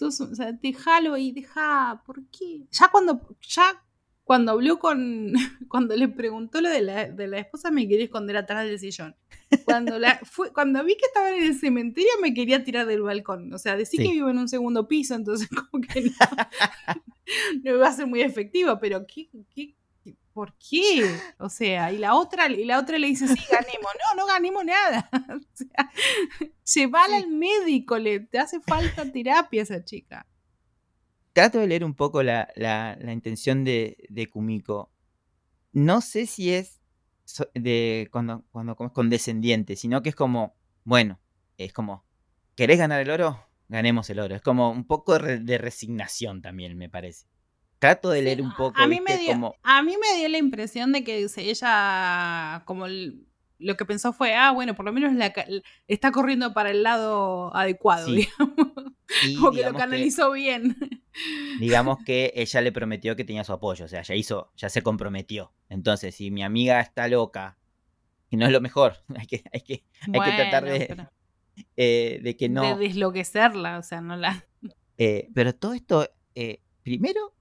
o 0.00 0.10
sea, 0.10 0.52
déjalo 0.52 1.16
y 1.16 1.32
deja, 1.32 2.00
¿por 2.06 2.24
qué? 2.28 2.68
Ya 2.70 2.88
cuando, 2.92 3.20
ya 3.40 3.82
cuando 4.24 4.52
habló 4.52 4.78
con, 4.78 5.32
cuando 5.68 5.96
le 5.96 6.08
preguntó 6.08 6.60
lo 6.60 6.68
de 6.68 6.82
la, 6.82 7.06
de 7.06 7.26
la 7.26 7.38
esposa, 7.38 7.70
me 7.70 7.88
quería 7.88 8.04
esconder 8.04 8.36
atrás 8.36 8.66
del 8.66 8.78
sillón. 8.78 9.16
Cuando, 9.64 9.98
la, 9.98 10.20
fue, 10.24 10.52
cuando 10.52 10.82
vi 10.84 10.96
que 10.96 11.06
estaban 11.06 11.34
en 11.34 11.44
el 11.44 11.58
cementerio, 11.58 12.10
me 12.20 12.34
quería 12.34 12.64
tirar 12.64 12.86
del 12.86 13.02
balcón. 13.02 13.52
O 13.52 13.58
sea, 13.58 13.76
decir 13.76 14.00
que 14.00 14.12
vivo 14.12 14.30
en 14.30 14.38
un 14.38 14.48
segundo 14.48 14.88
piso, 14.88 15.14
entonces 15.14 15.48
como 15.70 15.82
que 15.82 16.02
no, 16.02 16.12
no 17.64 17.74
iba 17.76 17.88
a 17.88 17.92
ser 17.92 18.06
muy 18.06 18.22
efectiva, 18.22 18.78
pero 18.78 19.06
¿qué, 19.06 19.28
qué, 19.54 19.74
¿por 20.32 20.54
qué? 20.56 21.04
O 21.38 21.48
sea, 21.48 21.92
y 21.92 21.98
la 21.98 22.14
otra, 22.14 22.48
y 22.48 22.64
la 22.64 22.78
otra 22.78 22.98
le 22.98 23.08
dice, 23.08 23.26
sí, 23.28 23.40
ganemos. 23.50 23.92
No, 24.06 24.22
no 24.22 24.26
ganemos 24.26 24.64
nada. 24.64 25.10
O 25.12 25.40
sea, 25.52 25.90
llevala 26.74 27.16
al 27.16 27.28
médico, 27.28 27.98
le 27.98 28.20
te 28.20 28.38
hace 28.38 28.60
falta 28.60 29.10
terapia 29.10 29.62
a 29.62 29.64
esa 29.64 29.84
chica 29.84 30.26
trato 31.32 31.58
de 31.58 31.66
leer 31.66 31.84
un 31.84 31.94
poco 31.94 32.22
la, 32.22 32.48
la, 32.56 32.96
intención 33.12 33.64
de, 33.64 33.96
de, 34.08 34.28
Kumiko. 34.28 34.92
No 35.72 36.00
sé 36.00 36.26
si 36.26 36.52
es 36.52 36.80
de 37.54 38.08
cuando, 38.10 38.44
cuando 38.50 38.76
condescendiente, 38.76 39.76
sino 39.76 40.02
que 40.02 40.10
es 40.10 40.14
como, 40.14 40.56
bueno, 40.84 41.20
es 41.56 41.72
como, 41.72 42.04
¿querés 42.54 42.78
ganar 42.78 43.00
el 43.00 43.10
oro? 43.10 43.46
Ganemos 43.68 44.10
el 44.10 44.18
oro. 44.18 44.34
Es 44.34 44.42
como 44.42 44.70
un 44.70 44.86
poco 44.86 45.18
de 45.18 45.58
resignación 45.58 46.42
también, 46.42 46.76
me 46.76 46.90
parece. 46.90 47.26
Trato 47.78 48.10
de 48.10 48.22
leer 48.22 48.42
un 48.42 48.54
poco. 48.54 48.78
A 48.78 48.86
mí, 48.86 49.00
me 49.00 49.16
dio, 49.18 49.56
a 49.62 49.82
mí 49.82 49.96
me 49.96 50.18
dio 50.18 50.28
la 50.28 50.38
impresión 50.38 50.92
de 50.92 51.02
que 51.02 51.26
ella, 51.36 52.62
como 52.64 52.86
lo 53.58 53.76
que 53.76 53.84
pensó 53.84 54.12
fue, 54.12 54.34
ah, 54.34 54.50
bueno, 54.52 54.74
por 54.74 54.84
lo 54.84 54.92
menos 54.92 55.12
la, 55.14 55.32
está 55.88 56.12
corriendo 56.12 56.52
para 56.52 56.70
el 56.70 56.82
lado 56.82 57.54
adecuado, 57.56 58.06
digamos. 58.12 58.56
Porque 59.40 59.64
lo 59.64 59.74
canalizó 59.74 60.32
bien. 60.32 60.76
Digamos 61.60 61.98
que 62.04 62.32
ella 62.34 62.60
le 62.60 62.72
prometió 62.72 63.16
que 63.16 63.24
tenía 63.24 63.44
su 63.44 63.52
apoyo, 63.52 63.84
o 63.84 63.88
sea, 63.88 64.02
ya 64.02 64.14
hizo, 64.14 64.50
ya 64.56 64.68
se 64.68 64.82
comprometió. 64.82 65.52
Entonces, 65.68 66.14
si 66.14 66.30
mi 66.30 66.42
amiga 66.42 66.80
está 66.80 67.08
loca, 67.08 67.58
y 68.30 68.36
no 68.36 68.46
es 68.46 68.52
lo 68.52 68.60
mejor, 68.60 68.96
hay 69.16 69.26
que, 69.26 69.44
hay 69.52 69.60
que, 69.60 69.84
hay 70.12 70.20
que 70.20 70.36
tratar 70.36 70.64
de, 70.64 71.06
eh, 71.76 72.20
de 72.22 72.36
que 72.36 72.48
no. 72.48 72.62
De 72.62 72.86
desloquecerla, 72.86 73.78
o 73.78 73.82
sea, 73.82 74.00
no 74.00 74.16
la. 74.16 74.44
Eh, 74.98 75.30
pero 75.34 75.54
todo 75.54 75.72
esto, 75.72 76.08
eh, 76.36 76.60
primero, 76.84 77.34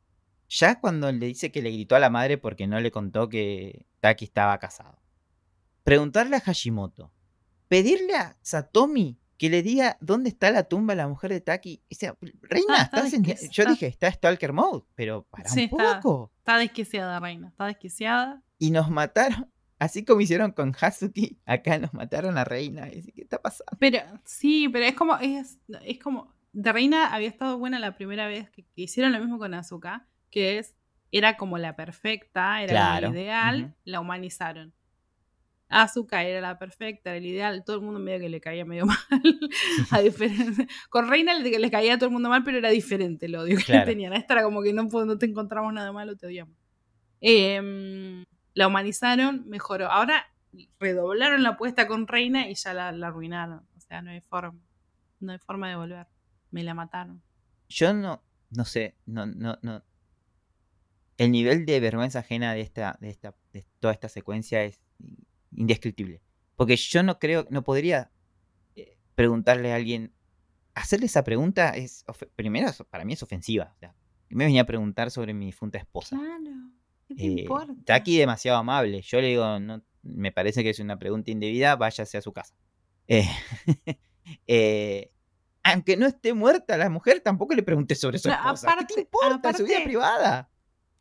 ya 0.50 0.80
cuando 0.80 1.12
le 1.12 1.28
dice 1.28 1.52
que 1.52 1.62
le 1.62 1.70
gritó 1.70 1.96
a 1.96 2.00
la 2.00 2.10
madre 2.10 2.40
porque 2.40 2.66
no 2.66 2.80
le 2.80 2.92
contó 2.92 3.30
que 3.30 3.86
Taki 4.00 4.26
estaba 4.26 4.58
casado. 4.58 5.00
Preguntarle 5.84 6.38
a 6.38 6.40
Hashimoto. 6.40 7.12
Pedirle 7.68 8.16
a 8.16 8.38
Satomi 8.42 9.21
que 9.42 9.50
le 9.50 9.64
diga 9.64 9.98
dónde 10.02 10.30
está 10.30 10.52
la 10.52 10.66
tumba 10.66 10.94
de 10.94 10.98
la 10.98 11.08
mujer 11.08 11.32
de 11.32 11.42
Taki. 11.42 11.82
O 11.92 11.96
sea, 11.96 12.16
Reina, 12.44 12.92
ah, 12.94 13.04
yo 13.52 13.66
dije, 13.66 13.88
está 13.88 14.12
Stalker 14.12 14.54
Mode, 14.54 14.84
pero 14.94 15.24
para 15.32 15.52
un 15.52 15.68
poco. 15.68 16.32
Está, 16.38 16.60
desquiciada, 16.60 17.20
Reina, 17.20 17.48
está 17.48 17.66
desquiciada. 17.66 18.44
Y 18.60 18.70
nos 18.70 18.92
mataron, 18.92 19.52
así 19.80 20.06
como 20.06 20.22
hicieron 20.22 20.52
con 20.52 20.76
Hazuki, 20.80 21.40
acá 21.48 21.80
nos 21.80 21.92
mataron 21.92 22.38
a 22.38 22.44
Reina. 22.44 22.88
¿Qué 22.92 23.24
está 23.24 23.42
pasando? 23.42 23.76
Pero, 23.80 23.98
sí, 24.26 24.70
pero 24.70 24.86
es 24.86 24.94
como, 24.94 25.18
es, 25.18 25.58
es 25.86 25.98
como, 25.98 26.32
de 26.54 26.72
Reina 26.72 27.12
había 27.12 27.28
estado 27.28 27.58
buena 27.58 27.80
la 27.80 27.96
primera 27.96 28.28
vez 28.28 28.48
que, 28.52 28.68
hicieron 28.76 29.12
lo 29.12 29.20
mismo 29.20 29.40
con 29.40 29.56
Azuka, 29.56 30.06
que 30.30 30.60
es, 30.60 30.76
era 31.12 31.36
como 31.36 31.58
la 31.58 31.76
perfecta, 31.76 32.62
era 32.62 33.02
la 33.02 33.10
ideal, 33.10 33.74
la 33.86 34.02
humanizaron. 34.02 34.72
Azuka 35.72 36.24
era 36.24 36.42
la 36.42 36.60
perfecta, 36.60 37.12
era 37.12 37.18
el 37.18 37.26
ideal, 37.26 37.64
todo 37.64 37.78
el 37.78 37.82
mundo 37.82 38.00
medio 38.00 38.20
que 38.20 38.30
le 38.30 38.42
caía 38.42 38.66
medio 38.66 38.86
mal. 38.88 39.00
a 39.90 40.02
diferencia. 40.02 40.68
Con 40.90 41.08
Reina 41.08 41.34
le, 41.40 41.58
le, 41.58 41.72
caía 41.72 41.94
a 41.94 41.98
todo 41.98 42.08
el 42.08 42.14
mundo 42.14 42.30
mal, 42.30 42.44
pero 42.44 42.58
era 42.58 42.70
diferente 42.70 43.26
el 43.26 43.36
odio 43.36 43.58
que 43.58 43.80
tenían. 43.86 44.14
Esta 44.14 44.34
era 44.34 44.44
como 44.44 44.62
que 44.62 44.74
no, 44.74 44.84
no 44.84 45.18
te 45.18 45.26
encontramos 45.26 45.74
nada 45.74 45.92
malo, 45.92 46.16
te 46.18 46.28
odiamos. 46.28 46.56
Em, 47.22 48.26
la 48.54 48.68
humanizaron, 48.68 49.48
mejoró. 49.48 49.90
Ahora 49.90 50.28
redoblaron 50.80 51.42
la 51.42 51.50
apuesta 51.50 51.88
con 51.88 52.08
Reina 52.08 52.50
y 52.50 52.56
ya 52.56 52.74
la, 52.74 52.92
la, 52.92 53.08
arruinaron. 53.08 53.66
O 53.78 53.80
sea, 53.80 54.02
no 54.02 54.12
hay 54.12 54.22
forma. 54.22 54.60
No 55.22 55.32
hay 55.32 55.40
forma 55.40 55.70
de 55.70 55.76
volver. 55.78 56.08
Me 56.52 56.64
la 56.64 56.74
mataron. 56.74 57.22
Yo 57.70 57.94
no, 57.94 58.22
no 58.50 58.66
sé, 58.66 58.98
no, 59.06 59.26
no, 59.26 59.58
no. 59.62 59.82
El 61.18 61.32
nivel 61.32 61.66
de 61.66 61.80
vergüenza 61.80 62.20
ajena 62.20 62.54
de 62.54 62.62
esta, 62.62 62.98
de 63.00 63.10
esta, 63.10 63.36
de 63.54 63.66
toda 63.80 63.94
esta 63.94 64.10
secuencia 64.10 64.64
es 64.64 64.82
indescriptible. 65.56 66.22
Porque 66.56 66.76
yo 66.76 67.04
no 67.04 67.20
creo, 67.20 67.48
no 67.50 67.64
podría 67.64 68.12
eh, 68.76 68.98
preguntarle 69.16 69.72
a 69.72 69.76
alguien, 69.76 70.14
hacerle 70.76 71.08
esa 71.08 71.24
pregunta 71.24 71.72
es, 71.72 72.06
primero, 72.36 72.70
para 72.90 73.06
mí 73.06 73.14
es 73.14 73.24
ofensiva. 73.24 73.74
O 73.76 73.80
sea, 73.80 73.96
me 74.30 74.46
venía 74.46 74.62
a 74.62 74.66
preguntar 74.66 75.12
sobre 75.12 75.34
mi 75.34 75.46
difunta 75.48 75.78
esposa. 75.78 76.18
Claro, 76.18 76.72
¿qué 77.08 77.16
te 77.16 77.24
eh, 77.24 77.42
importa? 77.42 77.74
Está 77.74 77.96
aquí 77.96 78.18
demasiado 78.18 78.58
amable. 78.58 79.02
Yo 79.02 79.20
le 79.22 79.28
digo, 79.28 79.60
no, 79.60 79.82
me 80.04 80.32
parece 80.32 80.64
que 80.64 80.70
es 80.70 80.80
una 80.80 80.98
pregunta 81.00 81.32
indebida, 81.32 81.76
váyase 81.76 82.18
a 82.18 82.22
su 82.22 82.32
casa. 82.32 82.56
Eh, 83.08 83.28
aunque 85.64 85.98
no 85.98 86.06
esté 86.06 86.34
muerta 86.34 86.78
la 86.78 86.90
mujer, 86.90 87.22
tampoco 87.22 87.54
le 87.54 87.64
pregunté 87.64 87.96
sobre 87.96 88.20
su 88.20 88.30
esposa. 88.30 88.76
¿Qué 88.88 88.94
te 88.94 89.02
importa? 89.02 89.54
su 89.54 89.66
vida 89.66 89.84
privada. 89.84 90.50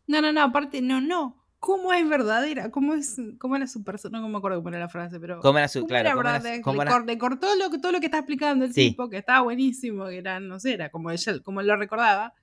No, 0.06 0.20
no, 0.20 0.32
no, 0.32 0.42
aparte, 0.42 0.80
no, 0.82 1.00
no 1.00 1.39
cómo 1.60 1.92
es 1.92 2.08
verdadera, 2.08 2.70
cómo 2.70 2.94
es, 2.94 3.20
cómo 3.38 3.54
era 3.54 3.66
su 3.66 3.84
persona, 3.84 4.18
no 4.18 4.28
me 4.28 4.38
acuerdo 4.38 4.58
cómo 4.58 4.70
era 4.70 4.80
la 4.80 4.88
frase, 4.88 5.20
pero 5.20 5.40
cómo 5.40 5.58
era 5.58 5.68
su, 5.68 5.86
claro, 5.86 6.08
era 6.08 6.14
cómo 6.62 6.82
era, 6.82 7.00
le, 7.00 7.18
cortó 7.18 7.54
lo, 7.54 7.70
todo 7.78 7.92
lo 7.92 8.00
que 8.00 8.06
está 8.06 8.18
explicando 8.18 8.64
el 8.64 8.72
tipo, 8.72 9.08
que 9.10 9.18
estaba 9.18 9.42
buenísimo, 9.42 10.06
que 10.06 10.18
era, 10.18 10.40
no 10.40 10.58
sé, 10.58 10.72
era 10.72 10.90
como 10.90 11.10
ella, 11.10 11.38
como 11.40 11.60
él 11.60 11.66
lo 11.66 11.76
recordaba. 11.76 12.34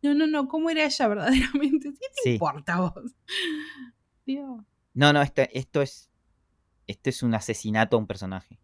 No, 0.00 0.14
no, 0.14 0.26
no, 0.26 0.48
cómo 0.48 0.70
era 0.70 0.84
ella 0.84 1.08
verdaderamente, 1.08 1.92
¿qué 1.92 2.06
te 2.22 2.30
importa 2.30 2.80
vos? 2.80 3.14
Dios. 4.26 4.62
No, 4.94 5.12
no, 5.12 5.20
esto, 5.20 5.42
esto 5.52 5.82
es, 5.82 6.10
esto 6.86 7.10
es 7.10 7.22
un 7.22 7.34
asesinato 7.34 7.96
a 7.96 7.98
un 7.98 8.06
personaje. 8.06 8.60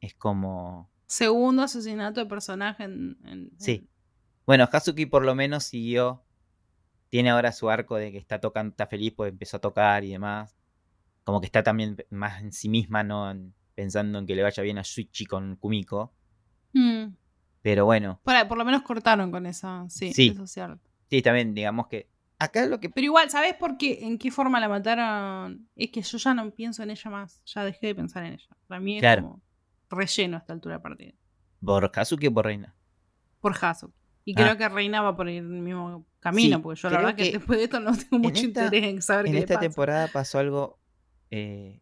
Es 0.00 0.14
como... 0.14 0.90
Segundo 1.06 1.62
asesinato 1.62 2.20
de 2.20 2.26
personaje 2.26 2.84
en... 2.84 3.50
Sí. 3.58 3.88
Bueno, 4.46 4.68
Hazuki 4.70 5.06
por 5.06 5.24
lo 5.24 5.34
menos 5.34 5.64
siguió 5.64 6.22
tiene 7.08 7.30
ahora 7.30 7.52
su 7.52 7.70
arco 7.70 7.96
de 7.96 8.12
que 8.12 8.18
está 8.18 8.40
tocando, 8.40 8.70
está 8.70 8.86
feliz, 8.86 9.12
pues 9.16 9.30
empezó 9.30 9.56
a 9.56 9.60
tocar 9.60 10.04
y 10.04 10.10
demás. 10.12 10.56
Como 11.24 11.40
que 11.40 11.46
está 11.46 11.62
también 11.62 11.96
más 12.10 12.40
en 12.42 12.52
sí 12.52 12.68
misma, 12.68 13.02
no 13.04 13.34
pensando 13.74 14.18
en 14.18 14.26
que 14.26 14.34
le 14.34 14.42
vaya 14.42 14.62
bien 14.62 14.78
a 14.78 14.84
Suichi 14.84 15.24
con 15.26 15.56
Kumiko. 15.56 16.12
Mm. 16.72 17.06
Pero 17.62 17.84
bueno. 17.84 18.20
Por, 18.24 18.48
por 18.48 18.58
lo 18.58 18.64
menos 18.64 18.82
cortaron 18.82 19.30
con 19.30 19.46
esa. 19.46 19.86
Sí, 19.88 20.12
Sí. 20.12 20.28
eso 20.28 20.44
es 20.44 20.50
cierto. 20.50 20.80
Sí, 21.10 21.22
también 21.22 21.54
digamos 21.54 21.86
que 21.88 22.08
acá 22.38 22.66
lo 22.66 22.80
que... 22.80 22.90
Pero 22.90 23.04
igual, 23.06 23.30
¿sabes 23.30 23.54
por 23.54 23.76
qué? 23.78 23.98
¿En 24.02 24.18
qué 24.18 24.30
forma 24.30 24.60
la 24.60 24.68
mataron? 24.68 25.68
Es 25.76 25.90
que 25.90 26.02
yo 26.02 26.18
ya 26.18 26.34
no 26.34 26.50
pienso 26.50 26.82
en 26.82 26.90
ella 26.90 27.10
más. 27.10 27.42
Ya 27.46 27.64
dejé 27.64 27.88
de 27.88 27.94
pensar 27.94 28.24
en 28.24 28.34
ella. 28.34 28.56
Para 28.66 28.80
mí 28.80 28.96
es 28.96 29.00
Claro. 29.00 29.22
como 29.22 29.42
relleno 29.90 30.36
a 30.36 30.40
esta 30.40 30.52
altura 30.52 30.76
de 30.76 30.80
partida. 30.80 31.12
¿Por 31.64 31.90
Kazuki 31.90 32.26
o 32.28 32.34
por 32.34 32.44
Reina? 32.46 32.74
Por. 33.40 33.54
Y 34.28 34.32
Ah. 34.36 34.42
creo 34.44 34.58
que 34.58 34.68
Reina 34.68 35.00
va 35.00 35.16
por 35.16 35.26
el 35.28 35.42
mismo 35.42 36.04
camino, 36.20 36.56
Sí, 36.58 36.62
porque 36.62 36.80
yo 36.82 36.90
la 36.90 36.96
creo 36.96 37.06
verdad 37.06 37.16
que, 37.16 37.30
que 37.30 37.38
después 37.38 37.58
de 37.58 37.64
esto 37.64 37.80
no 37.80 37.96
tengo 37.96 38.18
mucho 38.18 38.44
esta- 38.46 38.64
interés 38.66 38.84
en 38.84 39.00
saber 39.00 39.26
En 39.26 39.32
qué 39.32 39.38
le 39.38 39.44
esta 39.44 39.54
pasa. 39.54 39.66
temporada 39.66 40.08
pasó 40.12 40.38
algo... 40.38 40.78
eh, 41.30 41.80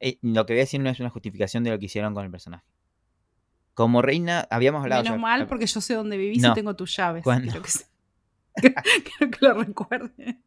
eh, 0.00 0.18
lo 0.20 0.44
que 0.44 0.52
voy 0.52 0.60
a 0.60 0.64
decir 0.64 0.80
no 0.80 0.90
es 0.90 1.00
una 1.00 1.08
justificación 1.10 1.64
de 1.64 1.70
lo 1.70 1.78
que 1.78 1.86
hicieron 1.86 2.12
con 2.14 2.24
el 2.24 2.30
personaje. 2.30 2.64
Como 3.74 4.02
Reina, 4.02 4.46
habíamos 4.50 4.82
hablado... 4.82 5.02
Menos 5.04 5.18
mal, 5.20 5.46
porque 5.46 5.66
yo 5.66 5.80
sé 5.80 5.94
dónde 5.94 6.16
vivís 6.18 6.42
No. 6.42 6.50
y 6.50 6.54
tengo 6.54 6.76
tus 6.76 6.94
llaves. 6.94 7.22
Cuando- 7.24 7.52
Quiero 8.54 9.30
que, 9.30 9.38
lo 9.46 9.54
recuerde. 9.54 10.38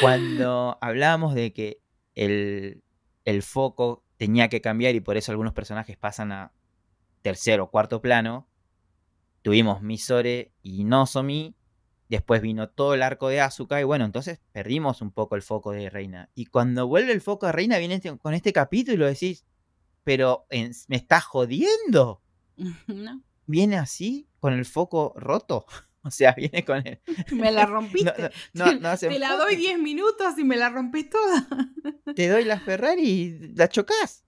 Cuando 0.00 0.78
hablábamos 0.80 1.34
de 1.34 1.52
que 1.52 1.78
el, 2.14 2.82
el 3.24 3.42
foco 3.42 4.02
tenía 4.16 4.48
que 4.48 4.60
cambiar 4.60 4.94
y 4.94 5.00
por 5.00 5.16
eso 5.16 5.30
algunos 5.32 5.52
personajes 5.52 5.96
pasan 5.96 6.32
a 6.32 6.52
tercero 7.22 7.64
o 7.64 7.70
cuarto 7.70 8.00
plano, 8.00 8.48
tuvimos 9.46 9.80
Misore 9.80 10.50
y 10.60 10.82
Nozomi, 10.82 11.54
después 12.08 12.42
vino 12.42 12.68
todo 12.68 12.94
el 12.94 13.02
arco 13.04 13.28
de 13.28 13.40
Asuka 13.40 13.80
y 13.80 13.84
bueno, 13.84 14.04
entonces 14.04 14.40
perdimos 14.50 15.02
un 15.02 15.12
poco 15.12 15.36
el 15.36 15.42
foco 15.42 15.70
de 15.70 15.88
Reina. 15.88 16.30
Y 16.34 16.46
cuando 16.46 16.88
vuelve 16.88 17.12
el 17.12 17.20
foco 17.20 17.46
de 17.46 17.52
Reina 17.52 17.78
viene 17.78 17.94
este- 17.94 18.18
con 18.18 18.34
este 18.34 18.52
capítulo 18.52 19.06
y 19.06 19.10
decís, 19.10 19.44
pero 20.02 20.46
en- 20.50 20.72
me 20.88 20.96
estás 20.96 21.24
jodiendo. 21.26 22.22
¿No? 22.88 23.22
Viene 23.46 23.76
así, 23.76 24.28
con 24.40 24.52
el 24.52 24.64
foco 24.64 25.14
roto. 25.16 25.64
O 26.02 26.10
sea, 26.12 26.32
viene 26.36 26.64
con 26.64 26.86
el... 26.86 27.00
Me 27.32 27.50
la 27.50 27.66
rompiste. 27.66 28.12
no, 28.52 28.66
no, 28.66 28.74
no 28.80 28.88
hace 28.90 29.08
Te 29.08 29.18
la 29.18 29.34
doy 29.36 29.56
10 29.56 29.80
minutos 29.80 30.38
y 30.38 30.44
me 30.44 30.56
la 30.56 30.68
rompes 30.70 31.10
toda. 31.10 31.48
te 32.14 32.28
doy 32.28 32.44
la 32.44 32.60
Ferrari 32.60 33.02
y 33.02 33.52
la 33.56 33.68
chocas. 33.68 34.24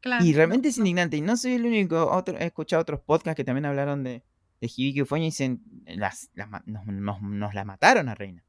Claro, 0.00 0.24
Y 0.24 0.32
realmente 0.32 0.68
es 0.68 0.78
indignante. 0.78 1.16
Y 1.16 1.20
no 1.20 1.36
soy 1.36 1.54
el 1.54 1.66
único. 1.66 2.08
Otro, 2.08 2.38
he 2.38 2.44
escuchado 2.46 2.82
otros 2.82 3.00
podcasts 3.00 3.34
que 3.36 3.42
también 3.42 3.64
hablaron 3.66 4.04
de, 4.04 4.22
de 4.62 4.70
Hibiki 4.74 5.02
Ufoña 5.02 5.24
dicen: 5.24 5.60
las, 5.86 6.30
las 6.34 6.48
nos, 6.66 6.86
nos- 6.86 7.20
nos 7.20 7.52
la 7.54 7.64
mataron 7.64 8.08
a 8.08 8.14
Reina. 8.14 8.44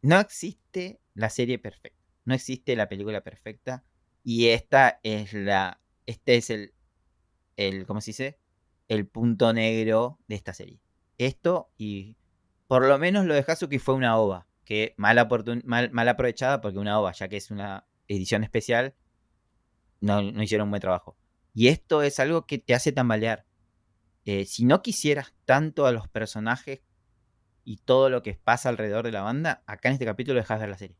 No 0.00 0.18
existe 0.18 1.00
la 1.14 1.28
serie 1.30 1.58
perfecta. 1.58 2.02
No 2.24 2.34
existe 2.34 2.74
la 2.74 2.88
película 2.88 3.20
perfecta. 3.22 3.84
Y 4.24 4.48
esta 4.48 4.98
es 5.02 5.34
la. 5.34 5.80
Este 6.06 6.36
es 6.36 6.48
el. 6.50 6.74
el 7.56 7.86
¿Cómo 7.86 8.00
se 8.00 8.10
dice? 8.12 8.38
El 8.88 9.06
punto 9.06 9.52
negro 9.52 10.18
de 10.28 10.34
esta 10.34 10.54
serie. 10.54 10.80
Esto 11.18 11.70
y. 11.76 12.16
Por 12.66 12.86
lo 12.86 12.98
menos 12.98 13.26
lo 13.26 13.34
de 13.34 13.44
Hazuki 13.46 13.78
fue 13.78 13.94
una 13.94 14.16
ova. 14.16 14.46
Que 14.64 14.94
mal, 14.96 15.28
mal, 15.64 15.90
mal 15.90 16.08
aprovechada 16.08 16.62
porque 16.62 16.78
una 16.78 16.98
ova, 16.98 17.12
ya 17.12 17.28
que 17.28 17.36
es 17.36 17.50
una 17.50 17.86
edición 18.08 18.44
especial, 18.44 18.94
no, 20.00 20.22
no 20.22 20.42
hicieron 20.42 20.68
un 20.68 20.70
buen 20.70 20.80
trabajo. 20.80 21.18
Y 21.52 21.68
esto 21.68 22.02
es 22.02 22.18
algo 22.18 22.46
que 22.46 22.56
te 22.58 22.72
hace 22.74 22.92
tambalear. 22.92 23.44
Eh, 24.24 24.44
si 24.44 24.64
no 24.64 24.82
quisieras 24.82 25.34
tanto 25.44 25.86
a 25.86 25.92
los 25.92 26.08
personajes 26.08 26.80
y 27.64 27.78
todo 27.78 28.08
lo 28.10 28.22
que 28.22 28.34
pasa 28.34 28.68
alrededor 28.68 29.04
de 29.04 29.12
la 29.12 29.22
banda, 29.22 29.62
acá 29.66 29.88
en 29.88 29.94
este 29.94 30.04
capítulo 30.04 30.38
dejas 30.38 30.60
ver 30.60 30.68
la 30.68 30.78
serie. 30.78 30.96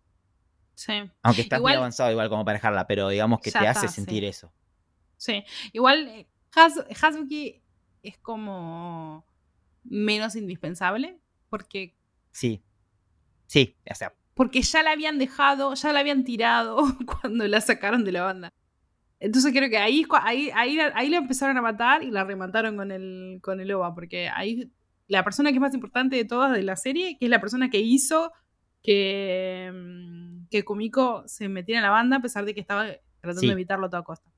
Sí. 0.75 0.93
Aunque 1.23 1.43
estás 1.43 1.61
muy 1.61 1.73
avanzado 1.73 2.11
igual 2.11 2.29
como 2.29 2.45
para 2.45 2.57
dejarla, 2.59 2.87
pero 2.87 3.09
digamos 3.09 3.41
que 3.41 3.51
te 3.53 3.59
está, 3.59 3.71
hace 3.71 3.89
sí. 3.89 3.95
sentir 3.95 4.25
eso. 4.25 4.53
Sí, 5.17 5.45
igual 5.73 6.09
eh, 6.09 6.27
Haz- 6.55 6.87
Hazuki 7.01 7.63
es 8.03 8.19
como 8.19 9.25
menos 9.85 10.35
indispensable 10.37 11.21
porque 11.49 11.97
Sí. 12.33 12.63
Sí, 13.47 13.77
o 13.91 13.95
sea, 13.95 14.15
porque 14.35 14.63
ya 14.63 14.83
la 14.83 14.93
habían 14.93 15.19
dejado, 15.19 15.75
ya 15.75 15.93
la 15.93 16.01
habían 16.01 16.25
tirado 16.25 16.79
cuando 17.23 17.47
la 17.47 17.61
sacaron 17.61 18.05
de 18.05 18.13
la 18.13 18.23
banda. 18.23 18.49
Entonces 19.25 19.53
creo 19.53 19.71
que 19.71 19.79
ahí, 19.79 20.05
ahí, 20.23 20.51
ahí, 20.55 20.75
la- 20.77 20.93
ahí 20.95 21.09
la 21.09 21.19
empezaron 21.19 21.57
a 21.57 21.63
matar 21.63 22.03
y 22.03 22.11
la 22.11 22.25
remataron 22.25 22.77
con 22.77 22.91
el, 22.91 23.39
con 23.41 23.61
el 23.61 23.71
OVA, 23.73 23.95
porque 23.95 24.29
ahí 24.29 24.71
la 25.09 25.23
persona 25.25 25.51
que 25.51 25.57
es 25.57 25.61
más 25.61 25.75
importante 25.75 26.17
de 26.17 26.25
todas 26.25 26.53
de 26.53 26.63
la 26.63 26.75
serie, 26.77 27.17
que 27.19 27.27
es 27.27 27.31
la 27.31 27.41
persona 27.41 27.71
que 27.71 27.79
hizo 27.81 28.33
que, 28.83 29.71
mm, 29.73 30.49
que 30.51 30.65
Kumiko 30.65 31.23
se 31.27 31.49
metiera 31.49 31.79
en 31.81 31.85
la 31.85 31.91
banda 31.91 32.17
a 32.17 32.21
pesar 32.21 32.45
de 32.45 32.55
que 32.55 32.61
estaba 32.61 32.87
tratando 33.21 33.41
Sí. 33.41 33.47
de 33.47 33.53
evitarlo 33.53 33.87
a 33.87 33.91
toda 33.91 34.03
costa. 34.03 34.31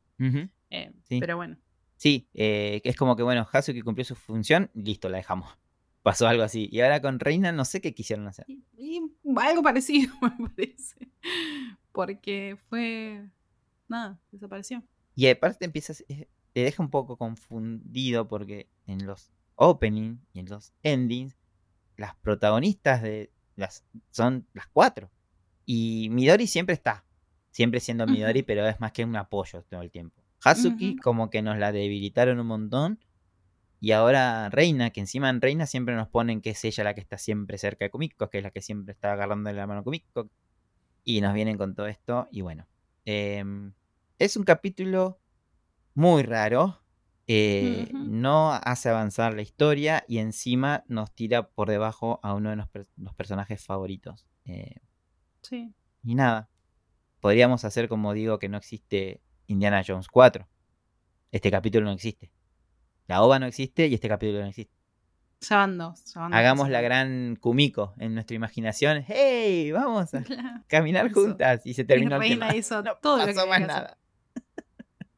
Eh, 0.70 0.92
Sí. 1.08 1.18
Pero 1.20 1.36
bueno. 1.36 1.56
sí, 1.96 2.28
eh, 2.34 2.80
es 2.84 2.96
como 2.96 3.16
que 3.16 3.22
bueno, 3.22 3.46
Hazuki 3.50 3.80
cumplió 3.82 4.04
su 4.04 4.14
función, 4.14 4.70
listo, 4.74 5.08
la 5.08 5.16
dejamos. 5.18 5.48
Pasó 6.02 6.28
algo 6.28 6.42
así. 6.42 6.68
Y 6.70 6.80
ahora 6.82 7.00
con 7.00 7.18
Reina 7.18 7.50
no 7.52 7.64
sé 7.64 7.80
qué 7.80 7.94
quisieron 7.94 8.26
hacer. 8.28 8.44
Y, 8.48 8.62
y 8.76 9.00
algo 9.40 9.62
parecido, 9.62 10.12
me 10.38 10.48
parece. 10.50 11.08
Porque 11.92 12.56
fue. 12.68 13.24
Nada, 13.88 14.18
desapareció. 14.30 14.82
Y 15.14 15.28
aparte 15.28 15.64
empiezas, 15.64 16.04
eh, 16.08 16.28
te 16.52 16.60
deja 16.60 16.82
un 16.82 16.90
poco 16.90 17.16
confundido 17.16 18.26
porque 18.28 18.68
en 18.86 19.06
los 19.06 19.30
openings 19.56 20.20
y 20.32 20.40
en 20.40 20.46
los 20.46 20.72
endings, 20.82 21.36
las 21.96 22.16
protagonistas 22.16 23.02
de 23.02 23.30
las 23.56 23.84
son 24.10 24.46
las 24.52 24.66
cuatro. 24.66 25.10
Y 25.64 26.08
Midori 26.10 26.46
siempre 26.46 26.74
está, 26.74 27.04
siempre 27.50 27.80
siendo 27.80 28.06
Midori, 28.06 28.42
pero 28.42 28.66
es 28.66 28.80
más 28.80 28.92
que 28.92 29.04
un 29.04 29.16
apoyo 29.16 29.62
todo 29.62 29.80
el 29.80 29.90
tiempo. 29.90 30.22
Hazuki 30.42 30.96
como 30.96 31.30
que 31.30 31.40
nos 31.40 31.58
la 31.58 31.72
debilitaron 31.72 32.38
un 32.38 32.46
montón. 32.46 32.98
Y 33.80 33.92
ahora 33.92 34.48
Reina, 34.50 34.90
que 34.90 35.00
encima 35.00 35.28
en 35.28 35.40
Reina 35.40 35.66
siempre 35.66 35.94
nos 35.94 36.08
ponen 36.08 36.40
que 36.40 36.50
es 36.50 36.64
ella 36.64 36.84
la 36.84 36.94
que 36.94 37.00
está 37.00 37.18
siempre 37.18 37.58
cerca 37.58 37.84
de 37.84 37.90
Kumiko, 37.90 38.30
que 38.30 38.38
es 38.38 38.44
la 38.44 38.50
que 38.50 38.60
siempre 38.60 38.92
está 38.92 39.12
agarrando 39.12 39.52
la 39.52 39.66
mano 39.66 39.80
a 39.80 39.84
Kumiko. 39.84 40.30
Y 41.04 41.20
nos 41.20 41.34
vienen 41.34 41.56
con 41.56 41.74
todo 41.74 41.86
esto. 41.86 42.28
Y 42.30 42.40
bueno, 42.40 42.66
em, 43.04 43.72
es 44.18 44.36
un 44.36 44.44
capítulo 44.44 45.20
muy 45.94 46.22
raro. 46.22 46.80
eh. 47.26 47.88
No 47.94 48.52
hace 48.52 48.90
avanzar 48.90 49.32
la 49.34 49.40
historia 49.42 50.04
y 50.08 50.18
encima 50.18 50.84
nos 50.88 51.10
tira 51.14 51.48
por 51.48 51.70
debajo 51.70 52.20
a 52.22 52.34
uno 52.34 52.50
de 52.50 52.56
los, 52.56 52.68
per- 52.68 52.86
los 52.96 53.14
personajes 53.14 53.64
favoritos. 53.64 54.26
Eh, 54.44 54.76
Sí. 55.42 55.74
y 56.02 56.14
nada, 56.14 56.50
podríamos 57.20 57.64
hacer 57.64 57.88
como 57.88 58.12
digo 58.12 58.38
que 58.38 58.48
no 58.50 58.58
existe 58.58 59.22
Indiana 59.46 59.82
Jones 59.86 60.08
4. 60.08 60.48
Este 61.32 61.50
capítulo 61.50 61.86
no 61.86 61.92
existe. 61.92 62.30
La 63.06 63.22
OVA 63.22 63.38
no 63.38 63.46
existe 63.46 63.86
y 63.86 63.94
este 63.94 64.08
capítulo 64.08 64.40
no 64.40 64.46
existe. 64.48 64.73
Ya 65.48 65.56
van 65.58 65.78
dos. 65.78 66.04
ya 66.12 66.20
van 66.20 66.30
dos 66.30 66.38
Hagamos 66.38 66.68
la 66.70 66.80
gran 66.80 67.36
Kumiko 67.36 67.94
en 67.98 68.14
nuestra 68.14 68.34
imaginación. 68.36 69.04
¡Hey! 69.06 69.72
Vamos 69.72 70.12
a 70.14 70.22
Claro. 70.22 70.62
caminar 70.66 71.06
Eso. 71.06 71.14
juntas. 71.20 71.60
Y 71.64 71.74
se 71.74 71.82
Y 71.82 71.84
terminó 71.84 72.16
el 72.16 72.20
Reina 72.22 72.48
tema. 72.48 72.56
hizo 72.58 72.82
No 72.84 72.96
todo 72.96 73.18
lo 73.18 73.26
que 73.26 73.34
más 73.34 73.58
que 73.60 73.66
nada. 73.66 73.98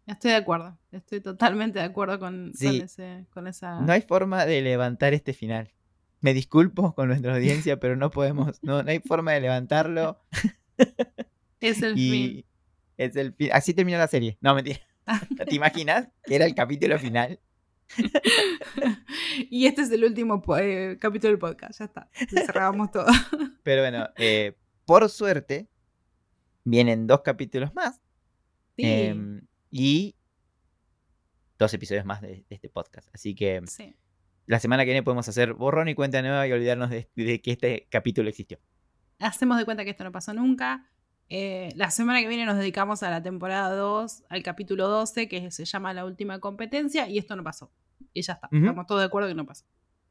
Estoy 0.07 0.31
de 0.31 0.37
acuerdo. 0.37 0.79
Estoy 0.93 1.21
totalmente 1.21 1.79
de 1.81 1.85
acuerdo 1.85 2.19
con, 2.21 2.53
Sí. 2.55 2.67
con, 2.67 2.85
ese, 2.87 3.27
con 3.31 3.47
esa. 3.49 3.81
No 3.81 3.93
hay 3.93 4.03
forma 4.03 4.47
de 4.47 4.63
levantar 4.63 5.15
este 5.15 5.33
final. 5.33 5.73
Me 6.21 6.33
disculpo 6.33 6.95
con 6.95 7.09
nuestra 7.09 7.35
audiencia, 7.35 7.77
pero 7.81 7.97
no 7.97 8.11
podemos. 8.11 8.63
No, 8.63 8.83
no 8.83 8.91
hay 8.91 9.01
forma 9.01 9.33
de 9.33 9.41
levantarlo. 9.41 10.21
Es 11.61 11.83
el 11.83 11.95
fin. 11.97 12.15
Y 12.15 12.47
es 12.97 13.17
el 13.17 13.33
fin. 13.35 13.51
Así 13.53 13.75
termina 13.75 13.99
la 13.99 14.07
serie. 14.09 14.39
No, 14.41 14.55
mentira. 14.55 14.79
¿Te 15.49 15.55
imaginas? 15.55 16.09
Que 16.25 16.37
era 16.37 16.45
el 16.47 16.55
capítulo 16.55 16.99
final. 16.99 17.41
y 19.51 19.67
este 19.67 19.83
es 19.83 19.91
el 19.91 20.05
último 20.05 20.43
eh, 20.59 20.97
capítulo 21.01 21.31
del 21.31 21.39
podcast. 21.39 21.79
Ya 21.79 21.85
está. 21.87 22.11
Cerramos 22.29 22.91
todo. 22.91 23.07
Pero 23.63 23.83
bueno, 23.83 24.09
eh, 24.17 24.57
por 24.85 25.09
suerte, 25.09 25.69
vienen 26.65 27.07
dos 27.07 27.23
capítulos 27.23 27.75
más. 27.75 28.01
Sí. 28.77 28.85
em, 28.85 29.47
y 29.71 30.17
dos 31.59 31.73
episodios 31.73 32.05
más 32.05 32.21
de, 32.21 32.45
de 32.49 32.55
este 32.55 32.69
podcast. 32.69 33.09
Así 33.15 33.35
que 33.35 33.63
sí. 33.67 33.97
la 34.47 34.61
semana 34.61 34.85
que 34.85 34.91
viene 34.91 35.03
podemos 35.03 35.29
hacer 35.29 35.55
borrón 35.55 35.89
y 35.89 35.95
cuenta 35.95 36.21
nueva 36.21 36.47
y 36.47 36.53
olvidarnos 36.53 36.91
de, 36.91 37.09
de 37.15 37.41
que 37.41 37.53
este 37.53 37.87
capítulo 37.91 38.29
existió. 38.29 38.59
Hacemos 39.19 39.57
de 39.57 39.65
cuenta 39.65 39.85
que 39.85 39.91
esto 39.91 40.05
no 40.05 40.13
pasó 40.13 40.35
nunca. 40.35 40.91
Eh, 41.29 41.71
la 41.75 41.91
semana 41.91 42.21
que 42.21 42.29
viene 42.29 42.47
nos 42.47 42.57
dedicamos 42.57 43.03
a 43.03 43.11
la 43.11 43.23
temporada 43.23 43.75
2, 43.75 44.25
al 44.29 44.43
capítulo 44.43 44.89
12, 44.89 45.29
que 45.29 45.51
se 45.51 45.65
llama 45.65 45.93
La 45.93 46.05
última 46.05 46.39
competencia, 46.39 47.09
y 47.09 47.19
esto 47.19 47.35
no 47.37 47.43
pasó. 47.43 47.73
Y 48.13 48.23
ya 48.23 48.35
está. 48.35 48.49
Estamos 48.53 48.87
todos 48.87 49.01
de 49.01 49.07
acuerdo 49.07 49.29
que 49.29 49.35
no 49.35 49.45
pasó. 49.47 49.65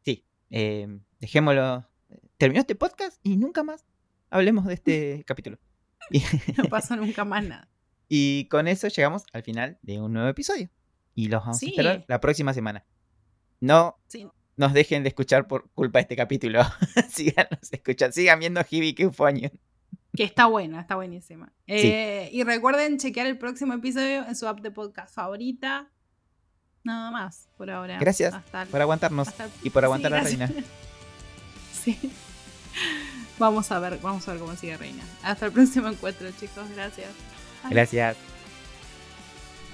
Sí, 0.03 0.26
em, 0.49 1.01
dejémoslo. 1.20 1.88
Terminó 2.38 2.59
este 2.59 2.76
podcast 2.76 3.18
y 3.24 3.38
nunca 3.38 3.63
más 3.63 3.86
hablemos 4.30 4.66
de 4.66 4.74
este 4.74 5.24
capítulo. 5.28 5.57
No 6.57 6.66
pasó 6.70 6.95
nunca 6.95 7.24
más 7.26 7.43
nada. 7.45 7.70
y 8.09 8.47
con 8.49 8.68
eso 8.68 8.88
llegamos 8.89 9.24
al 9.34 9.41
final 9.43 9.80
de 9.82 10.01
un 10.01 10.13
nuevo 10.13 10.28
episodio. 10.30 10.70
Y 11.16 11.30
los 11.30 11.41
vamos 11.41 11.59
Sí. 11.59 11.68
a 11.68 11.70
esperar 11.70 12.05
la 12.09 12.20
próxima 12.20 12.53
semana. 12.53 12.86
No 13.61 13.97
Sí. 14.07 14.28
nos 14.57 14.74
dejen 14.74 15.03
de 15.03 15.09
escuchar 15.09 15.47
por 15.47 15.70
culpa 15.72 15.99
de 15.99 16.03
este 16.03 16.16
capítulo. 16.18 16.61
Síganos 17.09 17.72
escuchando, 17.72 18.11
sigan 18.13 18.39
viendo 18.39 18.61
Hibiki 18.70 19.03
Euphonium. 19.03 19.49
Que 20.16 20.24
está 20.24 20.45
buena, 20.47 20.82
está 20.82 20.95
buenísima. 20.95 21.51
Eh, 21.68 22.30
y 22.32 22.43
recuerden 22.43 22.97
chequear 22.97 23.28
el 23.28 23.38
próximo 23.38 23.74
episodio 23.74 24.26
en 24.28 24.36
su 24.36 24.47
app 24.47 24.59
de 24.61 24.72
podcast 24.72 25.13
favorita. 25.13 25.89
nada 26.84 27.09
más 27.09 27.47
por 27.57 27.70
ahora. 27.72 27.97
Gracias 27.99 28.34
el- 28.53 28.68
por 28.68 28.80
aguantarnos 28.82 29.28
el- 29.39 29.49
y 29.63 29.70
por 29.72 29.84
aguantar 29.84 30.11
Sí, 30.11 30.18
a 30.18 30.22
Reina. 30.24 30.51
Sí. 31.84 31.97
Vamos 33.39 33.72
a 33.72 33.80
ver, 33.80 33.99
vamos 34.01 34.28
a 34.28 34.32
ver 34.32 34.39
cómo 34.41 34.55
sigue 34.55 34.78
Reina. 34.78 35.03
Hasta 35.24 35.47
el 35.47 35.51
próximo 35.51 35.88
encuentro, 35.88 36.28
chicos. 36.39 36.63
Gracias. 36.76 37.09
Bye. 37.63 37.72
Gracias. 37.74 38.18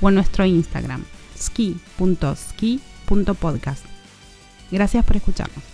o 0.00 0.08
en 0.08 0.14
nuestro 0.14 0.46
Instagram 0.46 1.04
ski.ski.podcast. 1.38 3.84
Gracias 4.70 5.04
por 5.04 5.16
escucharnos. 5.16 5.73